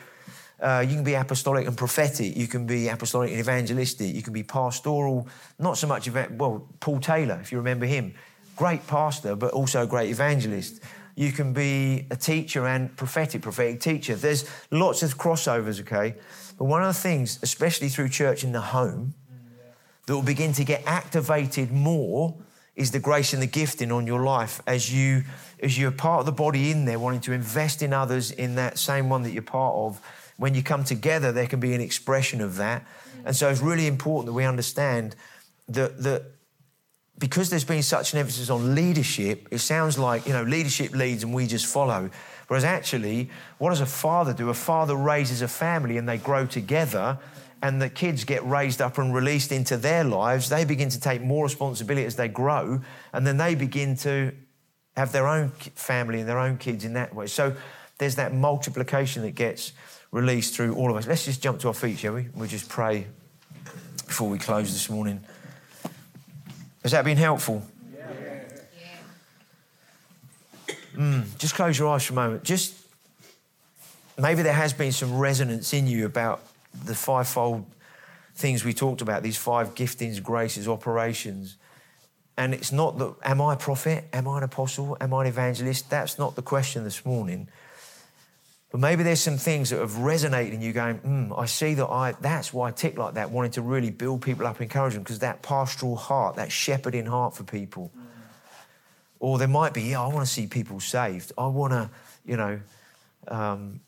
Uh, 0.60 0.84
you 0.88 0.96
can 0.96 1.04
be 1.04 1.14
apostolic 1.14 1.68
and 1.68 1.78
prophetic. 1.78 2.36
You 2.36 2.48
can 2.48 2.66
be 2.66 2.88
apostolic 2.88 3.30
and 3.30 3.40
evangelistic. 3.40 4.16
You 4.16 4.24
can 4.24 4.34
be 4.34 4.44
pastoral, 4.44 5.28
not 5.60 5.78
so 5.78 5.86
much, 5.86 6.08
event, 6.08 6.32
well, 6.34 6.68
Paul 6.80 7.00
Taylor, 7.00 7.40
if 7.40 7.52
you 7.52 7.60
remember 7.60 7.86
him. 7.86 8.16
Great 8.56 8.88
pastor, 8.88 9.36
but 9.36 9.52
also 9.52 9.84
a 9.84 9.88
great 9.88 10.10
evangelist. 10.10 10.82
You 11.16 11.32
can 11.32 11.54
be 11.54 12.08
a 12.10 12.16
teacher 12.16 12.68
and 12.68 12.96
prophetic, 12.98 13.42
prophetic 13.42 13.80
teacher. 13.80 14.16
There's 14.16 14.50
lots 14.72 15.04
of 15.04 15.18
crossovers, 15.18 15.80
okay? 15.82 16.16
But 16.58 16.66
one 16.66 16.82
of 16.82 16.88
the 16.88 17.00
things, 17.00 17.40
especially 17.42 17.90
through 17.90 18.10
church 18.10 18.44
in 18.44 18.52
the 18.52 18.62
home, 18.62 19.14
that 20.06 20.14
will 20.14 20.24
begin 20.24 20.54
to 20.54 20.64
get 20.64 20.84
activated 20.86 21.72
more 21.72 22.36
is 22.76 22.92
the 22.92 23.00
grace 23.00 23.34
and 23.34 23.42
the 23.42 23.48
gifting 23.48 23.92
on 23.92 24.06
your 24.06 24.24
life 24.24 24.62
as 24.68 24.94
you 24.94 25.24
as 25.62 25.80
you're 25.80 25.92
part 25.92 26.20
of 26.20 26.26
the 26.26 26.32
body 26.32 26.70
in 26.72 26.86
there 26.86 27.00
wanting 27.00 27.22
to 27.22 27.32
invest 27.32 27.82
in 27.82 27.94
others 27.94 28.32
in 28.32 28.56
that 28.56 28.78
same 28.78 29.10
one 29.10 29.24
that 29.24 29.32
you're 29.32 29.42
part 29.42 29.76
of. 29.76 30.02
When 30.38 30.54
you 30.54 30.62
come 30.62 30.84
together 30.84 31.32
there 31.32 31.48
can 31.48 31.60
be 31.60 31.74
an 31.74 31.82
expression 31.82 32.42
of 32.42 32.58
that. 32.58 32.86
And 33.24 33.36
so 33.36 33.50
it's 33.50 33.62
really 33.62 33.88
important 33.88 34.28
that 34.28 34.34
we 34.34 34.44
understand 34.44 35.16
that 35.70 36.04
that 36.04 36.24
because 37.18 37.50
there's 37.50 37.64
been 37.64 37.82
such 37.82 38.14
an 38.14 38.20
emphasis 38.20 38.50
on 38.50 38.76
leadership 38.76 39.48
it 39.50 39.60
sounds 39.60 39.98
like 39.98 40.28
you 40.28 40.34
know 40.34 40.44
leadership 40.44 40.92
leads 40.92 41.24
and 41.24 41.34
we 41.34 41.48
just 41.48 41.66
follow 41.66 42.10
whereas 42.48 42.64
actually 42.64 43.30
what 43.58 43.70
does 43.70 43.82
a 43.82 43.86
father 43.86 44.34
do 44.34 44.50
a 44.50 44.54
father 44.54 44.96
raises 44.96 45.42
a 45.42 45.48
family 45.48 45.98
and 45.98 46.08
they 46.08 46.18
grow 46.18 46.46
together 46.46 47.20
and 47.62 47.82
the 47.82 47.90
kids 47.90 48.24
get 48.26 48.46
raised 48.46 48.82
up 48.82 48.98
and 48.98 49.14
released 49.14 49.52
into 49.52 49.76
their 49.78 50.04
lives, 50.04 50.50
they 50.50 50.66
begin 50.66 50.90
to 50.90 51.00
take 51.00 51.22
more 51.22 51.44
responsibility 51.44 52.06
as 52.06 52.16
they 52.16 52.28
grow, 52.28 52.80
and 53.12 53.26
then 53.26 53.38
they 53.38 53.56
begin 53.56 53.96
to 53.96 54.32
have 54.96 55.12
their 55.12 55.28
own 55.28 55.50
family 55.74 56.20
and 56.20 56.30
their 56.30 56.38
own 56.38 56.58
kids 56.58 56.86
in 56.86 56.94
that 56.94 57.14
way. 57.16 57.28
So 57.28 57.56
there's 57.98 58.16
that 58.16 58.34
multiplication 58.34 59.24
that 59.24 59.32
gets 59.32 59.74
released 60.12 60.56
through 60.56 60.76
all 60.76 60.92
of 60.92 60.96
us. 60.96 61.08
Let's 61.08 61.26
just 61.26 61.42
jump 61.42 61.60
to 61.62 61.70
our 61.70 61.74
feet, 61.74 61.98
shall 61.98 62.14
we? 62.14 62.28
We'll 62.34 62.48
just 62.48 62.70
pray 62.70 63.08
before 64.06 64.30
we 64.30 64.38
close 64.38 64.72
this 64.72 64.90
morning. 64.90 65.26
Has 66.84 66.92
that 66.92 67.04
been 67.04 67.18
helpful? 67.18 67.64
Mm, 70.96 71.38
just 71.38 71.56
close 71.56 71.78
your 71.78 71.90
eyes 71.90 72.06
for 72.06 72.14
a 72.14 72.16
moment. 72.16 72.44
Just 72.44 72.76
maybe 74.18 74.42
there 74.42 74.54
has 74.54 74.74
been 74.74 74.92
some 74.92 75.18
resonance 75.18 75.74
in 75.74 75.88
you 75.88 76.06
about 76.06 76.42
the 76.86 76.96
fivefold 76.96 77.66
things 78.36 78.66
we 78.66 78.74
talked 78.74 79.02
about, 79.02 79.24
these 79.24 79.38
five 79.38 79.76
giftings, 79.76 80.22
graces, 80.22 80.68
operations. 80.68 81.58
And 82.38 82.54
it's 82.54 82.72
not 82.72 82.98
that, 82.98 83.16
am 83.24 83.42
I 83.42 83.54
a 83.54 83.58
prophet? 83.58 84.06
Am 84.12 84.28
I 84.28 84.40
an 84.40 84.44
apostle? 84.44 84.98
Am 85.00 85.14
I 85.14 85.22
an 85.22 85.28
evangelist? 85.28 85.90
That's 85.90 86.20
not 86.20 86.36
the 86.36 86.42
question 86.42 86.84
this 86.84 87.06
morning. 87.06 87.48
But 88.72 88.82
maybe 88.82 89.04
there's 89.04 89.22
some 89.22 89.38
things 89.38 89.70
that 89.70 89.80
have 89.80 89.92
resonated 89.92 90.52
in 90.52 90.62
you 90.62 90.74
going, 90.74 91.00
mm, 91.00 91.40
I 91.40 91.46
see 91.46 91.76
that 91.76 91.88
I, 91.88 92.14
that's 92.20 92.54
why 92.54 92.68
I 92.68 92.72
tick 92.72 92.98
like 92.98 93.14
that, 93.14 93.32
wanting 93.32 93.52
to 93.52 93.62
really 93.62 93.90
build 93.90 94.22
people 94.22 94.46
up, 94.46 94.60
encourage 94.60 94.96
them, 94.96 95.04
because 95.04 95.20
that 95.20 95.42
pastoral 95.42 95.96
heart, 95.96 96.36
that 96.36 96.52
shepherding 96.52 97.06
heart 97.06 97.34
for 97.34 97.46
people. 97.46 97.90
Mm. 97.98 98.05
Or 99.20 99.38
there 99.38 99.48
might 99.48 99.74
be, 99.74 99.84
yeah, 99.84 100.02
I 100.02 100.08
want 100.08 100.26
to 100.26 100.32
see 100.32 100.48
people 100.48 100.80
saved. 100.80 101.32
I 101.38 101.48
want 101.48 101.74
to, 101.74 101.90
you 102.26 102.38
know, 102.38 102.60
um, 103.28 103.80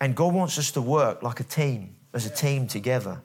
and 0.00 0.14
God 0.14 0.32
wants 0.32 0.58
us 0.58 0.70
to 0.72 0.80
work 0.80 1.22
like 1.22 1.40
a 1.40 1.44
team, 1.44 1.96
as 2.14 2.26
a 2.26 2.30
team 2.30 2.66
together. 2.66 3.20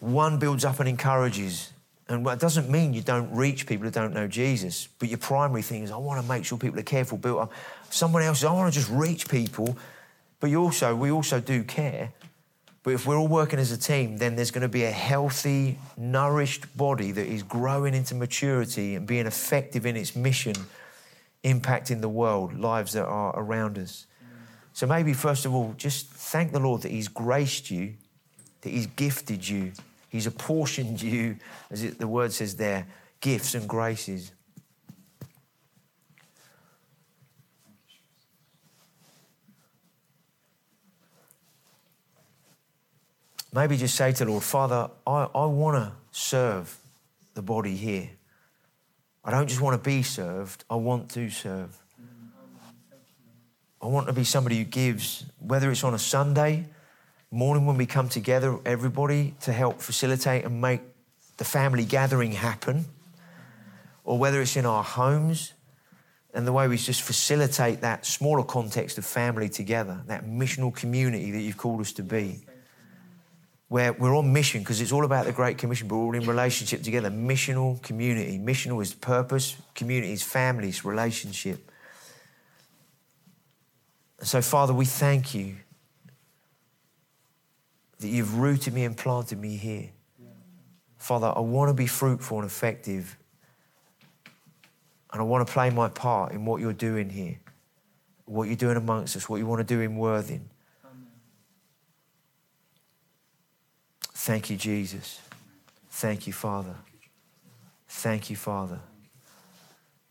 One 0.00 0.38
builds 0.38 0.64
up 0.64 0.80
and 0.80 0.88
encourages. 0.88 1.72
And 2.08 2.26
it 2.26 2.38
doesn't 2.38 2.70
mean 2.70 2.94
you 2.94 3.02
don't 3.02 3.30
reach 3.34 3.66
people 3.66 3.84
who 3.84 3.90
don't 3.90 4.14
know 4.14 4.26
Jesus, 4.26 4.88
but 4.98 5.08
your 5.08 5.18
primary 5.18 5.62
thing 5.62 5.82
is 5.82 5.90
I 5.90 5.96
want 5.96 6.22
to 6.22 6.26
make 6.26 6.44
sure 6.44 6.56
people 6.56 6.78
are 6.78 6.84
careful, 6.84 7.18
built 7.18 7.40
up. 7.40 7.52
Someone 7.90 8.22
else, 8.22 8.40
says, 8.40 8.48
I 8.48 8.52
want 8.52 8.72
to 8.72 8.78
just 8.78 8.90
reach 8.90 9.28
people, 9.28 9.76
but 10.40 10.50
you 10.50 10.62
also, 10.62 10.94
we 10.96 11.10
also 11.10 11.40
do 11.40 11.62
care. 11.64 12.12
But 12.82 12.94
if 12.94 13.06
we're 13.06 13.18
all 13.18 13.28
working 13.28 13.58
as 13.58 13.72
a 13.72 13.78
team, 13.78 14.18
then 14.18 14.36
there's 14.36 14.50
going 14.50 14.62
to 14.62 14.68
be 14.68 14.84
a 14.84 14.90
healthy, 14.90 15.78
nourished 15.96 16.76
body 16.76 17.12
that 17.12 17.26
is 17.26 17.42
growing 17.42 17.94
into 17.94 18.14
maturity 18.14 18.94
and 18.94 19.06
being 19.06 19.26
effective 19.26 19.84
in 19.84 19.96
its 19.96 20.14
mission, 20.14 20.54
impacting 21.44 22.00
the 22.00 22.08
world, 22.08 22.54
lives 22.54 22.92
that 22.92 23.04
are 23.04 23.38
around 23.38 23.78
us. 23.78 24.06
So 24.72 24.86
maybe, 24.86 25.12
first 25.12 25.44
of 25.44 25.54
all, 25.54 25.74
just 25.76 26.06
thank 26.06 26.52
the 26.52 26.60
Lord 26.60 26.82
that 26.82 26.92
He's 26.92 27.08
graced 27.08 27.70
you, 27.70 27.94
that 28.60 28.70
He's 28.70 28.86
gifted 28.86 29.46
you, 29.46 29.72
He's 30.08 30.26
apportioned 30.26 31.02
you, 31.02 31.36
as 31.70 31.82
it, 31.82 31.98
the 31.98 32.08
word 32.08 32.32
says 32.32 32.56
there, 32.56 32.86
gifts 33.20 33.54
and 33.54 33.68
graces. 33.68 34.32
Maybe 43.52 43.76
just 43.76 43.94
say 43.94 44.12
to 44.12 44.24
the 44.24 44.30
Lord, 44.30 44.42
Father, 44.42 44.90
I, 45.06 45.28
I 45.34 45.46
want 45.46 45.76
to 45.76 45.92
serve 46.10 46.76
the 47.34 47.42
body 47.42 47.76
here. 47.76 48.10
I 49.24 49.30
don't 49.30 49.46
just 49.46 49.60
want 49.60 49.82
to 49.82 49.90
be 49.90 50.02
served, 50.02 50.64
I 50.68 50.76
want 50.76 51.10
to 51.10 51.30
serve. 51.30 51.76
I 53.80 53.86
want 53.86 54.08
to 54.08 54.12
be 54.12 54.24
somebody 54.24 54.58
who 54.58 54.64
gives, 54.64 55.24
whether 55.38 55.70
it's 55.70 55.84
on 55.84 55.94
a 55.94 55.98
Sunday 55.98 56.66
morning 57.30 57.66
when 57.66 57.76
we 57.76 57.86
come 57.86 58.08
together, 58.08 58.58
everybody 58.64 59.34
to 59.42 59.52
help 59.52 59.80
facilitate 59.80 60.44
and 60.44 60.60
make 60.60 60.80
the 61.36 61.44
family 61.44 61.84
gathering 61.84 62.32
happen, 62.32 62.86
or 64.04 64.18
whether 64.18 64.40
it's 64.40 64.56
in 64.56 64.66
our 64.66 64.82
homes, 64.82 65.52
and 66.34 66.46
the 66.46 66.52
way 66.52 66.66
we 66.68 66.76
just 66.76 67.02
facilitate 67.02 67.82
that 67.82 68.06
smaller 68.06 68.42
context 68.42 68.98
of 68.98 69.04
family 69.04 69.48
together, 69.48 70.00
that 70.06 70.24
missional 70.24 70.74
community 70.74 71.30
that 71.30 71.40
you've 71.40 71.56
called 71.56 71.80
us 71.80 71.92
to 71.92 72.02
be. 72.02 72.40
Where 73.68 73.92
we're 73.92 74.16
on 74.16 74.32
mission 74.32 74.62
because 74.62 74.80
it's 74.80 74.92
all 74.92 75.04
about 75.04 75.26
the 75.26 75.32
Great 75.32 75.58
Commission, 75.58 75.88
but 75.88 75.96
we're 75.96 76.04
all 76.04 76.14
in 76.14 76.26
relationship 76.26 76.82
together. 76.82 77.10
Missional 77.10 77.82
community. 77.82 78.38
Missional 78.38 78.80
is 78.82 78.94
purpose, 78.94 79.56
community 79.74 80.12
is 80.12 80.22
families, 80.22 80.84
relationship. 80.84 81.70
So, 84.20 84.40
Father, 84.40 84.72
we 84.72 84.84
thank 84.86 85.34
you 85.34 85.56
that 87.98 88.08
you've 88.08 88.38
rooted 88.38 88.72
me 88.72 88.84
and 88.84 88.96
planted 88.96 89.38
me 89.38 89.56
here. 89.56 89.90
Father, 90.98 91.32
I 91.34 91.40
want 91.40 91.68
to 91.68 91.74
be 91.74 91.86
fruitful 91.86 92.38
and 92.38 92.46
effective. 92.46 93.16
And 95.12 95.22
I 95.22 95.24
want 95.24 95.46
to 95.46 95.52
play 95.52 95.70
my 95.70 95.88
part 95.88 96.32
in 96.32 96.44
what 96.44 96.60
you're 96.60 96.72
doing 96.72 97.08
here, 97.08 97.38
what 98.26 98.44
you're 98.44 98.56
doing 98.56 98.76
amongst 98.76 99.16
us, 99.16 99.28
what 99.28 99.36
you 99.36 99.46
want 99.46 99.66
to 99.66 99.74
do 99.74 99.80
in 99.80 99.96
Worthing. 99.96 100.48
Thank 104.20 104.50
you, 104.50 104.56
Jesus. 104.56 105.20
Thank 105.90 106.26
you, 106.26 106.32
Father. 106.32 106.74
Thank 107.88 108.30
you, 108.30 108.36
Father. 108.36 108.80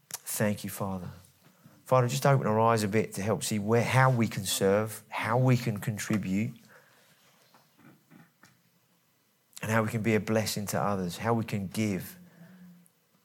Thank 0.09 0.63
you, 0.63 0.69
Father. 0.69 1.09
Father, 1.83 2.07
just 2.07 2.25
open 2.25 2.47
our 2.47 2.57
eyes 2.57 2.83
a 2.83 2.87
bit 2.87 3.13
to 3.15 3.21
help 3.21 3.43
see 3.43 3.59
where, 3.59 3.83
how 3.83 4.09
we 4.09 4.29
can 4.29 4.45
serve, 4.45 5.03
how 5.09 5.37
we 5.37 5.57
can 5.57 5.77
contribute 5.79 6.53
and 9.61 9.69
how 9.69 9.83
we 9.83 9.89
can 9.89 10.01
be 10.01 10.15
a 10.15 10.21
blessing 10.21 10.65
to 10.67 10.81
others, 10.81 11.17
how 11.17 11.33
we 11.33 11.43
can 11.43 11.67
give 11.67 12.15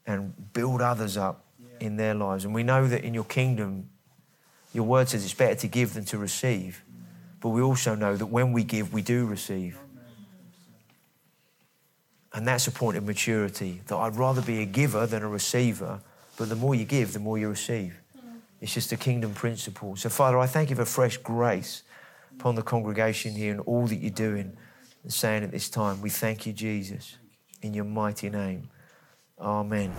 and 0.05 0.35
build 0.53 0.83
others 0.83 1.17
up 1.17 1.45
in 1.79 1.97
their 1.97 2.13
lives. 2.15 2.45
And 2.45 2.53
we 2.53 2.65
know 2.65 2.89
that 2.89 3.05
in 3.05 3.15
your 3.15 3.25
kingdom, 3.25 3.89
your 4.75 4.85
word 4.85 5.09
says 5.09 5.25
it's 5.25 5.33
better 5.33 5.55
to 5.55 5.69
give 5.69 5.95
than 5.95 6.05
to 6.07 6.19
receive. 6.19 6.83
But 7.41 7.51
we 7.51 7.63
also 7.63 7.95
know 7.95 8.17
that 8.17 8.27
when 8.27 8.53
we 8.53 8.65
give, 8.65 8.93
we 8.93 9.03
do 9.03 9.27
receive. 9.27 9.79
And 12.35 12.47
that's 12.47 12.67
a 12.67 12.71
point 12.71 12.97
of 12.97 13.05
maturity 13.05 13.83
that 13.87 13.97
I'd 13.97 14.17
rather 14.17 14.41
be 14.41 14.63
a 14.63 14.65
giver 14.65 15.07
than 15.07 15.23
a 15.23 15.29
receiver. 15.29 16.01
But 16.37 16.49
the 16.49 16.57
more 16.57 16.75
you 16.75 16.85
give, 16.85 17.13
the 17.13 17.19
more 17.19 17.39
you 17.39 17.49
receive. 17.49 18.01
Mm. 18.17 18.39
It's 18.61 18.73
just 18.73 18.91
a 18.93 18.97
kingdom 18.97 19.35
principle. 19.35 19.97
So, 19.97 20.09
Father, 20.09 20.39
I 20.39 20.47
thank 20.47 20.71
you 20.71 20.77
for 20.77 20.87
fresh 20.87 21.19
grace 21.19 21.83
upon 22.39 22.55
the 22.55 22.63
congregation 22.63 23.35
here 23.35 23.53
and 23.53 23.61
all 23.61 23.87
that 23.87 23.97
you're 23.97 24.11
doing 24.11 24.57
and 25.03 25.13
saying 25.13 25.43
at 25.43 25.51
this 25.51 25.69
time, 25.69 26.01
we 26.01 26.11
thank 26.11 26.47
you, 26.47 26.53
Jesus, 26.53 27.19
in 27.61 27.75
your 27.75 27.85
mighty 27.85 28.31
name. 28.31 28.71
Amen. 29.39 29.93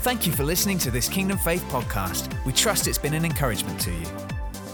Thank 0.00 0.26
you 0.26 0.32
for 0.32 0.42
listening 0.42 0.78
to 0.78 0.90
this 0.90 1.08
Kingdom 1.08 1.38
Faith 1.38 1.62
podcast. 1.68 2.34
We 2.44 2.52
trust 2.52 2.88
it's 2.88 2.98
been 2.98 3.14
an 3.14 3.24
encouragement 3.24 3.80
to 3.82 3.92
you. 3.92 4.31